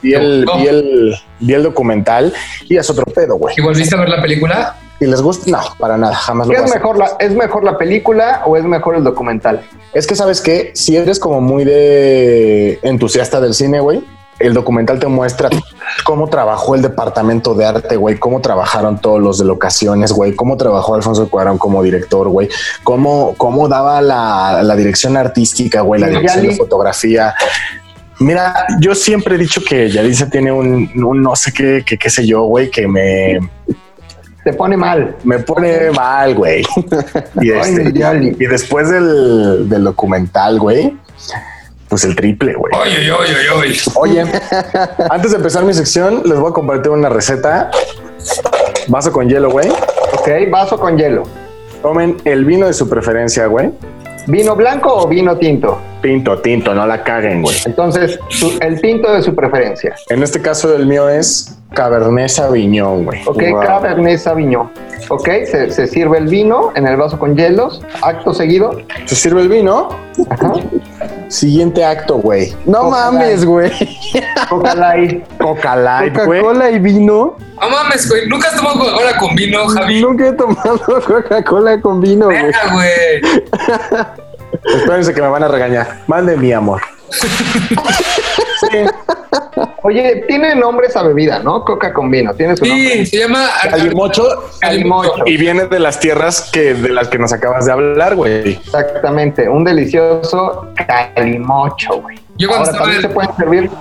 Vi 0.04 0.14
el, 0.14 0.46
No. 0.46 0.58
vi 0.58 0.68
el, 0.68 1.16
vi 1.40 1.54
el 1.56 1.64
documental 1.64 2.32
y 2.70 2.78
es 2.78 2.88
otro 2.92 3.06
pedo, 3.06 3.38
güey. 3.38 3.56
¿Y 3.58 3.62
volviste 3.62 3.96
a 3.96 4.00
ver 4.02 4.10
la 4.10 4.22
película? 4.22 4.76
¿Y 5.04 5.06
les 5.06 5.22
gusta? 5.22 5.52
No, 5.52 5.60
para 5.78 5.98
nada, 5.98 6.16
jamás 6.16 6.48
lo 6.48 6.54
¿Qué 6.54 6.62
es 6.62 6.74
mejor, 6.74 6.98
la, 6.98 7.12
¿Es 7.20 7.36
mejor 7.36 7.66
la 7.66 7.78
película 7.78 8.44
o 8.46 8.56
es 8.56 8.64
mejor 8.64 8.96
el 8.96 9.04
documental? 9.04 9.68
Es 9.94 10.08
que, 10.08 10.16
¿sabes 10.16 10.40
qué? 10.40 10.72
Si 10.76 10.96
eres 10.96 11.20
como 11.20 11.42
muy 11.42 11.66
de 11.66 12.80
entusiasta 12.84 13.42
del 13.42 13.54
cine, 13.54 13.82
güey, 13.82 14.02
el 14.40 14.54
documental 14.54 15.00
te 15.00 15.08
muestra 15.08 15.50
cómo 16.06 16.30
trabajó 16.30 16.76
el 16.76 16.82
departamento 16.82 17.54
de 17.54 17.66
arte, 17.66 17.98
güey, 17.98 18.18
cómo 18.18 18.40
trabajaron 18.40 18.98
todos 19.02 19.20
los 19.20 19.40
de 19.40 19.44
locaciones, 19.46 20.14
güey, 20.14 20.36
cómo 20.36 20.56
trabajó 20.56 20.96
Alfonso 20.96 21.30
Cuarón 21.30 21.58
como 21.58 21.84
director, 21.84 22.30
güey, 22.30 22.48
cómo, 22.84 23.36
cómo 23.36 23.68
daba 23.68 24.02
la, 24.02 24.64
la 24.64 24.76
dirección 24.78 25.18
artística, 25.18 25.82
güey, 25.82 26.00
la 26.00 26.08
dirección 26.08 26.48
de 26.48 26.56
fotografía. 26.56 27.36
Mira, 28.20 28.68
yo 28.80 28.96
siempre 28.96 29.36
he 29.36 29.38
dicho 29.38 29.60
que 29.68 29.90
Yalitza 29.90 30.30
tiene 30.30 30.54
un, 30.54 30.90
un 31.04 31.22
no 31.22 31.36
sé 31.36 31.52
qué, 31.52 31.84
que 31.86 31.98
qué 31.98 32.10
sé 32.10 32.26
yo, 32.26 32.44
güey, 32.44 32.72
que 32.72 32.88
me, 32.88 33.40
Te 34.44 34.54
pone 34.54 34.76
mal. 34.76 35.16
me 35.24 35.40
pone 35.40 35.92
mal, 35.92 36.36
güey. 36.36 36.64
Y, 37.42 37.52
este, 37.52 37.92
y 38.38 38.46
después 38.46 38.90
del, 38.90 39.70
del 39.70 39.84
documental, 39.84 40.60
güey, 40.60 40.98
pues 41.90 42.04
el 42.04 42.16
triple, 42.16 42.54
güey. 42.54 42.72
Oye, 42.80 43.12
oye, 43.12 43.36
oye, 43.36 43.50
oye. 43.96 44.22
Oye, 44.22 44.32
antes 45.10 45.32
de 45.32 45.38
empezar 45.38 45.64
mi 45.64 45.74
sección, 45.74 46.22
les 46.26 46.40
voy 46.40 46.52
a 46.52 46.54
compartir 46.54 46.92
una 46.92 47.10
receta. 47.10 47.72
Vaso 48.88 49.12
con 49.12 49.30
hielo, 49.30 49.52
güey. 49.52 49.70
Ok, 49.70 50.30
vaso 50.50 50.80
con 50.80 50.98
hielo. 50.98 51.24
Tomen 51.82 52.18
el 52.26 52.46
vino 52.46 52.68
de 52.68 52.74
su 52.74 52.90
preferencia, 52.90 53.46
güey. 53.48 53.72
¿Vino 54.28 54.56
blanco 54.56 54.94
o 54.94 55.08
vino 55.08 55.38
tinto? 55.38 55.80
Tinto, 56.04 56.38
tinto, 56.40 56.74
no 56.76 56.86
la 56.86 57.02
caguen, 57.02 57.42
güey. 57.42 57.56
Entonces, 57.66 58.20
su- 58.28 58.58
el 58.60 58.80
tinto 58.82 59.12
de 59.14 59.22
su 59.24 59.34
preferencia. 59.34 59.96
En 60.10 60.22
este 60.22 60.42
caso, 60.42 60.76
el 60.76 60.86
mío 60.86 61.08
es 61.08 61.58
Cabernet 61.74 62.28
Sauvignon, 62.28 63.06
güey. 63.06 63.22
Ok, 63.26 63.42
Wow. 63.52 63.62
Cabernet 63.62 64.20
Sauvignon. 64.20 64.70
Ok, 65.08 65.28
se, 65.50 65.72
se 65.72 65.88
sirve 65.88 66.18
el 66.18 66.28
vino 66.28 66.72
en 66.76 66.86
el 66.88 66.98
vaso 66.98 67.18
con 67.18 67.36
hielos. 67.38 67.82
Acto 68.02 68.34
seguido. 68.34 68.78
Se 69.06 69.16
sirve 69.16 69.42
el 69.44 69.48
vino. 69.50 69.90
Ajá. 70.30 70.52
Siguiente 71.30 71.84
acto, 71.86 72.16
güey. 72.18 72.54
No 72.66 72.90
mames, 72.90 73.46
güey. 73.46 73.72
Coca 74.50 74.76
Light. 74.76 75.24
Coca 75.42 75.76
Light, 75.76 76.14
güey. 76.26 76.42
Coca-Cola 76.42 76.70
y 76.72 76.80
vino. 76.80 77.36
No 77.62 77.70
mames, 77.70 78.10
güey. 78.10 78.28
¿Nunca 78.28 78.50
has 78.50 78.56
tomado 78.58 78.80
Coca-Cola 78.80 79.18
con 79.18 79.36
vino, 79.36 79.68
Javi? 79.70 80.02
Nunca 80.02 80.28
he 80.28 80.34
tomado 80.34 80.80
Coca-Cola 81.08 81.80
con 81.82 82.02
vino, 82.02 82.26
güey. 82.26 82.52
Güey. 82.74 83.44
Espérense 84.66 85.14
que 85.14 85.22
me 85.22 85.28
van 85.28 85.44
a 85.44 85.48
regañar. 85.48 86.00
Mande 86.08 86.38
mi 86.38 86.52
amor. 86.54 86.82
Oye, 89.84 90.24
tiene 90.28 90.56
nombre 90.56 90.88
esa 90.88 91.04
bebida, 91.04 91.40
¿no? 91.40 91.64
Coca 91.66 91.94
con 91.94 92.10
vino. 92.10 92.34
Tiene 92.34 92.56
su 92.56 92.64
Sí, 92.66 92.70
nombre. 92.72 93.06
se 93.06 93.18
llama 93.20 93.46
Calimocho. 93.70 94.24
Calimocho. 94.62 95.24
Y 95.26 95.38
viene 95.38 95.66
de 95.68 95.80
las 95.80 96.00
tierras 96.00 96.50
que 96.52 96.74
de 96.74 96.90
las 96.90 97.10
que 97.10 97.20
nos 97.20 97.34
acabas 97.34 97.66
de 97.66 97.72
hablar, 97.74 98.16
güey. 98.16 98.54
Exactamente. 98.54 99.50
Un 99.50 99.64
delicioso 99.64 100.70
calimocho, 100.88 102.02
güey. 102.02 102.18
Yo 102.38 102.48
cuando 102.48 102.70
Ahora 102.70 102.78
estaba 102.78 102.96
en- 102.96 103.02
se 103.02 103.10
pueden 103.10 103.36
servir. 103.36 103.72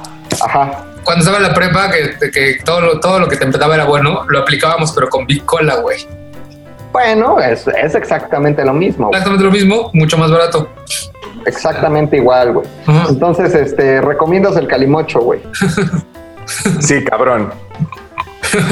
Ajá. 0.45 0.85
Cuando 1.05 1.21
estaba 1.25 1.39
en 1.39 1.43
la 1.45 1.55
prepa, 1.55 1.91
que, 1.91 2.31
que 2.31 2.59
todo, 2.65 2.81
lo, 2.81 3.01
todo 3.01 3.19
lo 3.19 3.29
que 3.29 3.37
te 3.37 3.45
empezaba 3.45 3.75
era 3.75 3.85
bueno, 3.85 4.25
lo 4.29 4.39
aplicábamos, 4.41 4.93
pero 4.93 5.09
con 5.09 5.27
Big 5.27 5.45
Cola, 5.45 5.77
güey. 5.77 6.07
Bueno, 6.93 7.41
es, 7.41 7.67
es 7.67 7.95
exactamente 7.95 8.65
lo 8.65 8.75
mismo. 8.75 9.09
Exactamente 9.09 9.45
lo 9.45 9.51
mismo, 9.51 9.91
mucho 9.95 10.19
más 10.19 10.31
barato. 10.31 10.69
Exactamente 11.47 12.17
igual, 12.19 12.53
güey. 12.53 12.67
Entonces, 13.09 13.55
este, 13.55 14.01
recomiendas 14.01 14.57
el 14.57 14.69
calimocho, 14.69 15.21
güey. 15.21 15.41
Sí, 16.81 17.03
cabrón. 17.05 17.53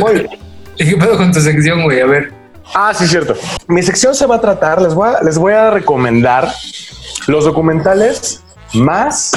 Muy 0.01 0.29
¿Y 0.77 0.91
qué 0.91 0.97
pedo 0.97 1.17
con 1.17 1.33
tu 1.33 1.41
sección, 1.41 1.85
güey? 1.85 2.01
A 2.01 2.07
ver. 2.07 2.33
Ah, 2.75 2.93
sí, 2.95 3.07
cierto. 3.07 3.35
Mi 3.69 3.83
sección 3.83 4.15
se 4.15 4.27
va 4.27 4.37
a 4.37 4.41
tratar, 4.41 4.81
les 4.81 4.95
voy 4.95 5.09
a, 5.09 5.23
les 5.23 5.39
voy 5.39 5.53
a 5.53 5.71
recomendar 5.71 6.49
los 7.27 7.45
documentales 7.45 8.43
más 8.75 9.33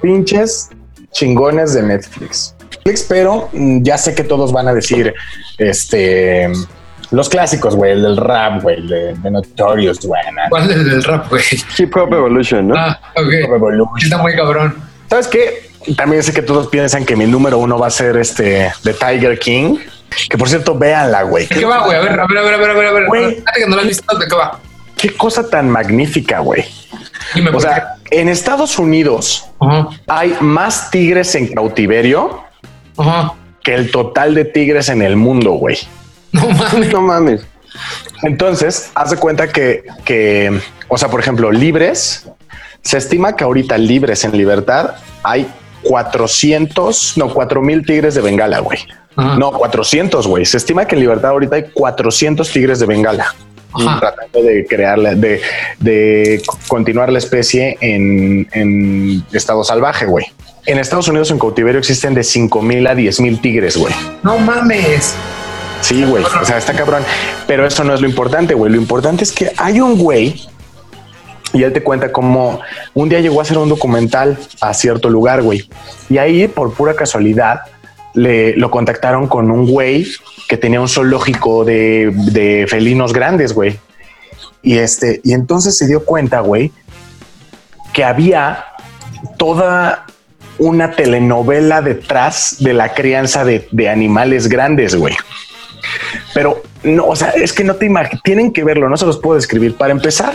pinches 0.00 0.70
chingones 1.10 1.74
de 1.74 1.82
Netflix. 1.82 2.54
Netflix, 2.70 3.02
Pero 3.08 3.48
mm, 3.52 3.82
ya 3.82 3.98
sé 3.98 4.14
que 4.14 4.24
todos 4.24 4.52
van 4.52 4.68
a 4.68 4.74
decir, 4.74 5.14
este, 5.58 6.50
los 7.10 7.28
clásicos, 7.28 7.74
güey, 7.74 7.92
el 7.92 8.02
del 8.02 8.16
rap, 8.16 8.62
güey, 8.62 8.76
el 8.76 8.88
de, 8.88 9.14
de 9.14 9.30
Notorious, 9.30 10.00
güey. 10.00 10.20
¿Cuál 10.50 10.70
es 10.70 10.76
el 10.76 10.90
del 10.90 11.04
rap, 11.04 11.28
güey? 11.28 11.42
Hip 11.78 11.96
Hop 11.96 12.12
Evolution, 12.12 12.68
¿no? 12.68 12.74
Ah, 12.76 13.00
ok. 13.16 13.50
Revolution. 13.50 13.98
Está 14.02 14.18
muy 14.18 14.34
cabrón. 14.34 14.76
¿Sabes 15.08 15.28
qué? 15.28 15.70
También 15.96 16.22
sé 16.22 16.32
que 16.34 16.42
todos 16.42 16.66
piensan 16.68 17.04
que 17.06 17.16
mi 17.16 17.26
número 17.26 17.58
uno 17.58 17.78
va 17.78 17.86
a 17.86 17.90
ser 17.90 18.16
este 18.16 18.70
de 18.82 18.92
Tiger 18.92 19.38
King. 19.38 19.78
Que 20.28 20.36
por 20.36 20.48
cierto, 20.48 20.76
véanla, 20.76 21.22
güey. 21.22 21.46
¿De 21.46 21.54
qué 21.56 21.64
va, 21.64 21.84
güey? 21.84 21.96
A 21.96 22.00
ver, 22.00 22.20
a 22.20 22.26
ver, 22.26 22.38
a 22.38 22.42
ver, 22.42 22.54
a 22.54 22.58
ver, 22.58 22.70
a 22.70 22.74
ver. 22.74 22.86
A 22.86 22.92
ver. 22.92 23.06
Güey. 23.06 23.36
Que 23.54 23.66
no 23.66 23.76
lo 23.76 23.82
has 23.82 23.88
visto, 23.88 24.18
¿de 24.18 24.26
qué 24.26 24.34
va? 24.34 24.58
Qué 24.96 25.14
cosa 25.14 25.48
tan 25.48 25.70
magnífica, 25.70 26.40
güey. 26.40 26.64
O 27.54 27.60
sea, 27.60 27.94
en 28.10 28.28
Estados 28.28 28.78
Unidos 28.78 29.46
hay 30.06 30.36
más 30.40 30.90
tigres 30.90 31.34
en 31.34 31.54
cautiverio 31.54 32.42
que 33.62 33.74
el 33.74 33.90
total 33.90 34.34
de 34.34 34.44
tigres 34.44 34.88
en 34.88 35.02
el 35.02 35.16
mundo, 35.16 35.52
güey. 35.52 35.78
No 36.32 36.48
mames. 36.50 36.92
No 36.92 37.00
mames. 37.02 37.40
Entonces, 38.22 38.90
haz 38.94 39.10
de 39.10 39.16
cuenta 39.16 39.48
que, 39.48 39.84
que, 40.04 40.60
o 40.88 40.98
sea, 40.98 41.08
por 41.08 41.20
ejemplo, 41.20 41.50
libres, 41.52 42.26
se 42.82 42.98
estima 42.98 43.36
que 43.36 43.44
ahorita 43.44 43.78
libres 43.78 44.24
en 44.24 44.36
libertad 44.36 44.96
hay 45.22 45.48
400, 45.82 47.16
no, 47.16 47.32
4000 47.32 47.86
tigres 47.86 48.14
de 48.14 48.20
Bengala, 48.20 48.58
güey. 48.60 48.78
Ajá. 49.16 49.36
No, 49.38 49.52
400, 49.52 50.26
güey. 50.26 50.44
Se 50.44 50.56
estima 50.56 50.86
que 50.86 50.94
en 50.96 51.00
libertad 51.02 51.30
ahorita 51.30 51.56
hay 51.56 51.70
400 51.72 52.50
tigres 52.50 52.78
de 52.80 52.86
Bengala. 52.86 53.34
Ajá. 53.72 54.00
Tratando 54.00 54.42
de 54.42 54.66
crearla, 54.66 55.14
de, 55.14 55.40
de 55.78 56.42
continuar 56.68 57.12
la 57.12 57.18
especie 57.18 57.76
en, 57.80 58.48
en 58.52 59.24
estado 59.32 59.62
salvaje, 59.62 60.06
güey. 60.06 60.24
en 60.66 60.78
Estados 60.78 61.08
Unidos 61.08 61.30
en 61.30 61.38
cautiverio 61.38 61.78
existen 61.78 62.14
de 62.14 62.24
5 62.24 62.62
mil 62.62 62.86
a 62.86 62.94
10 62.94 63.20
mil 63.20 63.40
tigres, 63.40 63.76
güey. 63.76 63.94
No 64.22 64.38
mames. 64.38 65.14
Sí, 65.80 66.04
güey. 66.04 66.24
O 66.24 66.44
sea, 66.44 66.58
está 66.58 66.74
cabrón. 66.74 67.02
Pero 67.46 67.66
eso 67.66 67.84
no 67.84 67.94
es 67.94 68.00
lo 68.00 68.08
importante, 68.08 68.54
güey. 68.54 68.72
Lo 68.72 68.78
importante 68.78 69.24
es 69.24 69.32
que 69.32 69.52
hay 69.56 69.80
un 69.80 69.98
güey 69.98 70.48
y 71.52 71.62
él 71.62 71.72
te 71.72 71.82
cuenta 71.82 72.12
cómo 72.12 72.60
un 72.94 73.08
día 73.08 73.20
llegó 73.20 73.40
a 73.40 73.42
hacer 73.42 73.58
un 73.58 73.68
documental 73.68 74.38
a 74.60 74.74
cierto 74.74 75.08
lugar, 75.08 75.42
güey. 75.42 75.68
Y 76.10 76.18
ahí, 76.18 76.46
por 76.48 76.74
pura 76.74 76.94
casualidad, 76.94 77.62
le 78.14 78.56
lo 78.56 78.70
contactaron 78.70 79.28
con 79.28 79.50
un 79.50 79.66
güey 79.66 80.06
que 80.48 80.56
tenía 80.56 80.80
un 80.80 80.88
zoológico 80.88 81.64
de, 81.64 82.12
de 82.32 82.66
felinos 82.68 83.12
grandes, 83.12 83.52
güey. 83.52 83.78
Y 84.62 84.78
este, 84.78 85.20
y 85.24 85.32
entonces 85.32 85.76
se 85.76 85.86
dio 85.86 86.04
cuenta, 86.04 86.40
güey, 86.40 86.72
que 87.92 88.04
había 88.04 88.64
toda 89.38 90.06
una 90.58 90.92
telenovela 90.92 91.80
detrás 91.80 92.56
de 92.58 92.74
la 92.74 92.92
crianza 92.92 93.44
de, 93.44 93.68
de 93.70 93.88
animales 93.88 94.48
grandes, 94.48 94.94
güey. 94.96 95.14
Pero 96.38 96.62
no, 96.84 97.06
o 97.06 97.16
sea, 97.16 97.30
es 97.30 97.52
que 97.52 97.64
no 97.64 97.74
te 97.74 97.86
imaginas, 97.86 98.22
tienen 98.22 98.52
que 98.52 98.62
verlo, 98.62 98.88
no 98.88 98.96
se 98.96 99.04
los 99.04 99.18
puedo 99.18 99.34
describir. 99.34 99.74
Para 99.76 99.90
empezar, 99.90 100.34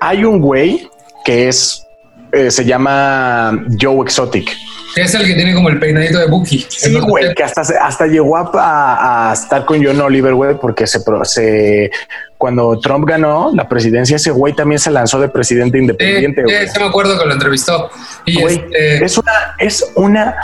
hay 0.00 0.24
un 0.24 0.40
güey 0.40 0.88
que 1.22 1.48
es, 1.48 1.84
eh, 2.32 2.50
se 2.50 2.64
llama 2.64 3.62
Joe 3.78 4.00
Exotic. 4.06 4.50
Es 4.96 5.14
el 5.14 5.26
que 5.26 5.34
tiene 5.34 5.52
como 5.54 5.68
el 5.68 5.78
peinadito 5.78 6.18
de 6.18 6.28
Buki. 6.28 6.64
Sí, 6.70 6.98
güey, 6.98 7.34
que 7.34 7.44
hasta, 7.44 7.60
hasta 7.60 8.06
llegó 8.06 8.38
a, 8.38 9.28
a- 9.28 9.32
estar 9.34 9.66
con 9.66 9.84
John 9.84 10.00
Oliver, 10.00 10.32
güey, 10.32 10.56
porque 10.58 10.86
se, 10.86 10.98
se 11.24 11.90
cuando 12.38 12.80
Trump 12.80 13.06
ganó 13.06 13.50
la 13.54 13.68
presidencia, 13.68 14.16
ese 14.16 14.30
güey 14.30 14.54
también 14.54 14.78
se 14.78 14.90
lanzó 14.90 15.20
de 15.20 15.28
presidente 15.28 15.76
independiente. 15.76 16.40
Sí, 16.46 16.54
güey. 16.54 16.68
sí, 16.68 16.78
me 16.80 16.86
acuerdo 16.86 17.18
que 17.18 17.26
lo 17.26 17.34
entrevistó. 17.34 17.90
Y 18.24 18.40
Güey, 18.40 18.56
este, 18.56 19.04
es 19.04 19.18
una, 19.18 19.32
es 19.58 19.92
una 19.94 20.34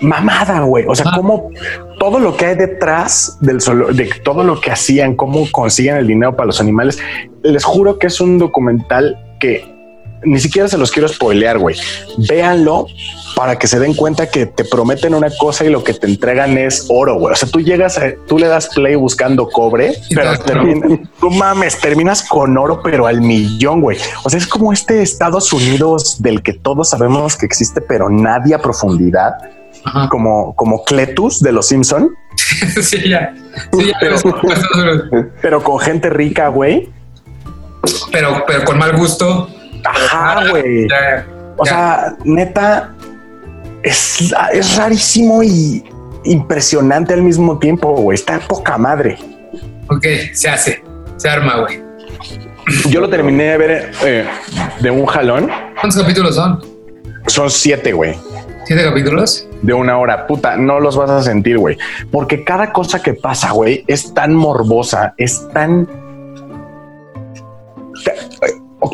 mamada, 0.00 0.60
güey. 0.60 0.84
O 0.88 0.94
sea, 0.94 1.06
Ah. 1.08 1.16
como 1.16 1.50
todo 1.98 2.18
lo 2.18 2.36
que 2.36 2.46
hay 2.46 2.56
detrás 2.56 3.38
del 3.40 3.60
solo, 3.60 3.92
de 3.92 4.10
todo 4.22 4.42
lo 4.44 4.60
que 4.60 4.70
hacían, 4.70 5.14
cómo 5.16 5.46
consiguen 5.50 5.96
el 5.96 6.06
dinero 6.06 6.34
para 6.36 6.46
los 6.46 6.60
animales. 6.60 6.98
Les 7.42 7.64
juro 7.64 7.98
que 7.98 8.08
es 8.08 8.20
un 8.20 8.38
documental 8.38 9.18
que 9.40 9.72
ni 10.26 10.38
siquiera 10.38 10.68
se 10.68 10.78
los 10.78 10.90
quiero 10.90 11.06
spoilear, 11.06 11.58
güey. 11.58 11.76
Véanlo 12.16 12.86
para 13.36 13.58
que 13.58 13.66
se 13.66 13.78
den 13.78 13.92
cuenta 13.94 14.30
que 14.30 14.46
te 14.46 14.64
prometen 14.64 15.14
una 15.14 15.28
cosa 15.38 15.64
y 15.66 15.68
lo 15.68 15.84
que 15.84 15.92
te 15.92 16.06
entregan 16.06 16.56
es 16.56 16.86
oro, 16.88 17.18
güey. 17.18 17.32
O 17.32 17.36
sea, 17.36 17.48
tú 17.48 17.60
llegas, 17.60 17.98
a, 17.98 18.12
tú 18.26 18.38
le 18.38 18.46
das 18.46 18.68
play 18.74 18.94
buscando 18.94 19.48
cobre, 19.50 19.92
pero 20.08 20.22
te 20.22 20.26
das 20.28 20.44
termina, 20.44 20.86
no 21.20 21.30
mames, 21.30 21.78
terminas 21.78 22.22
con 22.26 22.56
oro, 22.56 22.80
pero 22.82 23.06
al 23.06 23.20
millón, 23.20 23.82
güey. 23.82 23.98
O 24.24 24.30
sea, 24.30 24.38
es 24.38 24.46
como 24.46 24.72
este 24.72 25.02
Estados 25.02 25.52
Unidos 25.52 26.22
del 26.22 26.42
que 26.42 26.54
todos 26.54 26.90
sabemos 26.90 27.36
que 27.36 27.44
existe, 27.44 27.80
pero 27.82 28.08
nadie 28.08 28.54
a 28.54 28.62
profundidad, 28.62 29.34
ajá. 29.84 30.08
como, 30.08 30.54
como 30.56 30.84
Cletus 30.84 31.40
de 31.40 31.52
los 31.52 31.66
Simpson, 31.68 32.10
sí, 32.82 33.08
ya. 33.08 33.34
Sí, 33.72 33.86
ya 33.86 33.96
Pero- 34.00 34.16
pero, 35.40 35.62
con 35.62 35.78
gente 35.78 36.10
rica, 36.10 36.48
güey. 36.48 36.90
pero, 38.12 38.44
pero 38.46 38.64
con 38.64 38.78
mal 38.78 38.96
gusto. 38.96 39.48
Ajá, 39.84 40.48
güey. 40.50 40.86
O 41.56 41.64
sea, 41.66 42.16
neta, 42.24 42.92
es, 43.82 44.34
es 44.52 44.76
rarísimo 44.76 45.42
y 45.42 45.84
impresionante 46.24 47.12
al 47.14 47.22
mismo 47.22 47.58
tiempo, 47.58 47.92
güey. 47.94 48.14
Está 48.16 48.40
poca 48.40 48.76
madre. 48.78 49.18
ok, 49.88 50.04
se 50.32 50.48
hace. 50.48 50.82
Se 51.16 51.28
arma, 51.28 51.58
güey. 51.60 51.80
Yo 52.88 53.00
lo 53.00 53.08
terminé 53.10 53.44
de 53.50 53.58
ver 53.58 53.90
eh, 54.02 54.26
de 54.80 54.90
un 54.90 55.04
jalón. 55.06 55.48
¿Cuántos 55.80 56.00
capítulos 56.00 56.34
son? 56.34 56.64
Son 57.26 57.50
siete, 57.50 57.92
güey. 57.92 58.16
¿Siete 58.64 58.82
capítulos? 58.82 59.46
De 59.60 59.74
una 59.74 59.98
hora. 59.98 60.26
Puta, 60.26 60.56
no 60.56 60.80
los 60.80 60.96
vas 60.96 61.10
a 61.10 61.22
sentir, 61.22 61.58
güey. 61.58 61.76
Porque 62.10 62.44
cada 62.44 62.72
cosa 62.72 63.02
que 63.02 63.12
pasa, 63.12 63.52
güey, 63.52 63.84
es 63.86 64.14
tan 64.14 64.34
morbosa, 64.34 65.14
es 65.18 65.46
tan... 65.52 65.86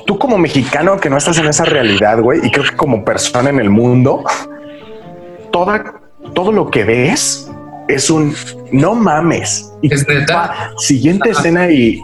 Tú 0.06 0.18
como 0.18 0.38
mexicano 0.38 0.98
que 0.98 1.08
no 1.08 1.16
estás 1.16 1.38
en 1.38 1.46
esa 1.46 1.64
realidad, 1.64 2.20
güey, 2.20 2.40
y 2.44 2.50
creo 2.50 2.64
que 2.64 2.76
como 2.76 3.04
persona 3.04 3.50
en 3.50 3.60
el 3.60 3.70
mundo, 3.70 4.24
toda, 5.52 6.00
todo 6.34 6.50
lo 6.50 6.70
que 6.70 6.84
ves 6.84 7.48
es 7.86 8.10
un 8.10 8.34
no 8.72 8.94
mames. 8.94 9.72
Y 9.82 9.92
¿Es 9.92 10.06
neta? 10.08 10.72
siguiente 10.78 11.30
escena 11.30 11.70
y 11.70 12.00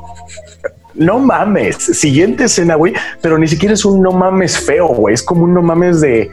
no 0.94 1.18
mames, 1.18 1.76
siguiente 1.76 2.44
escena, 2.44 2.76
güey, 2.76 2.92
pero 3.20 3.38
ni 3.38 3.48
siquiera 3.48 3.74
es 3.74 3.84
un 3.84 4.02
no 4.02 4.12
mames 4.12 4.58
feo, 4.58 4.88
güey, 4.88 5.14
es 5.14 5.22
como 5.22 5.44
un 5.44 5.54
no 5.54 5.62
mames 5.62 6.00
de 6.00 6.30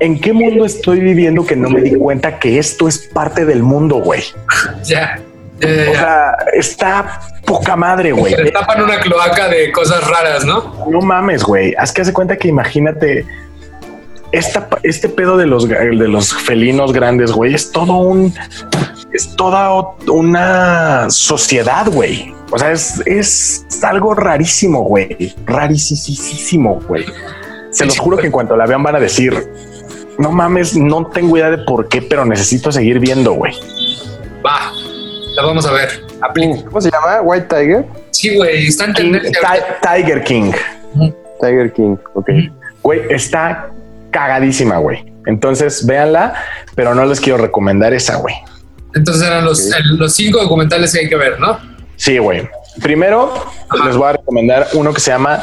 ¿en 0.00 0.20
qué 0.20 0.32
mundo 0.32 0.64
estoy 0.64 1.00
viviendo 1.00 1.44
que 1.46 1.56
no 1.56 1.70
me 1.70 1.80
di 1.80 1.94
cuenta 1.94 2.38
que 2.38 2.58
esto 2.58 2.88
es 2.88 2.98
parte 2.98 3.44
del 3.44 3.62
mundo, 3.62 3.96
güey? 3.96 4.22
Ya. 4.84 5.20
Ya, 5.58 5.68
ya, 5.68 5.90
O 5.90 5.94
sea, 5.94 6.36
está 6.52 7.20
poca 7.46 7.76
madre, 7.76 8.12
güey. 8.12 8.34
Se 8.34 8.50
tapan 8.50 8.82
una 8.82 9.00
cloaca 9.00 9.48
de 9.48 9.72
cosas 9.72 10.06
raras, 10.06 10.44
¿no? 10.44 10.86
No 10.90 11.00
mames, 11.00 11.42
güey. 11.42 11.74
Haz 11.78 11.92
que 11.92 12.02
hace 12.02 12.12
cuenta 12.12 12.36
que 12.36 12.48
imagínate 12.48 13.24
esta, 14.32 14.68
este 14.82 15.08
pedo 15.08 15.36
de 15.38 15.46
los, 15.46 15.68
de 15.68 16.08
los 16.08 16.34
felinos 16.34 16.92
grandes, 16.92 17.32
güey, 17.32 17.54
es 17.54 17.70
todo 17.70 17.96
un, 17.96 18.34
es 19.12 19.34
toda 19.36 19.94
una 20.08 21.08
sociedad, 21.08 21.86
güey. 21.90 22.34
O 22.50 22.58
sea, 22.58 22.72
es, 22.72 23.02
es 23.06 23.66
algo 23.82 24.14
rarísimo, 24.14 24.82
güey. 24.82 25.34
Rarísimo, 25.46 26.80
güey. 26.86 27.06
Se 27.70 27.84
los 27.86 27.98
juro 27.98 28.16
que 28.16 28.26
en 28.26 28.32
cuanto 28.32 28.56
la 28.56 28.66
vean 28.66 28.82
van 28.82 28.96
a 28.96 29.00
decir, 29.00 29.34
no 30.18 30.32
mames, 30.32 30.76
no 30.76 31.06
tengo 31.06 31.36
idea 31.36 31.50
de 31.50 31.58
por 31.58 31.88
qué, 31.88 32.02
pero 32.02 32.24
necesito 32.24 32.70
seguir 32.72 32.98
viendo, 33.00 33.32
güey. 33.32 33.52
Va. 34.44 34.72
La 35.34 35.42
vamos 35.42 35.66
a 35.66 35.72
ver. 35.72 35.88
Aplica. 36.22 36.64
¿Cómo 36.64 36.80
se 36.80 36.90
llama? 36.90 37.20
White 37.22 37.46
Tiger. 37.48 37.84
Sí, 38.10 38.34
güey. 38.36 38.66
Está 38.68 38.86
en 38.86 38.94
King- 38.94 39.12
tendencia. 39.12 39.40
Tiger 39.82 40.24
King. 40.24 40.52
Tiger 41.40 41.72
King. 41.72 41.96
Ok. 42.14 42.30
Güey, 42.82 43.02
está 43.10 43.68
cagadísima, 44.10 44.78
güey. 44.78 45.12
Entonces, 45.26 45.84
véanla, 45.84 46.34
pero 46.74 46.94
no 46.94 47.04
les 47.04 47.20
quiero 47.20 47.36
recomendar 47.38 47.92
esa, 47.92 48.16
güey. 48.16 48.34
Entonces 48.94 49.26
eran 49.26 49.44
los, 49.44 49.70
el- 49.72 49.96
los 49.98 50.14
cinco 50.14 50.40
documentales 50.40 50.92
que 50.92 51.00
hay 51.00 51.08
que 51.08 51.16
ver, 51.16 51.38
¿no? 51.38 51.58
Sí, 51.96 52.16
güey. 52.18 52.48
Primero, 52.82 53.34
les 53.84 53.96
voy 53.96 54.08
a 54.08 54.12
recomendar 54.12 54.68
uno 54.74 54.94
que 54.94 55.00
se 55.00 55.10
llama 55.10 55.42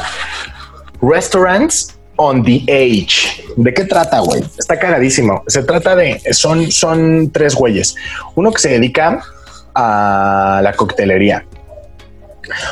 Restaurants 1.02 1.93
on 2.16 2.42
the 2.42 2.62
Age. 2.68 3.44
¿De 3.56 3.72
qué 3.72 3.84
trata, 3.84 4.20
güey? 4.20 4.42
Está 4.58 4.78
cagadísimo. 4.78 5.42
Se 5.46 5.62
trata 5.62 5.96
de, 5.96 6.20
son, 6.32 6.70
son 6.70 7.30
tres 7.30 7.54
güeyes. 7.54 7.96
Uno 8.34 8.52
que 8.52 8.60
se 8.60 8.70
dedica 8.70 9.22
a 9.74 10.60
la 10.62 10.72
coctelería. 10.74 11.44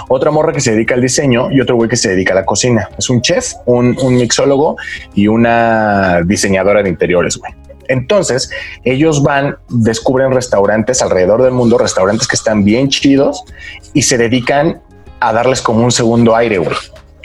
Otra 0.09 0.31
morra 0.31 0.53
que 0.53 0.61
se 0.61 0.73
dedica 0.73 0.95
al 0.95 1.01
diseño 1.01 1.51
y 1.51 1.61
otro 1.61 1.77
güey 1.77 1.89
que 1.89 1.97
se 1.97 2.11
dedica 2.11 2.33
a 2.33 2.37
la 2.37 2.45
cocina. 2.45 2.91
Es 2.99 3.09
un 3.09 3.23
chef, 3.23 3.55
un, 3.65 3.97
un 4.03 4.17
mixólogo 4.17 4.77
y 5.15 5.29
una 5.29 6.21
diseñadora 6.23 6.83
de 6.83 6.91
interiores, 6.91 7.37
güey. 7.37 7.53
Entonces, 7.89 8.51
ellos 8.85 9.23
van, 9.23 9.57
descubren 9.69 10.33
restaurantes 10.33 11.03
alrededor 11.03 11.43
del 11.43 11.53
mundo, 11.53 11.79
restaurantes 11.79 12.29
que 12.29 12.37
están 12.37 12.65
bien 12.65 12.89
chidos 12.89 13.45
y 13.93 14.03
se 14.03 14.19
dedican 14.19 14.81
a 15.21 15.33
darles 15.33 15.63
como 15.63 15.85
un 15.85 15.93
segundo 15.93 16.35
aire, 16.35 16.59
güey, 16.59 16.77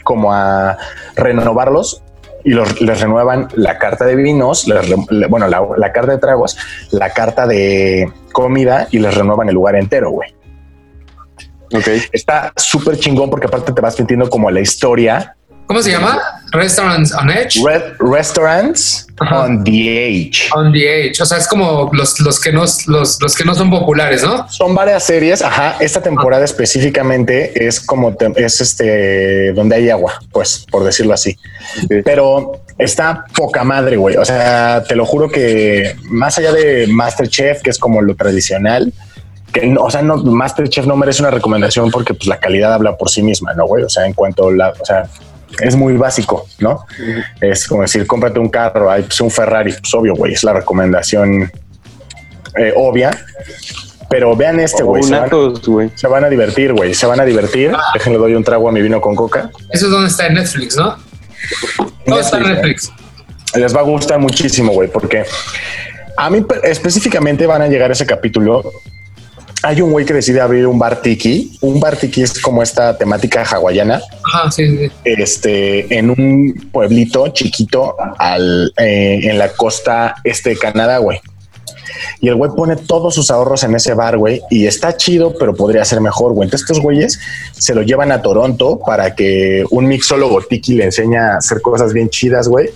como 0.03 0.33
a 0.33 0.77
renovarlos 1.15 2.03
y 2.47 2.51
los, 2.51 2.79
les 2.79 3.01
renuevan 3.01 3.49
la 3.55 3.77
carta 3.77 4.05
de 4.05 4.15
vinos, 4.15 4.67
les 4.69 4.87
re- 4.89 4.95
le- 5.09 5.27
bueno, 5.27 5.47
la, 5.49 5.61
la 5.75 5.91
carta 5.91 6.13
de 6.13 6.17
tragos, 6.17 6.57
la 6.91 7.09
carta 7.09 7.45
de 7.45 8.09
comida 8.31 8.87
y 8.89 8.99
les 8.99 9.13
renuevan 9.13 9.49
el 9.49 9.55
lugar 9.55 9.75
entero, 9.75 10.11
güey. 10.11 10.33
Está 12.13 12.53
súper 12.55 12.97
chingón 12.97 13.29
porque 13.29 13.47
aparte 13.47 13.73
te 13.73 13.81
vas 13.81 13.99
metiendo 13.99 14.29
como 14.29 14.47
a 14.47 14.51
la 14.51 14.61
historia. 14.61 15.35
¿Cómo 15.65 15.81
se 15.81 15.91
llama? 15.91 16.21
Restaurants 16.53 17.13
on 17.13 17.29
Edge. 17.29 17.59
Red 17.63 17.93
Restaurants 17.99 19.07
Ajá. 19.19 19.43
on 19.45 19.63
the 19.63 19.71
Age. 20.05 20.49
On 20.55 20.71
the 20.71 21.07
Edge. 21.07 21.21
O 21.21 21.25
sea, 21.25 21.37
es 21.37 21.47
como 21.47 21.89
los, 21.93 22.19
los 22.19 22.39
que 22.39 22.51
no 22.51 22.61
los, 22.61 22.87
los 23.19 23.35
que 23.35 23.43
no 23.43 23.53
son 23.55 23.69
populares, 23.69 24.23
¿no? 24.23 24.47
Son 24.49 24.73
varias 24.75 25.03
series. 25.03 25.41
Ajá. 25.41 25.75
Esta 25.79 26.01
temporada 26.01 26.45
específicamente 26.45 27.65
es 27.67 27.79
como 27.81 28.15
te- 28.15 28.31
es 28.37 28.61
este 28.61 29.51
donde 29.53 29.75
hay 29.75 29.89
agua, 29.89 30.19
pues 30.31 30.65
por 30.71 30.83
decirlo 30.83 31.13
así. 31.13 31.37
Pero 32.05 32.61
está 32.77 33.25
poca 33.35 33.63
madre, 33.63 33.97
güey. 33.97 34.15
O 34.17 34.25
sea, 34.25 34.83
te 34.87 34.95
lo 34.95 35.05
juro 35.05 35.29
que 35.29 35.95
más 36.03 36.37
allá 36.37 36.51
de 36.53 36.87
Masterchef, 36.87 37.61
que 37.61 37.69
es 37.71 37.79
como 37.79 38.01
lo 38.01 38.15
tradicional, 38.15 38.93
que 39.51 39.65
no, 39.65 39.81
o 39.83 39.89
sea, 39.89 40.01
no, 40.01 40.17
Masterchef 40.17 40.85
no 40.85 40.95
merece 40.95 41.21
una 41.21 41.31
recomendación 41.31 41.89
porque 41.89 42.13
pues 42.13 42.27
la 42.27 42.37
calidad 42.39 42.73
habla 42.73 42.97
por 42.97 43.09
sí 43.09 43.21
misma, 43.23 43.53
¿no, 43.53 43.65
güey? 43.65 43.83
O 43.83 43.89
sea, 43.89 44.05
en 44.05 44.13
cuanto 44.13 44.49
a 44.49 44.51
la, 44.53 44.69
o 44.79 44.85
sea, 44.85 45.07
es 45.61 45.75
muy 45.75 45.97
básico, 45.97 46.47
¿no? 46.59 46.85
Es 47.41 47.67
como 47.67 47.81
decir, 47.83 48.05
cómprate 48.07 48.39
un 48.39 48.49
carro, 48.49 48.89
hay 48.91 49.03
pues, 49.03 49.19
un 49.21 49.31
Ferrari, 49.31 49.73
pues 49.73 49.93
obvio, 49.93 50.13
güey, 50.15 50.33
es 50.33 50.43
la 50.43 50.53
recomendación 50.53 51.51
eh, 52.55 52.73
obvia. 52.75 53.11
Pero 54.09 54.35
vean 54.37 54.59
este, 54.61 54.83
güey. 54.83 55.03
Se, 55.03 55.09
se 55.95 56.07
van 56.07 56.23
a 56.23 56.29
divertir, 56.29 56.71
güey. 56.73 56.93
Se 56.93 57.05
van 57.05 57.19
a 57.19 57.25
divertir. 57.25 57.73
Déjenle 57.93 58.17
doy 58.19 58.35
un 58.35 58.43
trago 58.43 58.69
a 58.69 58.71
mi 58.71 58.81
vino 58.81 59.01
con 59.01 59.15
coca. 59.15 59.49
Eso 59.71 59.87
es 59.87 59.91
donde 59.91 60.07
está 60.07 60.27
en 60.27 60.35
Netflix, 60.35 60.77
¿no? 60.77 60.95
Todo 62.05 62.19
está 62.21 62.37
en 62.37 62.43
Netflix. 62.43 62.89
les 63.55 63.75
va 63.75 63.81
a 63.81 63.83
gustar 63.83 64.17
muchísimo, 64.19 64.71
güey, 64.71 64.89
porque 64.89 65.25
a 66.15 66.29
mí 66.29 66.41
pe- 66.41 66.59
específicamente 66.63 67.45
van 67.47 67.61
a 67.63 67.67
llegar 67.67 67.89
a 67.89 67.93
ese 67.93 68.05
capítulo. 68.05 68.71
Hay 69.63 69.81
un 69.81 69.91
güey 69.91 70.05
que 70.05 70.13
decide 70.13 70.39
abrir 70.39 70.67
un 70.67 70.77
bar 70.77 71.01
tiki. 71.01 71.57
Un 71.61 71.79
bar 71.79 71.97
tiki 71.97 72.21
es 72.21 72.39
como 72.39 72.61
esta 72.61 72.95
temática 72.97 73.43
hawaiana, 73.43 74.01
Ajá, 74.23 74.51
sí, 74.51 74.77
sí. 74.77 74.91
este, 75.03 75.97
en 75.97 76.11
un 76.11 76.69
pueblito 76.71 77.27
chiquito 77.29 77.95
al, 78.19 78.71
eh, 78.77 79.19
en 79.23 79.37
la 79.39 79.49
costa 79.49 80.15
este 80.23 80.51
de 80.51 80.57
Canadá, 80.57 80.99
güey. 80.99 81.19
Y 82.21 82.27
el 82.27 82.35
güey 82.35 82.51
pone 82.55 82.75
todos 82.75 83.15
sus 83.15 83.31
ahorros 83.31 83.63
en 83.63 83.75
ese 83.75 83.93
bar, 83.93 84.17
güey, 84.17 84.41
y 84.49 84.67
está 84.67 84.95
chido, 84.95 85.33
pero 85.39 85.55
podría 85.55 85.83
ser 85.85 86.01
mejor, 86.01 86.33
güey. 86.33 86.47
Entonces 86.47 86.69
estos 86.69 86.83
güeyes 86.83 87.19
se 87.51 87.73
lo 87.73 87.81
llevan 87.81 88.11
a 88.11 88.21
Toronto 88.21 88.79
para 88.85 89.15
que 89.15 89.63
un 89.71 89.87
mixólogo 89.87 90.41
tiki 90.41 90.75
le 90.75 90.85
enseña 90.85 91.33
a 91.33 91.37
hacer 91.37 91.61
cosas 91.61 91.93
bien 91.93 92.09
chidas, 92.09 92.47
güey. 92.47 92.69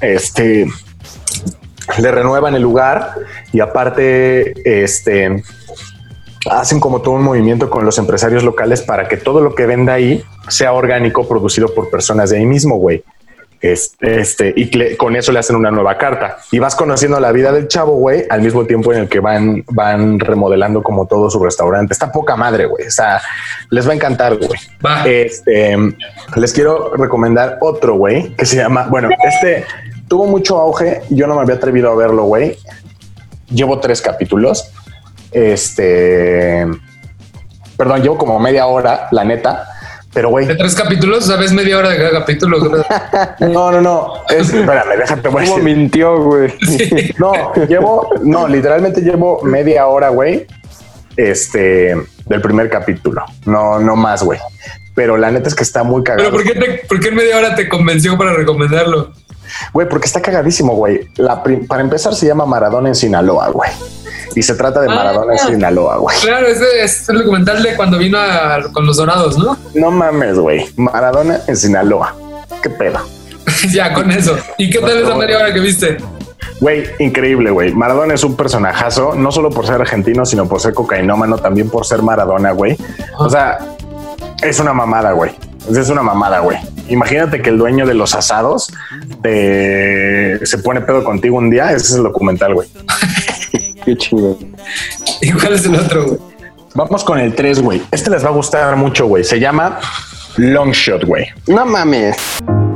Este, 0.00 0.66
le 1.98 2.10
renuevan 2.10 2.54
el 2.54 2.62
lugar 2.62 3.14
y 3.52 3.60
aparte, 3.60 4.82
este, 4.84 5.42
hacen 6.48 6.80
como 6.80 7.02
todo 7.02 7.14
un 7.14 7.22
movimiento 7.22 7.68
con 7.68 7.84
los 7.84 7.98
empresarios 7.98 8.44
locales 8.44 8.82
para 8.82 9.08
que 9.08 9.16
todo 9.16 9.40
lo 9.40 9.54
que 9.54 9.66
venda 9.66 9.94
ahí 9.94 10.24
sea 10.48 10.72
orgánico, 10.72 11.28
producido 11.28 11.74
por 11.74 11.90
personas 11.90 12.30
de 12.30 12.38
ahí 12.38 12.46
mismo, 12.46 12.76
güey. 12.76 13.04
Este, 13.62 14.20
este, 14.20 14.54
y 14.56 14.96
con 14.96 15.16
eso 15.16 15.32
le 15.32 15.38
hacen 15.38 15.54
una 15.54 15.70
nueva 15.70 15.98
carta 15.98 16.38
y 16.50 16.58
vas 16.58 16.74
conociendo 16.74 17.20
la 17.20 17.30
vida 17.30 17.52
del 17.52 17.68
chavo, 17.68 17.92
güey, 17.92 18.24
al 18.30 18.40
mismo 18.40 18.64
tiempo 18.64 18.90
en 18.94 19.00
el 19.00 19.08
que 19.10 19.20
van, 19.20 19.64
van 19.70 20.18
remodelando 20.18 20.82
como 20.82 21.06
todo 21.06 21.28
su 21.28 21.44
restaurante. 21.44 21.92
Está 21.92 22.10
poca 22.10 22.36
madre, 22.36 22.64
güey. 22.64 22.86
O 22.86 22.90
sea, 22.90 23.20
les 23.68 23.86
va 23.86 23.92
a 23.92 23.96
encantar, 23.96 24.38
güey. 24.38 24.58
Este, 25.04 25.76
les 26.36 26.52
quiero 26.54 26.94
recomendar 26.96 27.58
otro, 27.60 27.96
güey, 27.96 28.34
que 28.34 28.46
se 28.46 28.56
llama, 28.56 28.86
bueno, 28.88 29.10
este 29.28 29.66
tuvo 30.08 30.24
mucho 30.24 30.58
auge. 30.58 31.02
Yo 31.10 31.26
no 31.26 31.34
me 31.34 31.42
había 31.42 31.56
atrevido 31.56 31.90
a 31.90 31.94
verlo, 31.94 32.24
güey. 32.24 32.56
Llevo 33.50 33.78
tres 33.78 34.00
capítulos. 34.00 34.72
Este, 35.32 36.66
perdón, 37.76 38.02
llevo 38.02 38.18
como 38.18 38.38
media 38.38 38.66
hora, 38.66 39.08
la 39.10 39.24
neta. 39.24 39.66
Pero, 40.12 40.30
güey, 40.30 40.44
De 40.44 40.56
tres 40.56 40.74
capítulos, 40.74 41.26
¿sabes? 41.26 41.52
Media 41.52 41.78
hora 41.78 41.90
de 41.90 41.96
cada 41.96 42.10
capítulo. 42.10 42.58
no, 43.40 43.70
no, 43.70 43.80
no. 43.80 44.12
Es, 44.28 44.52
espérame, 44.52 44.98
déjate, 44.98 45.28
voy 45.28 45.44
a 45.44 45.48
¿Cómo 45.48 45.62
mintió, 45.62 46.20
güey? 46.22 46.52
No, 47.18 47.32
llevo, 47.68 48.10
no, 48.22 48.48
literalmente 48.48 49.02
llevo 49.02 49.40
media 49.44 49.86
hora, 49.86 50.08
güey. 50.08 50.46
Este, 51.16 51.94
del 52.26 52.40
primer 52.40 52.68
capítulo. 52.70 53.24
No, 53.46 53.78
no 53.78 53.94
más, 53.94 54.22
güey. 54.24 54.40
Pero 54.94 55.16
la 55.16 55.30
neta 55.30 55.48
es 55.48 55.54
que 55.54 55.62
está 55.62 55.84
muy 55.84 56.02
cagado. 56.02 56.30
Pero 56.30 56.42
¿por 56.42 56.52
qué, 56.52 56.58
te, 56.58 56.86
¿por 56.88 56.98
qué 56.98 57.08
en 57.08 57.14
media 57.14 57.36
hora 57.36 57.54
te 57.54 57.68
convenció 57.68 58.18
para 58.18 58.32
recomendarlo? 58.32 59.12
Güey, 59.72 59.88
porque 59.88 60.06
está 60.06 60.20
cagadísimo, 60.20 60.74
güey. 60.74 61.08
La 61.16 61.42
para 61.42 61.82
empezar, 61.82 62.14
se 62.14 62.26
llama 62.26 62.46
Maradona 62.46 62.88
en 62.88 62.94
Sinaloa, 62.94 63.48
güey. 63.48 63.70
Y 64.36 64.42
se 64.42 64.54
trata 64.54 64.80
de 64.80 64.88
Ah. 64.90 64.94
Maradona 64.94 65.32
en 65.32 65.38
Sinaloa, 65.38 65.96
güey. 65.96 66.16
Claro, 66.20 66.46
ese 66.46 66.82
es 66.84 67.08
el 67.08 67.18
documental 67.18 67.62
de 67.62 67.74
cuando 67.76 67.98
vino 67.98 68.18
a- 68.18 68.60
con 68.72 68.86
los 68.86 68.96
dorados, 68.96 69.36
¿no? 69.38 69.56
No 69.74 69.90
mames, 69.90 70.38
güey. 70.38 70.68
Maradona 70.76 71.40
en 71.46 71.56
Sinaloa. 71.56 72.14
¿Qué 72.62 72.70
pedo? 72.70 72.98
ya, 73.72 73.92
con 73.92 74.10
eso. 74.10 74.36
¿Y 74.58 74.70
qué 74.70 74.78
tal 74.78 74.98
esa 75.02 75.14
media 75.16 75.38
hora 75.38 75.52
que 75.52 75.60
viste? 75.60 75.96
Güey, 76.60 76.84
increíble, 76.98 77.50
güey. 77.50 77.72
Maradona 77.72 78.14
es 78.14 78.22
un 78.22 78.36
personajazo, 78.36 79.14
no 79.14 79.32
solo 79.32 79.48
por 79.50 79.66
ser 79.66 79.76
argentino, 79.80 80.26
sino 80.26 80.46
por 80.46 80.60
ser 80.60 80.74
cocainómano, 80.74 81.38
también 81.38 81.70
por 81.70 81.86
ser 81.86 82.02
Maradona, 82.02 82.52
güey. 82.52 82.76
O 83.18 83.30
sea, 83.30 83.58
es 84.42 84.60
una 84.60 84.72
mamada, 84.74 85.12
güey. 85.12 85.32
Es 85.70 85.88
una 85.88 86.02
mamada, 86.02 86.40
güey. 86.40 86.58
Imagínate 86.88 87.40
que 87.42 87.50
el 87.50 87.58
dueño 87.58 87.86
de 87.86 87.94
los 87.94 88.14
asados 88.14 88.72
te- 89.22 90.44
se 90.44 90.58
pone 90.58 90.80
pedo 90.80 91.02
contigo 91.04 91.36
un 91.38 91.48
día. 91.50 91.66
Ese 91.72 91.86
es 91.86 91.94
el 91.94 92.02
documental, 92.02 92.54
güey. 92.54 92.68
Qué 93.84 93.96
chido. 93.96 94.36
¿Y 95.22 95.30
cuál 95.32 95.54
es 95.54 95.64
el 95.66 95.76
otro, 95.76 96.04
güey? 96.06 96.18
Vamos 96.74 97.02
con 97.04 97.18
el 97.18 97.34
3, 97.34 97.62
güey. 97.62 97.82
Este 97.90 98.10
les 98.10 98.24
va 98.24 98.28
a 98.28 98.32
gustar 98.32 98.76
mucho, 98.76 99.06
güey. 99.06 99.24
Se 99.24 99.38
llama 99.40 99.78
Long 100.36 100.72
Shot, 100.72 101.04
güey. 101.04 101.26
No 101.48 101.64
mames. 101.66 102.16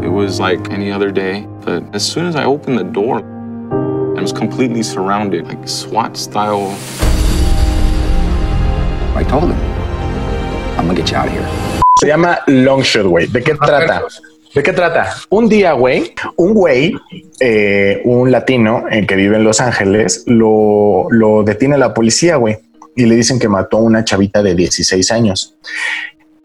It 0.03 0.09
was 0.11 0.39
like 0.41 0.71
any 0.73 0.93
other 0.93 1.13
day, 1.13 1.47
but 1.65 1.83
as 1.95 2.03
soon 2.03 2.27
as 2.27 2.37
I 2.37 2.45
opened 2.45 2.79
the 2.79 2.85
door, 2.85 3.23
I 4.17 4.21
was 4.21 4.33
completely 4.33 4.83
surrounded, 4.83 5.47
like 5.47 5.67
SWAT 5.69 6.17
style. 6.17 6.75
I 9.17 9.25
told 9.25 9.45
him, 9.45 9.59
I'm 10.79 10.87
gonna 10.87 10.95
get 10.95 11.11
you 11.11 11.17
out 11.17 11.27
of 11.29 11.33
here. 11.33 11.47
Se 12.05 12.11
llama 12.11 12.39
Long 12.49 12.83
Shot, 12.83 13.07
güey. 13.07 13.29
¿De 13.29 13.43
qué 13.43 13.55
trata? 13.55 14.03
¿De 14.55 14.63
qué 14.63 14.73
trata? 14.75 15.09
Un 15.31 15.49
día, 15.49 15.73
güey, 15.73 16.13
un 16.37 16.53
güey, 16.53 16.95
eh, 17.41 18.03
un 18.05 18.31
latino 18.31 18.85
eh, 18.91 19.07
que 19.07 19.17
vive 19.17 19.37
en 19.37 19.45
Los 19.45 19.59
Ángeles, 19.59 20.23
lo, 20.27 21.07
lo 21.09 21.45
detiene 21.45 21.79
la 21.79 21.95
policía, 21.95 22.37
güey, 22.37 22.59
y 22.95 23.07
le 23.07 23.15
dicen 23.15 23.39
que 23.39 23.49
mató 23.49 23.79
a 23.79 23.81
una 23.81 24.05
chavita 24.05 24.43
de 24.43 24.55
16 24.55 25.11
años. 25.13 25.57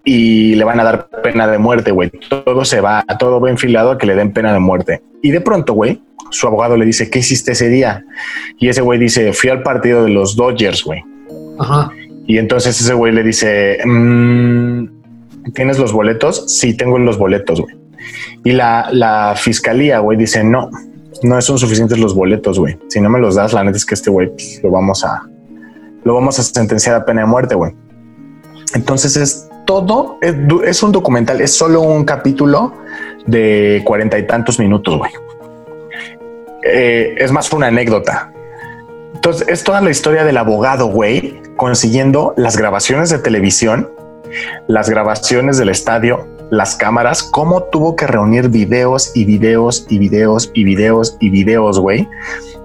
Y 0.06 0.56
le 0.56 0.64
van 0.64 0.80
a 0.80 0.86
dar 0.86 1.10
pena 1.22 1.46
de 1.46 1.58
muerte, 1.58 1.92
güey. 1.92 2.10
Todo 2.30 2.64
se 2.64 2.80
va, 2.80 3.04
todo 3.20 3.42
va 3.42 3.50
enfilado 3.50 3.92
a 3.92 3.98
que 3.98 4.08
le 4.08 4.16
den 4.16 4.32
pena 4.32 4.54
de 4.54 4.60
muerte. 4.60 5.02
Y 5.22 5.32
de 5.32 5.42
pronto, 5.42 5.74
güey, 5.74 6.02
su 6.30 6.48
abogado 6.48 6.78
le 6.78 6.86
dice, 6.86 7.10
¿qué 7.10 7.20
hiciste 7.20 7.52
ese 7.52 7.68
día? 7.68 8.06
Y 8.60 8.70
ese 8.70 8.80
güey 8.80 8.98
dice, 8.98 9.34
fui 9.34 9.50
al 9.50 9.62
partido 9.62 10.06
de 10.06 10.10
los 10.12 10.38
Dodgers, 10.38 10.86
güey. 10.86 11.04
Ajá. 11.60 11.92
Y 12.26 12.38
entonces 12.38 12.80
ese 12.80 12.94
güey 12.94 13.12
le 13.12 13.24
dice, 13.24 13.80
"Mm, 13.84 14.99
¿tienes 15.54 15.80
los 15.80 15.94
boletos? 15.94 16.46
Sí, 16.48 16.76
tengo 16.76 16.98
los 16.98 17.18
boletos, 17.18 17.62
güey. 17.62 17.76
Y 18.44 18.52
la, 18.52 19.34
fiscalía, 19.38 20.00
güey, 20.00 20.18
dice, 20.18 20.44
no, 20.44 20.70
no 21.24 21.42
son 21.42 21.58
suficientes 21.58 22.00
los 22.00 22.16
boletos, 22.16 22.60
güey. 22.60 22.78
Si 22.88 23.02
no 23.02 23.10
me 23.10 23.20
los 23.20 23.36
das, 23.36 23.54
la 23.54 23.64
neta 23.64 23.78
es 23.78 23.86
que 23.86 23.96
este 23.96 24.10
güey 24.10 24.30
pues, 24.30 24.62
lo 24.64 24.72
vamos 24.72 25.04
a, 25.04 25.28
lo 26.04 26.14
vamos 26.14 26.40
a 26.40 26.44
sentenciar 26.44 26.96
a 26.96 27.06
pena 27.06 27.22
de 27.22 27.28
muerte, 27.28 27.56
güey. 27.56 27.74
Entonces 28.74 29.18
es 29.18 29.50
todo, 29.66 30.18
es 30.22 30.84
un 30.84 30.92
documental, 30.92 31.42
es 31.42 31.54
solo 31.54 31.82
un 31.82 32.06
capítulo 32.06 32.74
de 33.28 33.82
cuarenta 33.86 34.18
y 34.18 34.26
tantos 34.26 34.60
minutos, 34.60 34.98
güey. 34.98 35.12
Eh, 36.64 37.16
es 37.18 37.32
más 37.32 37.52
una 37.52 37.68
anécdota. 37.68 38.32
Entonces, 39.14 39.48
es 39.48 39.64
toda 39.64 39.82
la 39.82 39.90
historia 39.90 40.24
del 40.24 40.38
abogado, 40.38 40.88
güey, 40.88 41.42
consiguiendo 41.56 42.34
las 42.38 42.58
grabaciones 42.58 43.10
de 43.10 43.20
televisión, 43.20 43.90
las 44.68 44.90
grabaciones 44.90 45.58
del 45.58 45.70
estadio, 45.70 46.28
las 46.52 46.76
cámaras, 46.76 47.24
cómo 47.24 47.64
tuvo 47.64 47.96
que 47.96 48.08
reunir 48.08 48.50
videos 48.50 49.12
y 49.16 49.26
videos 49.26 49.86
y 49.90 50.00
videos 50.00 50.50
y 50.54 50.64
videos 50.64 51.18
y 51.20 51.30
videos, 51.30 51.80
güey, 51.80 52.08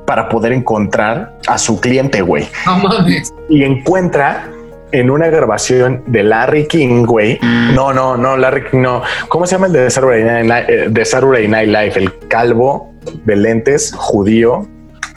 para 0.06 0.28
poder 0.28 0.52
encontrar 0.52 1.38
a 1.46 1.58
su 1.58 1.80
cliente, 1.80 2.22
güey. 2.22 2.48
No 2.66 2.78
mames. 2.78 3.32
Y 3.48 3.62
encuentra 3.64 4.50
en 4.92 5.10
una 5.10 5.26
grabación 5.28 6.02
de 6.06 6.22
Larry 6.22 6.66
King, 6.68 7.04
güey. 7.04 7.38
No, 7.74 7.92
no, 7.92 8.16
no, 8.16 8.36
Larry 8.36 8.64
King, 8.70 8.78
no. 8.82 9.02
¿Cómo 9.28 9.46
se 9.46 9.56
llama 9.56 9.66
el 9.66 9.72
de 9.72 9.90
Saturday 9.90 10.22
Night, 10.24 10.46
Night- 10.46 10.68
eh, 10.68 10.86
de 10.88 11.04
Saturday 11.04 11.48
Night 11.48 11.68
Live? 11.68 11.92
El 11.96 12.18
calvo 12.28 12.94
de 13.24 13.36
lentes, 13.36 13.92
judío, 13.94 14.68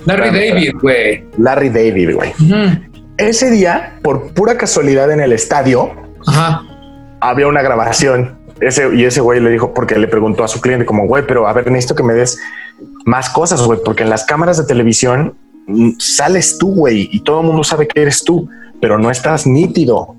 Larry 0.05 0.29
David, 0.49 0.71
güey. 0.81 1.25
Larry 1.37 1.69
David, 1.69 2.15
güey. 2.15 2.33
Ese 3.17 3.49
día, 3.51 3.99
por 4.01 4.33
pura 4.33 4.57
casualidad 4.57 5.11
en 5.11 5.19
el 5.21 5.31
estadio, 5.33 5.91
Había 7.19 7.47
una 7.47 7.61
grabación. 7.61 8.37
Ese, 8.59 8.95
y 8.95 9.05
ese 9.05 9.21
güey 9.21 9.39
le 9.39 9.51
dijo, 9.51 9.73
porque 9.73 9.97
le 9.97 10.07
preguntó 10.07 10.43
a 10.43 10.47
su 10.47 10.61
cliente, 10.61 10.85
como, 10.85 11.07
güey, 11.07 11.25
pero 11.27 11.47
a 11.47 11.53
ver, 11.53 11.69
necesito 11.69 11.95
que 11.95 12.03
me 12.03 12.13
des 12.13 12.39
más 13.05 13.29
cosas, 13.29 13.61
güey, 13.61 13.79
porque 13.83 14.03
en 14.03 14.09
las 14.09 14.25
cámaras 14.25 14.57
de 14.57 14.65
televisión 14.65 15.35
mm, 15.67 15.91
sales 15.99 16.57
tú, 16.57 16.73
güey, 16.73 17.07
y 17.11 17.19
todo 17.21 17.41
el 17.41 17.47
mundo 17.47 17.63
sabe 17.63 17.87
que 17.87 18.01
eres 18.01 18.23
tú, 18.23 18.49
pero 18.81 18.97
no 18.97 19.11
estás 19.11 19.45
nítido. 19.45 20.15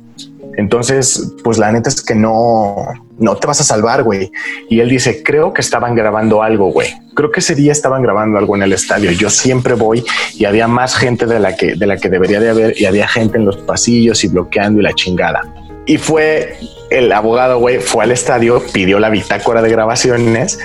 Entonces, 0.56 1.34
pues 1.44 1.56
la 1.58 1.70
neta 1.70 1.88
es 1.88 2.02
que 2.02 2.16
no, 2.16 2.74
no 3.18 3.36
te 3.36 3.46
vas 3.46 3.60
a 3.60 3.64
salvar, 3.64 4.02
güey. 4.02 4.32
Y 4.68 4.80
él 4.80 4.88
dice, 4.88 5.22
creo 5.22 5.52
que 5.52 5.60
estaban 5.60 5.94
grabando 5.94 6.42
algo, 6.42 6.72
güey. 6.72 6.88
Creo 7.14 7.30
que 7.30 7.38
ese 7.38 7.54
día 7.54 7.70
estaban 7.70 8.02
grabando 8.02 8.38
algo 8.38 8.56
en 8.56 8.62
el 8.62 8.72
estadio. 8.72 9.12
Yo 9.12 9.30
siempre 9.30 9.74
voy 9.74 10.04
y 10.34 10.46
había 10.46 10.66
más 10.66 10.96
gente 10.96 11.26
de 11.26 11.38
la 11.38 11.56
que, 11.56 11.76
de 11.76 11.86
la 11.86 11.96
que 11.96 12.08
debería 12.08 12.40
de 12.40 12.50
haber 12.50 12.80
y 12.80 12.86
había 12.86 13.06
gente 13.06 13.38
en 13.38 13.44
los 13.44 13.56
pasillos 13.58 14.24
y 14.24 14.28
bloqueando 14.28 14.80
y 14.80 14.82
la 14.82 14.94
chingada. 14.94 15.42
Y 15.88 15.96
fue 15.96 16.58
el 16.90 17.10
abogado, 17.10 17.58
güey, 17.58 17.78
fue 17.78 18.04
al 18.04 18.12
estadio, 18.12 18.62
pidió 18.72 19.00
la 19.00 19.08
bitácora 19.08 19.62
de 19.62 19.70
grabaciones 19.70 20.60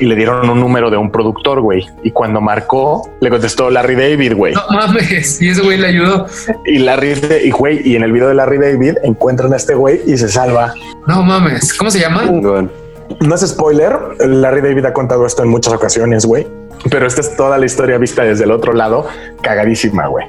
y 0.00 0.06
le 0.06 0.16
dieron 0.16 0.50
un 0.50 0.58
número 0.58 0.90
de 0.90 0.96
un 0.96 1.12
productor, 1.12 1.60
güey. 1.60 1.86
Y 2.02 2.10
cuando 2.10 2.40
marcó, 2.40 3.08
le 3.20 3.30
contestó 3.30 3.70
Larry 3.70 3.94
David, 3.94 4.34
güey. 4.34 4.54
No 4.54 4.62
mames. 4.70 5.40
Y 5.40 5.50
ese 5.50 5.62
güey 5.62 5.78
le 5.78 5.86
ayudó. 5.86 6.26
Y 6.64 6.78
Larry, 6.78 7.14
y 7.44 7.50
güey, 7.52 7.80
y 7.88 7.94
en 7.94 8.02
el 8.02 8.10
video 8.10 8.26
de 8.26 8.34
Larry 8.34 8.58
David 8.58 8.96
encuentran 9.04 9.52
a 9.52 9.56
este 9.56 9.76
güey 9.76 10.00
y 10.04 10.18
se 10.18 10.28
salva. 10.28 10.74
No 11.06 11.22
mames. 11.22 11.72
¿Cómo 11.72 11.88
se 11.92 12.00
llama? 12.00 12.24
No 12.24 13.34
es 13.34 13.40
spoiler, 13.46 13.96
Larry 14.18 14.62
David 14.62 14.86
ha 14.86 14.92
contado 14.92 15.24
esto 15.26 15.44
en 15.44 15.48
muchas 15.48 15.72
ocasiones, 15.72 16.26
güey. 16.26 16.44
Pero 16.90 17.06
esta 17.06 17.20
es 17.20 17.36
toda 17.36 17.56
la 17.56 17.66
historia 17.66 17.98
vista 17.98 18.24
desde 18.24 18.42
el 18.42 18.50
otro 18.50 18.72
lado, 18.72 19.06
cagadísima, 19.42 20.08
güey. 20.08 20.26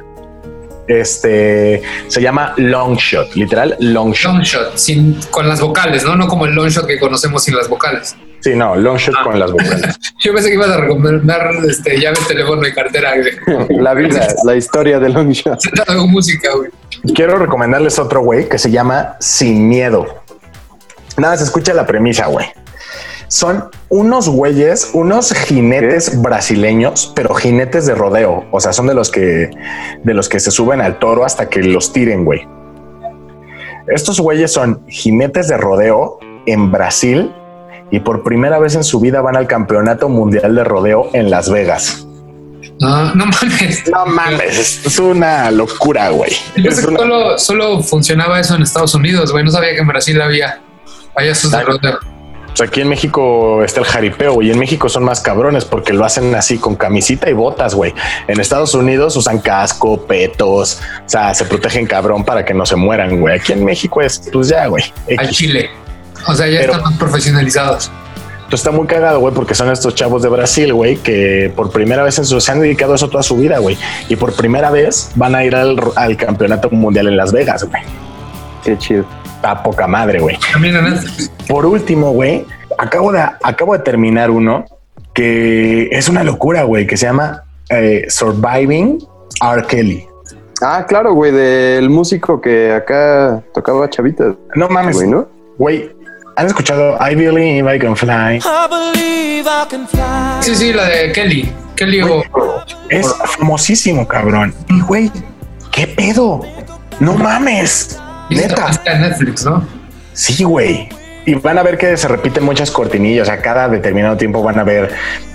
Este 0.88 1.82
se 2.08 2.22
llama 2.22 2.54
Long 2.58 2.96
Shot, 2.98 3.36
literal 3.36 3.76
Long 3.80 4.14
Shot. 4.14 4.34
Long 4.34 4.44
shot, 4.44 4.78
sin, 4.78 5.20
con 5.32 5.48
las 5.48 5.60
vocales, 5.60 6.04
¿no? 6.04 6.16
No 6.16 6.28
como 6.28 6.46
el 6.46 6.54
long 6.54 6.70
shot 6.70 6.88
que 6.88 7.00
conocemos 7.00 7.44
sin 7.44 7.56
las 7.56 7.68
vocales. 7.68 8.16
Sí, 8.40 8.56
no, 8.56 8.76
long 8.76 8.98
shot 8.98 9.16
con 9.24 9.40
las 9.40 9.52
vocales. 9.52 9.98
Yo 10.20 10.34
pensé 10.34 10.50
que 10.50 10.56
ibas 10.56 10.70
a 10.70 10.78
recomendar 10.78 11.52
este, 11.68 12.00
llave, 12.00 12.18
teléfono 12.28 12.66
y 12.68 12.74
cartera. 12.74 13.14
La 13.70 13.94
vida, 13.94 14.28
la 14.44 14.56
historia 14.56 15.00
de 15.00 15.10
Longshot. 15.10 15.60
Sentado 15.60 15.98
con 16.00 16.12
música, 16.12 16.50
güey. 16.56 16.72
Quiero 17.14 17.38
recomendarles 17.38 18.00
otro 18.00 18.22
güey 18.22 18.50
que 18.50 18.58
se 18.58 18.72
llama 18.72 19.16
Sin 19.20 19.68
Miedo. 19.68 20.24
Nada, 21.18 21.38
se 21.38 21.44
escucha 21.44 21.74
la 21.74 21.86
premisa, 21.86 22.28
güey. 22.28 22.46
Son 23.30 23.66
unos 23.90 24.30
güeyes, 24.30 24.92
unos 24.94 25.34
jinetes 25.34 26.22
brasileños, 26.22 27.12
pero 27.16 27.34
jinetes 27.36 27.86
de 27.86 27.94
rodeo. 27.96 28.46
O 28.52 28.60
sea, 28.62 28.72
son 28.74 28.88
de 28.88 28.94
los 28.94 29.12
que 29.12 29.50
de 30.04 30.14
los 30.14 30.30
que 30.30 30.40
se 30.40 30.50
suben 30.52 30.80
al 30.82 30.98
toro 31.00 31.26
hasta 31.26 31.50
que 31.50 31.62
los 31.62 31.92
tiren, 31.92 32.24
güey. 32.24 32.48
Estos 33.88 34.20
güeyes 34.20 34.52
son 34.52 34.86
jinetes 34.88 35.48
de 35.48 35.58
rodeo 35.58 36.20
en 36.46 36.72
Brasil 36.72 37.34
y 37.92 38.00
por 38.02 38.24
primera 38.24 38.60
vez 38.60 38.76
en 38.76 38.84
su 38.84 39.00
vida 39.00 39.22
van 39.22 39.36
al 39.38 39.48
campeonato 39.48 40.10
mundial 40.10 40.56
de 40.56 40.64
rodeo 40.64 41.10
en 41.14 41.30
Las 41.30 41.50
Vegas. 41.50 42.06
No, 42.80 43.16
no 43.16 43.26
mames. 43.26 43.88
No 43.90 44.06
mames, 44.06 44.86
es- 44.86 45.00
una 45.00 45.50
locura, 45.52 46.10
güey. 46.10 46.32
Yo 46.58 46.64
pensé 46.64 46.86
que 46.88 46.96
solo, 46.96 47.38
solo 47.40 47.82
funcionaba 47.82 48.40
eso 48.40 48.56
en 48.56 48.62
Estados 48.62 48.94
Unidos, 48.94 49.32
güey. 49.32 49.44
No 49.44 49.52
sabía 49.52 49.72
que 49.74 49.80
en 49.80 49.88
Brasil 49.88 50.22
había 50.22 50.62
payasos 51.14 51.52
de 51.52 51.62
rodeo. 51.64 52.00
Pues 52.58 52.70
aquí 52.70 52.82
en 52.82 52.90
México 52.90 53.64
está 53.64 53.82
el 53.82 53.86
jaripeo, 53.86 54.34
güey. 54.34 54.48
Y 54.48 54.52
en 54.52 54.58
México 54.58 54.90
son 54.90 55.04
más 55.04 55.22
cabrones 55.22 55.64
porque 55.64 55.94
lo 55.94 56.04
hacen 56.04 56.34
así 56.34 56.58
con 56.58 56.76
camisita 56.76 57.30
y 57.30 57.34
botas, 57.34 57.76
güey. 57.76 57.94
En 58.28 58.40
Estados 58.40 58.74
Unidos 58.74 59.16
usan 59.16 59.38
casco, 59.38 60.02
petos, 60.08 60.82
o 61.06 61.10
sea, 61.10 61.36
se 61.36 61.46
protegen 61.46 61.86
cabrón 61.86 62.26
para 62.26 62.44
que 62.44 62.56
no 62.56 62.66
se 62.66 62.76
mueran, 62.76 63.20
güey. 63.20 63.36
Aquí 63.36 63.54
en 63.54 63.64
México 63.64 64.02
es, 64.02 64.28
pues 64.34 64.48
ya, 64.48 64.66
güey. 64.66 64.84
Al. 65.20 65.30
Chile. 65.30 65.70
O 66.26 66.34
sea, 66.34 66.48
ya 66.48 66.62
Pero- 66.62 66.74
están 66.74 66.90
más 66.90 66.98
profesionalizados. 67.00 67.92
Entonces 68.38 68.66
está 68.66 68.72
muy 68.72 68.88
cagado, 68.88 69.20
güey, 69.20 69.36
porque 69.36 69.54
son 69.54 69.70
estos 69.72 69.94
chavos 69.94 70.24
de 70.24 70.30
Brasil, 70.30 70.74
güey, 70.74 70.96
que 70.98 71.54
por 71.56 71.70
primera 71.70 72.02
vez 72.02 72.18
en 72.18 72.26
su, 72.26 72.42
se 72.42 72.52
han 72.52 72.62
dedicado 72.62 72.94
a 72.94 72.96
eso 72.96 73.08
toda 73.08 73.22
su 73.22 73.38
vida, 73.38 73.60
güey. 73.60 73.78
Y 74.10 74.16
por 74.16 74.34
primera 74.34 74.72
vez 74.72 75.12
van 75.14 75.36
a 75.36 75.44
ir 75.46 75.54
al, 75.56 75.78
al 75.96 76.18
campeonato 76.18 76.72
mundial 76.72 77.08
en 77.08 77.18
Las 77.18 77.32
Vegas, 77.32 77.66
güey. 77.66 77.84
Qué 78.64 78.76
chido. 78.80 79.06
A 79.44 79.62
poca 79.64 79.88
madre, 79.88 80.20
güey. 80.20 80.38
Por 81.48 81.66
último, 81.66 82.12
güey, 82.12 82.46
acabo 82.78 83.12
de, 83.12 83.22
acabo 83.44 83.74
de 83.74 83.80
terminar 83.80 84.30
uno 84.32 84.66
que 85.14 85.90
es 85.92 86.10
una 86.10 86.24
locura, 86.24 86.64
güey, 86.64 86.86
que 86.86 86.98
se 86.98 87.06
llama 87.08 87.44
eh, 87.70 88.06
Surviving 88.10 89.00
R. 89.42 89.64
Kelly. 89.68 90.06
Ah, 90.62 90.86
claro, 90.88 91.14
güey, 91.14 91.32
del 91.32 91.90
músico 91.90 92.42
que 92.42 92.74
acá 92.74 93.42
tocaba 93.54 93.90
chavitas. 93.90 94.34
No 94.56 94.68
mames, 94.70 94.96
Güey, 94.98 95.08
¿no? 95.10 95.28
güey. 95.58 95.92
¿Han 96.36 96.46
escuchado 96.48 96.98
I 97.00 97.16
Believe 97.16 97.76
I 97.76 97.80
Can 97.80 97.96
Fly? 97.96 98.42
Sí, 100.42 100.56
sí, 100.56 100.74
la 100.74 100.86
de 100.86 101.12
Kelly. 101.12 101.52
Kelly 101.76 102.02
o 102.02 102.24
Es 102.90 103.14
famosísimo, 103.38 104.08
cabrón. 104.08 104.54
Y, 104.70 104.82
güey, 104.82 105.12
¿qué 105.72 105.88
pedo? 105.88 106.42
No 107.00 107.14
mames. 107.16 108.00
Neta. 108.30 108.68
Está 108.70 108.94
en 108.94 109.02
Netflix, 109.02 109.46
¿no? 109.46 109.66
Sí, 110.14 110.44
güey. 110.44 110.90
Y 111.26 111.36
van 111.36 111.58
a 111.58 111.64
ver 111.64 111.78
que 111.78 111.98
se 111.98 112.08
repiten 112.08 112.44
muchas 112.44 112.72
cortinillas. 112.72 113.30
A 113.30 113.38
cada 113.42 113.68
determinado 113.68 114.16
tiempo 114.18 114.42
van 114.42 114.60
a 114.60 114.64
ver 114.64 114.94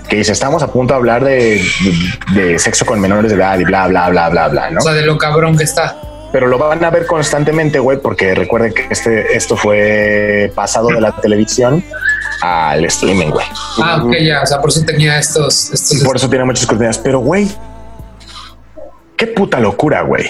que 0.09 0.17
dice, 0.17 0.31
estamos 0.31 0.61
a 0.63 0.67
punto 0.67 0.93
de 0.93 0.97
hablar 0.97 1.23
de, 1.23 1.61
de- 2.33 2.41
de 2.41 2.59
sexo 2.59 2.85
con 2.85 2.99
menores 2.99 3.31
de 3.31 3.37
edad 3.37 3.57
y 3.59 3.63
bla, 3.63 3.87
bla, 3.87 4.09
bla, 4.09 4.29
bla, 4.29 4.47
bla, 4.47 4.69
¿no? 4.71 4.79
O 4.79 4.83
sea, 4.83 4.93
de 4.93 5.05
lo 5.05 5.17
cabrón 5.17 5.55
que 5.57 5.63
está. 5.63 5.95
Pero 6.31 6.47
lo 6.47 6.57
van 6.57 6.83
a 6.83 6.89
ver 6.89 7.05
constantemente, 7.05 7.77
güey, 7.77 7.99
porque 8.01 8.33
recuerden 8.33 8.73
que 8.73 8.87
este, 8.89 9.35
esto 9.37 9.55
fue 9.55 10.51
pasado 10.55 10.87
de 10.87 10.99
la 10.99 11.11
televisión 11.15 11.83
al 12.41 12.83
streaming, 12.85 13.29
güey. 13.29 13.45
Ah, 13.81 14.01
ok, 14.03 14.13
ya. 14.19 14.41
O 14.41 14.45
sea, 14.47 14.59
por 14.59 14.71
eso 14.71 14.81
tenía 14.83 15.19
estos. 15.19 15.71
estos 15.71 16.03
Por 16.03 16.15
eso 16.15 16.27
tiene 16.27 16.43
muchas 16.43 16.65
cortinillas. 16.65 16.97
Pero, 16.97 17.19
güey, 17.19 17.47
qué 19.15 19.27
puta 19.27 19.59
locura, 19.59 20.01
güey. 20.01 20.25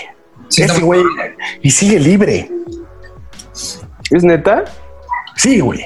Sí, 0.54 0.62
Ese 0.62 0.82
güey, 0.82 1.02
y 1.64 1.72
sigue 1.72 2.00
libre. 2.00 2.48
¿Es 4.12 4.24
neta? 4.24 4.66
Sí, 5.36 5.60
güey. 5.60 5.84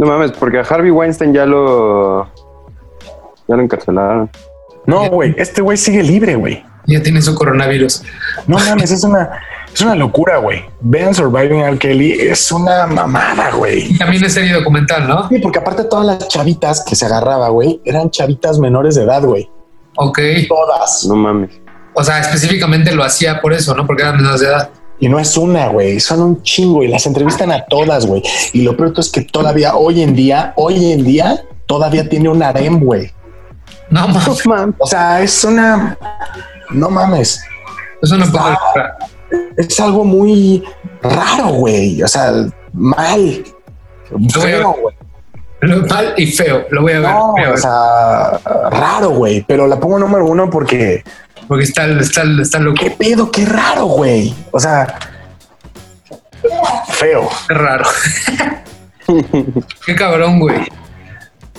No 0.00 0.06
mames, 0.08 0.32
porque 0.32 0.58
a 0.58 0.62
Harvey 0.62 0.90
Weinstein 0.90 1.32
ya 1.32 1.46
lo. 1.46 2.24
Ya 3.46 3.54
lo 3.54 3.62
encarcelaron. 3.62 4.28
No, 4.86 5.08
güey, 5.08 5.34
este 5.38 5.62
güey 5.62 5.76
sigue 5.76 6.02
libre, 6.02 6.34
güey. 6.34 6.64
ya 6.86 7.00
tiene 7.00 7.22
su 7.22 7.32
coronavirus. 7.36 8.02
No 8.48 8.58
mames, 8.58 8.90
es 8.90 9.04
una, 9.04 9.40
es 9.72 9.80
una 9.80 9.94
locura, 9.94 10.38
güey. 10.38 10.64
Vean 10.80 11.14
Surviving 11.14 11.60
R. 11.60 11.78
Kelly, 11.78 12.12
es 12.12 12.50
una 12.50 12.88
mamada, 12.88 13.52
güey. 13.52 13.96
También 13.98 14.24
es 14.24 14.34
serie 14.34 14.52
documental, 14.52 15.06
¿no? 15.06 15.28
Sí, 15.28 15.38
porque 15.38 15.60
aparte 15.60 15.84
todas 15.84 16.04
las 16.06 16.26
chavitas 16.26 16.84
que 16.84 16.96
se 16.96 17.06
agarraba, 17.06 17.50
güey, 17.50 17.80
eran 17.84 18.10
chavitas 18.10 18.58
menores 18.58 18.96
de 18.96 19.04
edad, 19.04 19.22
güey. 19.22 19.48
Ok. 19.96 20.18
Todas. 20.48 21.06
No 21.06 21.14
mames. 21.14 21.50
O 21.94 22.02
sea, 22.02 22.20
específicamente 22.20 22.92
lo 22.92 23.04
hacía 23.04 23.40
por 23.40 23.52
eso, 23.52 23.74
¿no? 23.74 23.86
Porque 23.86 24.02
eran 24.02 24.16
menores 24.16 24.40
de 24.40 24.48
edad. 24.48 24.70
Y 25.00 25.08
no 25.08 25.18
es 25.18 25.36
una, 25.36 25.68
güey, 25.68 25.98
son 26.00 26.20
un 26.20 26.42
chingo 26.42 26.82
y 26.82 26.88
las 26.88 27.04
entrevistan 27.06 27.50
a 27.50 27.64
todas, 27.64 28.06
güey. 28.06 28.22
Y 28.52 28.62
lo 28.62 28.76
peor 28.76 28.92
es 28.96 29.10
que 29.10 29.22
todavía 29.22 29.74
hoy 29.74 30.02
en 30.02 30.14
día, 30.14 30.52
hoy 30.56 30.92
en 30.92 31.04
día, 31.04 31.44
todavía 31.66 32.08
tiene 32.08 32.28
un 32.28 32.42
harem, 32.42 32.80
güey. 32.80 33.10
No 33.90 34.08
mames. 34.08 34.46
mames. 34.46 34.74
O 34.78 34.86
sea, 34.86 35.20
es 35.20 35.44
una... 35.44 35.98
No 36.70 36.90
mames. 36.90 37.42
Eso 38.02 38.16
no 38.16 38.26
puede 38.30 38.44
Ah. 38.44 38.96
Es 39.56 39.80
algo 39.80 40.04
muy 40.04 40.62
raro, 41.02 41.48
güey. 41.48 42.02
O 42.02 42.08
sea, 42.08 42.32
mal. 42.72 43.44
Feo, 44.30 44.76
güey. 44.80 44.94
Mal 45.88 46.14
y 46.16 46.26
feo. 46.26 46.66
Lo 46.70 46.82
voy 46.82 46.92
a 46.92 47.00
ver. 47.00 47.10
No, 47.10 47.34
a 47.36 47.50
o 47.52 47.56
sea, 47.56 48.70
raro, 48.70 49.10
güey. 49.10 49.44
Pero 49.46 49.66
la 49.66 49.80
pongo 49.80 49.98
número 49.98 50.26
uno 50.26 50.50
porque 50.50 51.02
Porque 51.48 51.64
está, 51.64 51.86
está, 51.86 52.22
está 52.40 52.58
loco. 52.58 52.76
qué 52.82 52.90
pedo, 52.90 53.30
qué 53.30 53.44
raro, 53.44 53.84
güey. 53.86 54.34
O 54.50 54.58
sea, 54.60 54.98
feo. 56.92 57.28
Qué 57.48 57.54
raro. 57.54 57.84
Qué 59.86 59.94
cabrón, 59.94 60.40
güey. 60.40 60.60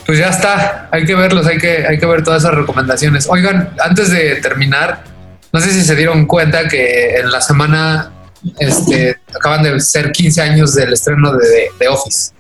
Pues 0.06 0.20
ya 0.20 0.30
está. 0.30 0.88
Hay 0.92 1.06
que 1.06 1.16
verlos, 1.16 1.46
hay 1.48 1.58
que, 1.58 1.86
hay 1.88 1.98
que 2.00 2.06
ver 2.06 2.24
todas 2.24 2.44
esas 2.44 2.56
recomendaciones. 2.56 3.28
Oigan, 3.30 3.72
antes 3.84 4.12
de 4.12 4.36
terminar, 4.38 5.04
no 5.52 5.60
sé 5.60 5.72
si 5.72 5.82
se 5.84 5.96
dieron 5.96 6.26
cuenta 6.26 6.68
que 6.68 7.16
en 7.18 7.32
la 7.32 7.42
semana 7.42 8.12
este, 8.60 9.18
acaban 9.36 9.64
de 9.64 9.80
ser 9.80 10.12
15 10.12 10.42
años 10.42 10.76
del 10.76 10.94
estreno 10.94 11.32
de, 11.36 11.48
de- 11.48 11.68
de 11.80 11.88
Office, 11.88 12.34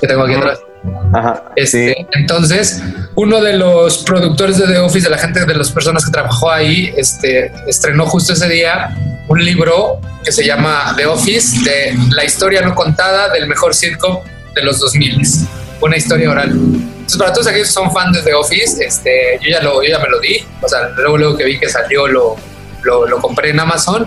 que 0.00 0.06
tengo 0.06 0.22
aquí 0.24 0.34
atrás. 0.34 0.58
Ajá. 1.12 1.44
Este, 1.56 2.06
Entonces, 2.12 2.82
uno 3.14 3.40
de 3.40 3.54
los 3.54 3.98
productores 3.98 4.58
de 4.58 4.66
The 4.66 4.78
Office, 4.78 5.04
de 5.04 5.10
la 5.10 5.18
gente, 5.18 5.44
de 5.44 5.54
las 5.54 5.70
personas 5.70 6.04
que 6.04 6.10
trabajó 6.10 6.50
ahí, 6.50 6.92
este, 6.96 7.52
estrenó 7.66 8.06
justo 8.06 8.32
ese 8.32 8.48
día 8.48 8.96
un 9.28 9.44
libro 9.44 10.00
que 10.24 10.32
se 10.32 10.44
llama 10.44 10.94
The 10.96 11.06
Office, 11.06 11.58
de 11.64 11.96
la 12.10 12.24
historia 12.24 12.60
no 12.62 12.74
contada 12.74 13.30
del 13.30 13.46
mejor 13.46 13.74
sitcom 13.74 14.18
de 14.54 14.62
los 14.62 14.78
2000. 14.80 15.22
Una 15.80 15.96
historia 15.96 16.30
oral. 16.30 16.50
Entonces, 16.50 17.18
para 17.18 17.32
todos 17.32 17.46
aquellos 17.46 17.68
que 17.68 17.74
son 17.74 17.92
fans 17.92 18.16
de 18.16 18.22
The 18.22 18.34
Office, 18.34 18.84
este, 18.84 19.38
yo, 19.42 19.50
ya 19.50 19.62
lo, 19.62 19.82
yo 19.82 19.90
ya 19.90 19.98
me 19.98 20.08
lo 20.08 20.18
di. 20.20 20.38
O 20.62 20.68
sea, 20.68 20.88
luego, 20.96 21.18
luego 21.18 21.36
que 21.36 21.44
vi 21.44 21.58
que 21.58 21.68
salió, 21.68 22.08
lo, 22.08 22.36
lo, 22.82 23.06
lo 23.06 23.20
compré 23.20 23.50
en 23.50 23.60
Amazon. 23.60 24.06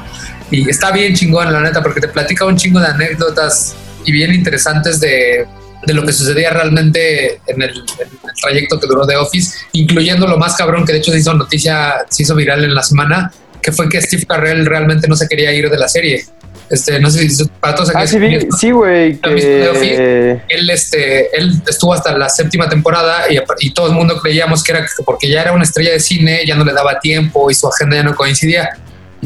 Y 0.51 0.67
está 0.69 0.91
bien 0.91 1.13
chingón, 1.13 1.51
la 1.53 1.61
neta, 1.61 1.81
porque 1.83 2.01
te 2.01 2.07
platica 2.07 2.45
un 2.45 2.57
chingo 2.57 2.79
de 2.79 2.87
anécdotas 2.87 3.75
y 4.03 4.11
bien 4.11 4.33
interesantes 4.33 4.99
de, 4.99 5.45
de 5.85 5.93
lo 5.93 6.03
que 6.05 6.11
sucedía 6.13 6.49
realmente 6.51 7.39
en 7.47 7.61
el, 7.61 7.69
en 7.69 8.07
el 8.27 8.33
trayecto 8.41 8.79
que 8.79 8.87
duró 8.87 9.07
The 9.07 9.15
Office, 9.17 9.57
incluyendo 9.73 10.27
lo 10.27 10.37
más 10.37 10.55
cabrón 10.55 10.85
que 10.85 10.91
de 10.93 10.99
hecho 10.99 11.11
se 11.11 11.19
hizo 11.19 11.33
noticia, 11.33 12.05
se 12.09 12.23
hizo 12.23 12.35
viral 12.35 12.63
en 12.63 12.75
la 12.75 12.83
semana, 12.83 13.31
que 13.61 13.71
fue 13.71 13.87
que 13.89 14.01
Steve 14.01 14.25
Carell 14.25 14.65
realmente 14.65 15.07
no 15.07 15.15
se 15.15 15.27
quería 15.27 15.51
ir 15.53 15.69
de 15.69 15.77
la 15.77 15.87
serie. 15.87 16.23
Este, 16.69 16.99
no 16.99 17.09
sé 17.09 17.27
si 17.27 17.45
para 17.59 17.73
todos 17.73 17.89
Ah, 17.89 17.99
aquellos 18.01 18.11
sí, 18.11 18.19
vi- 18.19 18.47
sí, 18.59 18.71
güey. 18.71 19.17
Que... 19.17 20.41
él, 20.49 20.69
este, 20.69 21.35
él 21.35 21.59
estuvo 21.67 21.93
hasta 21.93 22.15
la 22.15 22.29
séptima 22.29 22.69
temporada 22.69 23.23
y, 23.31 23.39
y 23.61 23.73
todo 23.73 23.87
el 23.87 23.93
mundo 23.93 24.19
creíamos 24.21 24.63
que 24.63 24.73
era 24.73 24.81
que 24.81 24.87
porque 25.03 25.27
ya 25.29 25.41
era 25.41 25.51
una 25.53 25.63
estrella 25.63 25.91
de 25.93 25.99
cine, 25.99 26.45
ya 26.45 26.55
no 26.55 26.63
le 26.63 26.73
daba 26.73 26.99
tiempo 26.99 27.49
y 27.49 27.55
su 27.55 27.67
agenda 27.67 27.95
ya 27.95 28.03
no 28.03 28.15
coincidía. 28.15 28.69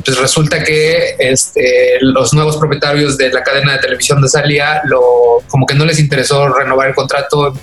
Pues 0.04 0.18
resulta 0.18 0.64
que 0.64 1.16
este, 1.20 1.98
los 2.02 2.34
nuevos 2.34 2.58
propietarios 2.58 3.18
de 3.18 3.32
la 3.32 3.44
cadena 3.44 3.74
de 3.74 3.80
televisión 3.80 4.22
de 4.22 4.28
Salia 4.28 4.82
lo, 4.86 5.44
como 5.48 5.66
que 5.66 5.76
no 5.76 5.86
les 5.86 6.00
interesó 6.00 6.50
renovar 6.50 6.88
el 6.88 6.96
contrato, 6.96 7.54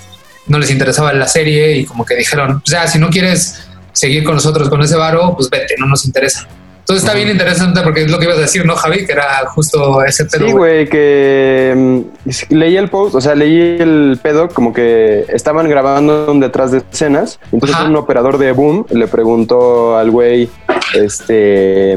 no 0.47 0.59
les 0.59 0.71
interesaba 0.71 1.13
la 1.13 1.27
serie 1.27 1.77
y 1.77 1.85
como 1.85 2.05
que 2.05 2.15
dijeron, 2.15 2.63
o 2.65 2.71
sea, 2.71 2.87
si 2.87 2.99
no 2.99 3.11
quieres 3.11 3.67
seguir 3.93 4.25
con 4.25 4.35
nosotros 4.35 4.69
con 4.69 4.81
ese 4.83 4.97
varo, 4.97 5.35
pues 5.37 5.51
vete, 5.51 5.75
no 5.79 5.87
nos 5.87 6.05
interesa. 6.07 6.49
Entonces 6.81 7.05
está 7.05 7.17
bien 7.17 7.29
interesante 7.29 7.83
porque 7.83 8.03
es 8.03 8.11
lo 8.11 8.19
que 8.19 8.25
ibas 8.25 8.39
a 8.39 8.41
decir, 8.41 8.67
¿no, 8.67 8.75
Javi? 8.75 9.07
Que 9.07 9.13
era 9.13 9.47
justo 9.47 10.03
ese 10.03 10.25
pedo. 10.25 10.47
Sí, 10.47 10.53
güey. 10.53 10.75
güey, 10.75 10.89
que 10.89 11.73
mm, 11.77 12.55
leí 12.55 12.77
el 12.77 12.89
post, 12.89 13.15
o 13.15 13.21
sea, 13.21 13.37
leí 13.37 13.77
el 13.79 14.19
pedo 14.21 14.49
como 14.49 14.73
que 14.73 15.25
estaban 15.29 15.69
grabando 15.69 16.33
un 16.33 16.41
detrás 16.41 16.73
de 16.73 16.79
escenas. 16.79 17.39
Entonces 17.53 17.77
Ajá. 17.77 17.89
un 17.89 17.95
operador 17.95 18.39
de 18.39 18.51
Boom 18.51 18.87
le 18.91 19.07
preguntó 19.07 19.97
al 19.97 20.11
güey, 20.11 20.51
este, 20.95 21.97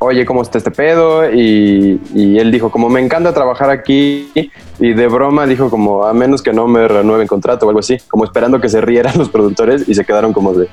oye, 0.00 0.26
¿cómo 0.26 0.42
está 0.42 0.58
este 0.58 0.70
pedo? 0.70 1.30
Y, 1.30 2.00
y 2.14 2.38
él 2.38 2.50
dijo, 2.50 2.70
como 2.70 2.88
me 2.88 3.00
encanta 3.00 3.32
trabajar 3.32 3.70
aquí, 3.70 4.32
y 4.78 4.92
de 4.92 5.06
broma 5.06 5.46
dijo 5.46 5.70
como, 5.70 6.04
a 6.04 6.12
menos 6.12 6.42
que 6.42 6.52
no 6.52 6.66
me 6.66 6.88
renueven 6.88 7.28
contrato 7.28 7.66
o 7.66 7.68
algo 7.68 7.80
así, 7.80 7.98
como 8.08 8.24
esperando 8.24 8.60
que 8.60 8.68
se 8.68 8.80
rieran 8.80 9.16
los 9.16 9.28
productores 9.28 9.88
y 9.88 9.94
se 9.94 10.04
quedaron 10.04 10.32
como 10.32 10.52
de... 10.52 10.68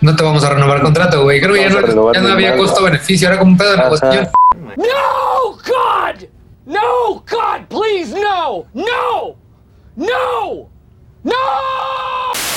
No 0.00 0.14
te 0.16 0.24
vamos 0.24 0.42
a 0.44 0.50
renovar 0.50 0.78
el 0.78 0.82
contrato, 0.82 1.22
güey. 1.22 1.40
Creo 1.40 1.54
que 1.54 1.60
ya 1.60 1.68
no, 1.70 2.12
ya 2.12 2.32
había 2.32 2.56
costo-beneficio, 2.56 3.28
era 3.28 3.38
como 3.38 3.52
un 3.52 3.56
pedo 3.56 3.70
de 3.70 3.76
negociación. 3.78 4.28
No, 4.76 5.52
God! 5.52 6.24
No, 6.66 7.14
God, 7.14 7.66
please, 7.68 8.12
no! 8.12 8.64
No! 8.74 9.36
No! 9.94 10.71
No! 11.24 11.32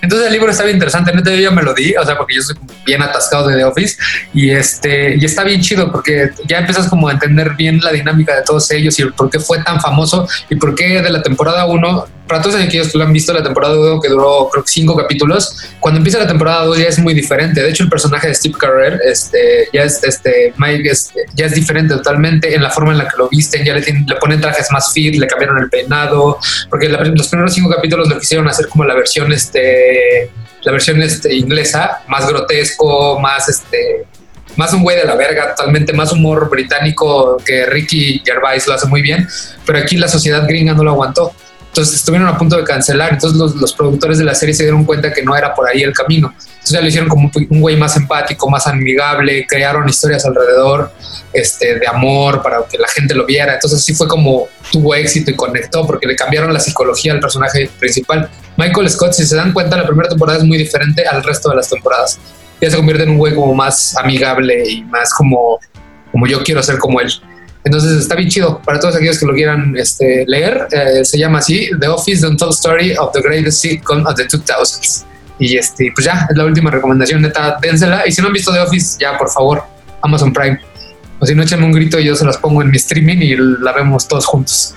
Entonces 0.01 0.27
el 0.27 0.33
libro 0.33 0.51
está 0.51 0.63
bien 0.63 0.75
interesante, 0.75 1.11
neta 1.13 1.31
yo 1.31 1.37
ya 1.37 1.51
me 1.51 1.63
lo 1.63 1.73
di, 1.73 1.95
o 1.95 2.05
sea, 2.05 2.15
porque 2.15 2.35
yo 2.35 2.41
soy 2.43 2.55
bien 2.85 3.01
atascado 3.01 3.47
de 3.47 3.57
The 3.57 3.63
Office 3.63 3.97
y 4.33 4.51
este 4.51 5.15
y 5.15 5.25
está 5.25 5.43
bien 5.43 5.61
chido 5.61 5.91
porque 5.91 6.29
ya 6.47 6.59
empiezas 6.59 6.87
como 6.87 7.07
a 7.07 7.11
entender 7.11 7.55
bien 7.55 7.79
la 7.81 7.91
dinámica 7.91 8.35
de 8.35 8.43
todos 8.43 8.69
ellos 8.69 8.99
y 8.99 9.05
por 9.05 9.31
qué 9.31 9.39
fue 9.39 9.63
tan 9.63 9.81
famoso 9.81 10.27
y 10.49 10.55
por 10.57 10.75
qué 10.75 11.01
de 11.01 11.09
la 11.09 11.23
temporada 11.23 11.65
1, 11.65 12.05
para 12.27 12.41
todos 12.41 12.55
aquellos 12.55 12.91
que 12.91 12.97
lo 12.97 13.03
han 13.03 13.13
visto, 13.13 13.31
la 13.33 13.43
temporada 13.43 13.79
1 13.79 14.01
que 14.01 14.09
duró 14.09 14.49
creo 14.51 14.63
que 14.63 14.71
cinco 14.71 14.95
capítulos, 14.95 15.57
cuando 15.79 15.99
empieza 15.99 16.17
la 16.19 16.27
temporada 16.27 16.65
2 16.65 16.77
ya 16.79 16.85
es 16.85 16.97
muy 16.99 17.13
diferente. 17.13 17.61
De 17.61 17.69
hecho, 17.69 17.83
el 17.83 17.89
personaje 17.89 18.27
de 18.29 18.33
Steve 18.35 18.55
Carell, 18.59 18.99
este, 19.05 19.69
ya 19.71 19.83
es 19.83 20.03
este 20.03 20.53
Mike, 20.57 20.89
este, 20.89 21.25
ya 21.35 21.45
es 21.45 21.53
diferente 21.53 21.93
totalmente 21.95 22.53
en 22.55 22.63
la 22.63 22.69
forma 22.71 22.91
en 22.93 22.97
la 22.97 23.07
que 23.07 23.17
lo 23.17 23.29
visten, 23.29 23.63
ya 23.63 23.73
le, 23.75 23.81
tienen- 23.81 24.05
le 24.07 24.15
ponen 24.15 24.41
trajes 24.41 24.71
más 24.71 24.91
fit, 24.91 25.15
le 25.15 25.27
cambiaron 25.27 25.59
el 25.59 25.69
peinado, 25.69 26.39
porque 26.69 26.89
la- 26.89 27.03
los 27.03 27.27
primeros 27.27 27.53
cinco 27.53 27.69
capítulos 27.69 28.09
lo 28.09 28.17
quisieron 28.19 28.47
hacer 28.47 28.67
como 28.69 28.83
la 28.85 28.95
versión 28.95 29.31
este 29.31 30.31
la 30.63 30.71
versión 30.71 30.99
este, 31.03 31.31
inglesa 31.35 32.01
más 32.07 32.27
grotesco 32.27 33.19
más 33.19 33.47
este 33.49 34.07
más 34.55 34.73
un 34.73 34.81
güey 34.81 34.97
de 34.97 35.03
la 35.03 35.15
verga 35.15 35.53
totalmente 35.53 35.93
más 35.93 36.11
humor 36.11 36.49
británico 36.49 37.37
que 37.45 37.65
Ricky 37.67 38.21
Gervais 38.25 38.65
lo 38.67 38.73
hace 38.73 38.87
muy 38.87 39.01
bien 39.03 39.27
pero 39.65 39.77
aquí 39.77 39.97
la 39.97 40.07
sociedad 40.07 40.47
gringa 40.47 40.73
no 40.73 40.83
lo 40.83 40.91
aguantó 40.91 41.33
entonces 41.75 41.95
estuvieron 41.95 42.27
a 42.27 42.37
punto 42.37 42.57
de 42.57 42.63
cancelar 42.63 43.13
entonces 43.13 43.37
los, 43.37 43.55
los 43.55 43.73
productores 43.73 44.17
de 44.17 44.23
la 44.23 44.33
serie 44.33 44.55
se 44.55 44.63
dieron 44.63 44.85
cuenta 44.85 45.11
que 45.13 45.23
no 45.23 45.35
era 45.35 45.53
por 45.53 45.67
ahí 45.67 45.81
el 45.81 45.93
camino 45.93 46.33
entonces 46.37 46.71
ya 46.71 46.81
lo 46.81 46.87
hicieron 46.87 47.09
como 47.09 47.31
un 47.49 47.61
güey 47.61 47.75
más 47.77 47.97
empático 47.97 48.49
más 48.49 48.67
amigable 48.67 49.45
crearon 49.47 49.87
historias 49.87 50.25
alrededor 50.25 50.91
este, 51.35 51.79
de 51.79 51.87
amor 51.87 52.41
para 52.41 52.63
que 52.69 52.77
la 52.77 52.87
gente 52.87 53.13
lo 53.13 53.25
viera. 53.25 53.55
Entonces 53.55 53.83
sí 53.83 53.93
fue 53.93 54.07
como 54.07 54.47
tuvo 54.71 54.95
éxito 54.95 55.31
y 55.31 55.35
conectó 55.35 55.85
porque 55.85 56.07
le 56.07 56.15
cambiaron 56.15 56.53
la 56.53 56.61
psicología 56.61 57.11
al 57.11 57.19
personaje 57.19 57.69
principal. 57.77 58.29
Michael 58.55 58.89
Scott, 58.89 59.13
si 59.13 59.25
se 59.25 59.35
dan 59.35 59.51
cuenta, 59.51 59.75
la 59.75 59.85
primera 59.85 60.07
temporada 60.07 60.39
es 60.39 60.45
muy 60.45 60.57
diferente 60.57 61.05
al 61.05 61.23
resto 61.23 61.49
de 61.49 61.57
las 61.57 61.69
temporadas. 61.69 62.19
Ya 62.61 62.71
se 62.71 62.77
convierte 62.77 63.03
en 63.03 63.09
un 63.09 63.17
güey 63.17 63.35
como 63.35 63.53
más 63.53 63.97
amigable 63.97 64.63
y 64.67 64.83
más 64.85 65.13
como, 65.13 65.59
como 66.11 66.25
yo 66.25 66.41
quiero 66.41 66.63
ser 66.63 66.77
como 66.77 67.01
él. 67.01 67.11
Entonces 67.65 67.97
está 67.99 68.15
bien 68.15 68.29
chido 68.29 68.61
para 68.63 68.79
todos 68.79 68.95
aquellos 68.95 69.19
que 69.19 69.25
lo 69.25 69.33
quieran 69.33 69.75
este, 69.75 70.23
leer. 70.27 70.67
eh, 70.71 71.03
se 71.03 71.17
llama 71.17 71.39
así 71.39 71.69
The 71.79 71.87
Office 71.87 72.21
The 72.21 72.27
Untold 72.27 72.53
Story 72.53 72.95
of 72.95 73.11
the 73.11 73.21
Greatest 73.21 73.59
Sitcom 73.61 74.05
of 74.05 74.15
the 74.15 74.27
2000s. 74.27 75.03
Y 75.39 75.57
este, 75.57 75.91
pues 75.93 76.05
ya, 76.05 76.27
es 76.29 76.37
la 76.37 76.45
última 76.45 76.71
recomendación, 76.71 77.21
neta, 77.21 77.57
dénsela. 77.61 78.07
Y 78.07 78.11
si 78.11 78.21
no 78.21 78.27
han 78.27 78.33
visto 78.33 78.53
The 78.53 78.59
Office, 78.59 78.97
ya, 78.99 79.17
por 79.17 79.29
favor, 79.29 79.63
Amazon 80.01 80.31
Prime. 80.31 80.59
O 81.19 81.25
si 81.25 81.33
no, 81.33 81.43
échenme 81.43 81.65
un 81.65 81.71
grito 81.73 81.99
y 81.99 82.05
yo 82.05 82.15
se 82.15 82.23
las 82.23 82.37
pongo 82.37 82.61
en 82.61 82.69
mi 82.69 82.77
streaming 82.77 83.17
y 83.17 83.35
la 83.35 83.73
vemos 83.73 84.07
todos 84.07 84.25
juntos. 84.25 84.75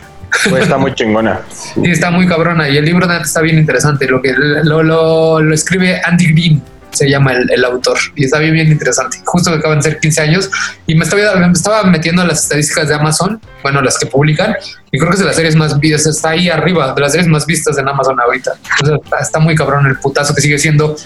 Güey, 0.49 0.63
está 0.63 0.79
muy 0.79 0.95
chingona. 0.95 1.41
Sí, 1.51 1.91
está 1.91 2.11
muy 2.11 2.27
cabrona. 2.27 2.69
Y 2.69 2.77
el 2.77 2.85
libro 2.85 3.07
neta 3.07 3.23
está 3.23 3.41
bien 3.41 3.59
interesante. 3.59 4.07
Lo 4.09 4.21
que 4.23 4.33
lo, 4.33 4.83
lo, 4.83 5.41
lo 5.41 5.55
escribe 5.55 6.01
Andy 6.05 6.33
Green, 6.33 6.63
se 6.91 7.09
llama 7.09 7.33
el, 7.33 7.51
el 7.51 7.65
autor. 7.65 7.99
Y 8.17 8.25
está 8.25 8.39
bien, 8.39 8.55
bien 8.55 8.69
interesante. 8.69 9.19
Justo 9.25 9.51
que 9.53 9.59
acaban 9.59 9.79
de 9.79 9.83
ser 9.83 10.01
15 10.01 10.21
años. 10.23 10.51
Y 10.87 10.95
me 10.95 11.05
estaba, 11.05 11.37
me 11.37 11.53
estaba 11.53 11.85
metiendo 11.85 12.23
en 12.23 12.29
las 12.29 12.43
estadísticas 12.45 12.89
de 12.89 12.95
Amazon, 12.95 13.41
bueno, 13.63 13.81
las 13.83 13.99
que 13.99 14.07
publican. 14.07 14.55
Y 14.91 14.99
creo 14.99 15.11
que 15.11 15.15
es 15.15 15.21
de 15.21 15.27
las 15.27 15.37
series 15.37 15.55
más 15.57 15.79
vistas, 15.79 16.07
está 16.07 16.31
ahí 16.31 16.49
arriba, 16.49 16.93
de 16.95 17.01
las 17.01 17.13
series 17.13 17.29
más 17.29 17.45
vistas 17.47 17.77
en 17.79 17.89
Amazon 17.89 18.19
ahorita. 18.21 18.53
Entonces, 18.81 19.05
está, 19.05 19.19
está 19.19 19.39
muy 19.39 19.55
cabrón 19.55 19.87
el 19.87 19.99
putazo 19.99 20.35
que 20.35 20.41
sigue 20.41 20.59
siendo. 20.59 20.97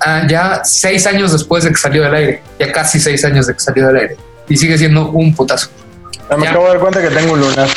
ah, 0.00 0.26
ya 0.28 0.62
seis 0.64 1.06
años 1.06 1.32
después 1.32 1.64
de 1.64 1.70
que 1.70 1.76
salió 1.76 2.02
del 2.02 2.14
aire, 2.14 2.42
ya 2.58 2.72
casi 2.72 2.98
seis 3.00 3.24
años 3.24 3.46
de 3.46 3.54
que 3.54 3.60
salió 3.60 3.86
del 3.86 3.96
aire, 3.96 4.16
y 4.48 4.56
sigue 4.56 4.76
siendo 4.78 5.10
un 5.10 5.34
putazo. 5.34 5.68
No, 6.30 6.36
me 6.38 6.44
Ya. 6.44 6.50
acabo 6.50 6.64
de 6.66 6.70
dar 6.72 6.80
cuenta 6.80 7.00
que 7.02 7.08
tengo 7.10 7.32
un 7.34 7.40
lunar. 7.40 7.68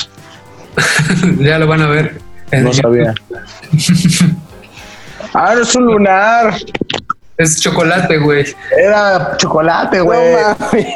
ya 1.39 1.59
lo 1.59 1.67
van 1.67 1.81
a 1.81 1.87
ver. 1.87 2.19
No 2.51 2.71
sabía. 2.73 3.13
ah, 5.33 5.53
no 5.55 5.61
es 5.61 5.75
un 5.75 5.85
lunar. 5.85 6.53
Es 7.37 7.59
chocolate, 7.59 8.19
güey. 8.19 8.45
Era 8.77 9.35
chocolate, 9.37 10.01
güey. 10.01 10.35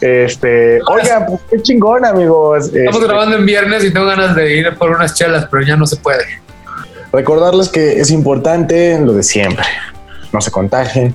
este, 0.00 0.80
oiga, 0.88 1.26
pues 1.26 1.40
qué 1.50 1.62
chingón, 1.62 2.04
amigos. 2.04 2.66
Estamos 2.66 2.94
Este, 2.96 3.06
grabando 3.06 3.36
en 3.36 3.44
viernes 3.46 3.84
y 3.84 3.92
tengo 3.92 4.06
ganas 4.06 4.34
de 4.34 4.56
ir 4.56 4.74
por 4.76 4.90
unas 4.90 5.14
chelas, 5.14 5.46
pero 5.50 5.62
ya 5.62 5.76
no 5.76 5.86
se 5.86 5.96
puede. 5.96 6.24
Recordarles 7.12 7.68
que 7.68 8.00
es 8.00 8.10
importante 8.10 8.98
lo 8.98 9.12
de 9.12 9.22
siempre. 9.22 9.66
No 10.32 10.40
se 10.40 10.50
contagien. 10.50 11.14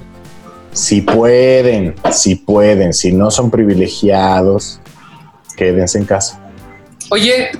Si 0.72 1.02
pueden, 1.02 1.96
si 2.12 2.36
pueden, 2.36 2.94
si 2.94 3.12
no 3.12 3.32
son 3.32 3.50
privilegiados, 3.50 4.80
quédense 5.56 5.98
en 5.98 6.06
casa. 6.06 6.40
Oye, 7.10 7.52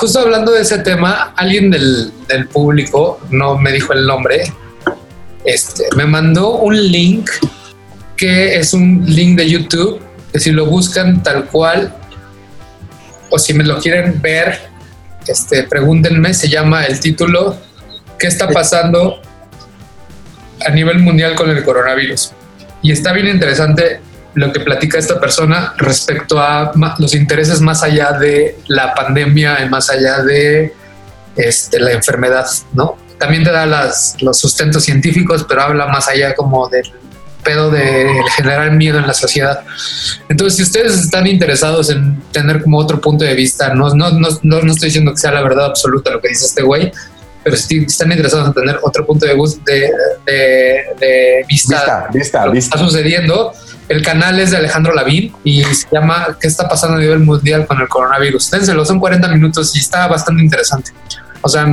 justo 0.00 0.20
hablando 0.20 0.52
de 0.52 0.62
ese 0.62 0.78
tema, 0.78 1.34
alguien 1.36 1.70
del, 1.70 2.12
público, 2.50 3.20
no 3.30 3.58
me 3.58 3.70
dijo 3.70 3.92
el 3.92 4.06
nombre, 4.06 4.50
este, 5.44 5.84
me 5.96 6.06
mandó 6.06 6.56
un 6.56 6.74
link 6.74 7.28
que 8.16 8.56
es 8.56 8.72
un 8.72 9.04
link 9.06 9.36
de 9.36 9.50
YouTube, 9.50 10.00
que 10.32 10.40
si 10.40 10.50
lo 10.50 10.64
buscan 10.64 11.22
tal 11.22 11.44
cual, 11.44 11.94
o 13.30 13.38
si 13.38 13.52
me 13.52 13.64
lo 13.64 13.78
quieren 13.80 14.20
ver, 14.22 14.60
este, 15.28 15.64
pregúntenme, 15.64 16.32
se 16.32 16.48
llama 16.48 16.86
el 16.86 16.98
título, 16.98 17.58
¿qué 18.18 18.28
está 18.28 18.48
pasando 18.48 19.20
a 20.66 20.70
nivel 20.70 21.00
mundial 21.00 21.34
con 21.34 21.50
el 21.50 21.62
coronavirus? 21.62 22.32
Y 22.80 22.92
está 22.92 23.12
bien 23.12 23.28
interesante 23.28 24.00
lo 24.36 24.52
que 24.52 24.60
platica 24.60 24.98
esta 24.98 25.18
persona 25.18 25.72
respecto 25.78 26.38
a 26.38 26.70
los 26.98 27.14
intereses 27.14 27.60
más 27.62 27.82
allá 27.82 28.12
de 28.12 28.58
la 28.68 28.94
pandemia 28.94 29.64
y 29.64 29.68
más 29.68 29.88
allá 29.88 30.22
de 30.22 30.74
este, 31.36 31.80
la 31.80 31.92
enfermedad, 31.92 32.46
¿no? 32.74 32.98
También 33.18 33.44
te 33.44 33.50
da 33.50 33.64
las, 33.64 34.14
los 34.20 34.38
sustentos 34.38 34.84
científicos, 34.84 35.46
pero 35.48 35.62
habla 35.62 35.86
más 35.86 36.06
allá 36.08 36.34
como 36.34 36.68
del 36.68 36.84
pedo 37.42 37.70
de 37.70 38.22
generar 38.36 38.72
miedo 38.72 38.98
en 38.98 39.06
la 39.06 39.14
sociedad. 39.14 39.64
Entonces, 40.28 40.56
si 40.58 40.62
ustedes 40.64 41.00
están 41.00 41.26
interesados 41.26 41.88
en 41.88 42.20
tener 42.30 42.62
como 42.62 42.76
otro 42.76 43.00
punto 43.00 43.24
de 43.24 43.34
vista, 43.34 43.72
no, 43.72 43.94
no, 43.94 44.10
no, 44.10 44.28
no, 44.42 44.72
estoy 44.72 44.88
diciendo 44.88 45.12
que 45.12 45.18
sea 45.18 45.32
la 45.32 45.42
verdad 45.42 45.64
absoluta 45.64 46.10
lo 46.10 46.20
que 46.20 46.28
dice 46.28 46.44
este 46.44 46.62
güey, 46.62 46.92
pero 47.42 47.56
si 47.56 47.84
están 47.84 48.12
interesados 48.12 48.48
en 48.48 48.52
tener 48.52 48.78
otro 48.82 49.06
punto 49.06 49.24
de, 49.24 49.34
de, 49.64 49.92
de, 50.26 50.84
de 51.00 51.44
Vista, 51.48 52.08
vista, 52.12 52.44
lo 52.44 52.52
que 52.52 52.58
vista. 52.58 52.76
está 52.76 52.78
sucediendo. 52.78 53.54
El 53.88 54.02
canal 54.02 54.38
es 54.40 54.50
de 54.50 54.56
Alejandro 54.56 54.94
Lavín 54.94 55.32
y 55.44 55.62
se 55.62 55.86
llama 55.92 56.36
¿Qué 56.40 56.48
está 56.48 56.68
pasando 56.68 56.96
a 56.96 57.00
nivel 57.00 57.20
mundial 57.20 57.66
con 57.66 57.80
el 57.80 57.88
coronavirus? 57.88 58.50
Dénselo, 58.50 58.84
son 58.84 58.98
40 58.98 59.28
minutos 59.28 59.74
y 59.76 59.78
está 59.78 60.08
bastante 60.08 60.42
interesante. 60.42 60.90
O 61.40 61.48
sea, 61.48 61.66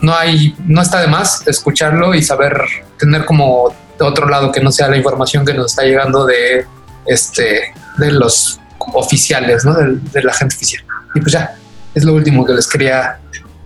no 0.00 0.14
hay, 0.14 0.54
no 0.66 0.80
está 0.80 1.00
de 1.00 1.06
más 1.06 1.46
escucharlo 1.46 2.14
y 2.14 2.22
saber 2.22 2.62
tener 2.98 3.24
como 3.26 3.74
de 3.98 4.04
otro 4.04 4.28
lado 4.28 4.50
que 4.50 4.60
no 4.60 4.72
sea 4.72 4.88
la 4.88 4.96
información 4.96 5.44
que 5.44 5.52
nos 5.52 5.72
está 5.72 5.82
llegando 5.82 6.24
de 6.24 6.66
este 7.06 7.74
de 7.98 8.10
los 8.12 8.58
oficiales, 8.94 9.64
¿no? 9.64 9.74
De, 9.74 9.96
de 9.96 10.22
la 10.22 10.32
gente 10.32 10.56
oficial. 10.56 10.82
Y 11.14 11.20
pues 11.20 11.32
ya, 11.32 11.56
es 11.94 12.04
lo 12.04 12.14
último 12.14 12.44
que 12.46 12.54
les 12.54 12.66
quería 12.66 13.18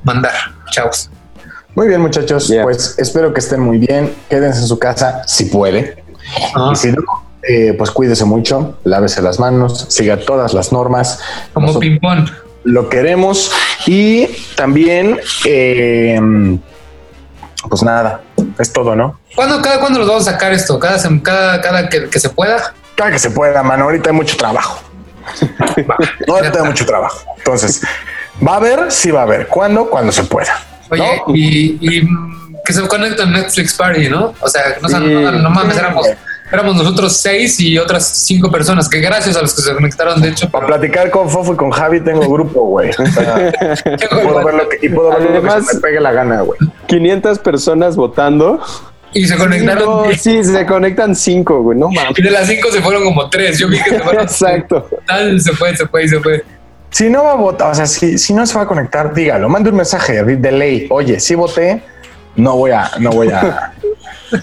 mandar. 0.03 0.32
Chao. 0.72 0.90
Muy 1.74 1.88
bien, 1.88 2.01
muchachos. 2.01 2.49
Yeah. 2.49 2.62
Pues 2.62 2.95
espero 2.99 3.32
que 3.32 3.40
estén 3.40 3.61
muy 3.61 3.78
bien. 3.78 4.14
Quédense 4.28 4.61
en 4.61 4.66
su 4.66 4.78
casa 4.78 5.22
si 5.26 5.47
puede. 5.47 6.03
Ah, 6.55 6.70
Y 6.72 6.76
si 6.76 6.92
no, 6.92 7.03
eh, 7.49 7.74
pues 7.76 7.90
cuídese 7.90 8.24
mucho, 8.24 8.78
lávese 8.84 9.22
las 9.22 9.38
manos, 9.38 9.86
siga 9.88 10.18
todas 10.18 10.55
las 10.55 10.72
normas. 10.72 11.20
como 11.53 11.78
ping-pong. 11.78 12.28
lo 12.64 12.88
queremos. 12.88 13.53
Y 13.86 14.26
también, 14.57 15.18
eh, 15.45 16.20
pues 17.68 17.82
nada, 17.82 18.22
es 18.59 18.72
todo, 18.72 18.95
¿no? 18.97 19.18
¿Cuándo, 19.34 19.61
cada 19.61 19.80
cuándo 19.80 19.99
los 19.99 20.09
vamos 20.09 20.28
a 20.28 20.32
sacar 20.32 20.53
esto? 20.53 20.78
Cada, 20.78 20.99
cada, 21.22 21.61
cada 21.61 21.88
que, 21.88 22.09
que 22.09 22.20
se 22.20 22.28
pueda. 22.30 22.74
Cada 22.95 23.11
que 23.11 23.18
se 23.18 23.30
pueda, 23.30 23.62
mano. 23.62 23.84
Ahorita 23.84 24.11
hay 24.11 24.16
mucho 24.16 24.36
trabajo. 24.36 24.80
Ahorita 26.28 26.61
hay 26.61 26.66
mucho 26.66 26.86
trabajo. 26.86 27.20
Entonces, 27.38 27.82
va 28.47 28.53
a 28.55 28.57
haber, 28.57 28.92
sí 28.92 29.11
va 29.11 29.20
a 29.20 29.22
haber. 29.24 29.49
¿Cuándo? 29.49 29.90
Cuando 29.90 30.12
se 30.12 30.22
pueda. 30.24 30.57
Oye, 30.90 31.22
y, 31.28 31.78
y, 31.80 32.09
que 32.64 32.72
se 32.72 32.86
conecta 32.86 33.24
en 33.24 33.32
Netflix 33.32 33.74
Party, 33.74 34.09
¿no? 34.09 34.34
O 34.40 34.49
sea, 34.49 34.76
no, 34.80 34.88
Sí. 34.88 34.95
no, 34.95 35.32
no 35.32 35.51
mames, 35.51 35.76
éramos. 35.76 36.07
Éramos 36.53 36.76
nosotros 36.76 37.16
seis 37.16 37.59
y 37.61 37.78
otras 37.78 38.07
cinco 38.07 38.51
personas, 38.51 38.88
que 38.88 39.01
gracias 39.01 39.36
a 39.36 39.42
los 39.42 39.55
que 39.55 39.62
se 39.62 39.74
conectaron, 39.74 40.20
de 40.20 40.30
hecho, 40.30 40.51
Para 40.51 40.66
platicar 40.66 41.11
con 41.11 41.28
Fofo 41.28 41.55
y 41.55 41.57
con 41.57 41.70
Javi 41.70 42.01
tengo 42.01 42.28
grupo, 42.28 42.66
güey. 42.66 42.90
O 42.90 43.07
sea, 43.07 43.53
puedo 44.11 44.45
ver 44.45 44.55
lo 44.55 44.68
que, 44.68 44.78
y 44.82 44.88
puedo 44.88 45.11
ver 45.11 45.30
lo 45.30 45.42
que 45.42 45.51
se 45.51 45.74
me 45.74 45.80
pegue 45.80 46.01
la 46.01 46.12
gana, 46.12 46.42
güey. 46.42 46.59
500 46.86 47.38
personas 47.40 47.97
votando 47.97 48.61
Y 49.12 49.26
se 49.26 49.36
conectaron. 49.36 49.84
No, 49.84 50.05
sí, 50.16 50.45
se 50.45 50.66
conectan 50.66 51.14
cinco, 51.14 51.62
güey. 51.62 51.78
No 51.78 51.88
mames. 51.88 52.18
Y 52.18 52.22
de 52.22 52.30
las 52.30 52.47
cinco 52.47 52.70
se 52.70 52.80
fueron 52.80 53.05
como 53.05 53.28
tres. 53.30 53.59
Yo 53.59 53.68
vi 53.68 53.82
que 53.82 53.90
se 53.90 54.01
fueron. 54.01 54.22
Exacto. 54.24 54.88
Tal, 55.07 55.40
se 55.40 55.53
fue, 55.53 55.76
se 55.76 55.86
fue 55.86 56.05
y 56.05 56.09
se 56.09 56.20
fue. 56.20 56.45
Si 56.90 57.11
no 57.11 57.24
va 57.24 57.32
a 57.32 57.36
votar, 57.36 57.72
o 57.72 57.74
sea, 57.74 57.86
si, 57.86 58.18
si 58.18 58.32
no 58.32 58.47
se 58.47 58.55
va 58.55 58.62
a 58.62 58.66
conectar, 58.68 59.12
dígalo, 59.12 59.49
mande 59.49 59.70
un 59.70 59.76
mensaje 59.76 60.22
de, 60.22 60.36
de 60.36 60.53
ley. 60.53 60.86
Oye, 60.90 61.18
si 61.18 61.34
voté, 61.34 61.82
no 62.36 62.57
voy 62.57 62.70
a, 62.70 62.90
no 63.01 63.11
voy 63.11 63.30
a, 63.30 63.72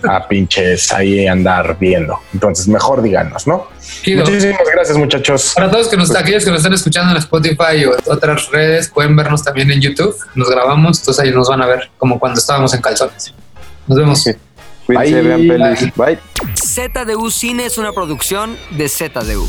a 0.07 0.27
pinches 0.27 0.91
ahí 0.91 1.27
andar 1.27 1.77
viendo. 1.79 2.19
Entonces, 2.33 2.67
mejor 2.67 3.01
díganos, 3.01 3.47
¿no? 3.47 3.67
Chido. 4.03 4.25
Muchísimas 4.25 4.59
gracias, 4.73 4.97
muchachos. 4.97 5.53
Para 5.55 5.69
todos 5.69 5.87
que 5.87 5.97
nos, 5.97 6.15
aquellos 6.15 6.43
que 6.43 6.51
nos 6.51 6.59
están 6.59 6.73
escuchando 6.73 7.11
en 7.11 7.17
Spotify 7.17 7.85
o 7.85 7.93
en 7.97 8.01
otras 8.07 8.49
redes, 8.49 8.89
pueden 8.89 9.15
vernos 9.15 9.43
también 9.43 9.71
en 9.71 9.81
YouTube. 9.81 10.15
Nos 10.35 10.49
grabamos, 10.49 10.99
entonces 10.99 11.23
ahí 11.23 11.31
nos 11.31 11.49
van 11.49 11.61
a 11.61 11.67
ver 11.67 11.89
como 11.97 12.19
cuando 12.19 12.39
estábamos 12.39 12.73
en 12.73 12.81
calzones. 12.81 13.33
Nos 13.87 13.97
vemos. 13.97 14.23
Cuídense, 14.85 15.21
Bye. 15.21 15.21
vean 15.21 15.47
pelis. 15.47 15.95
Bye. 15.95 16.19
ZDU 16.55 17.29
Cine 17.29 17.65
es 17.65 17.77
una 17.77 17.91
producción 17.91 18.57
de 18.71 18.89
ZDU. 18.89 19.47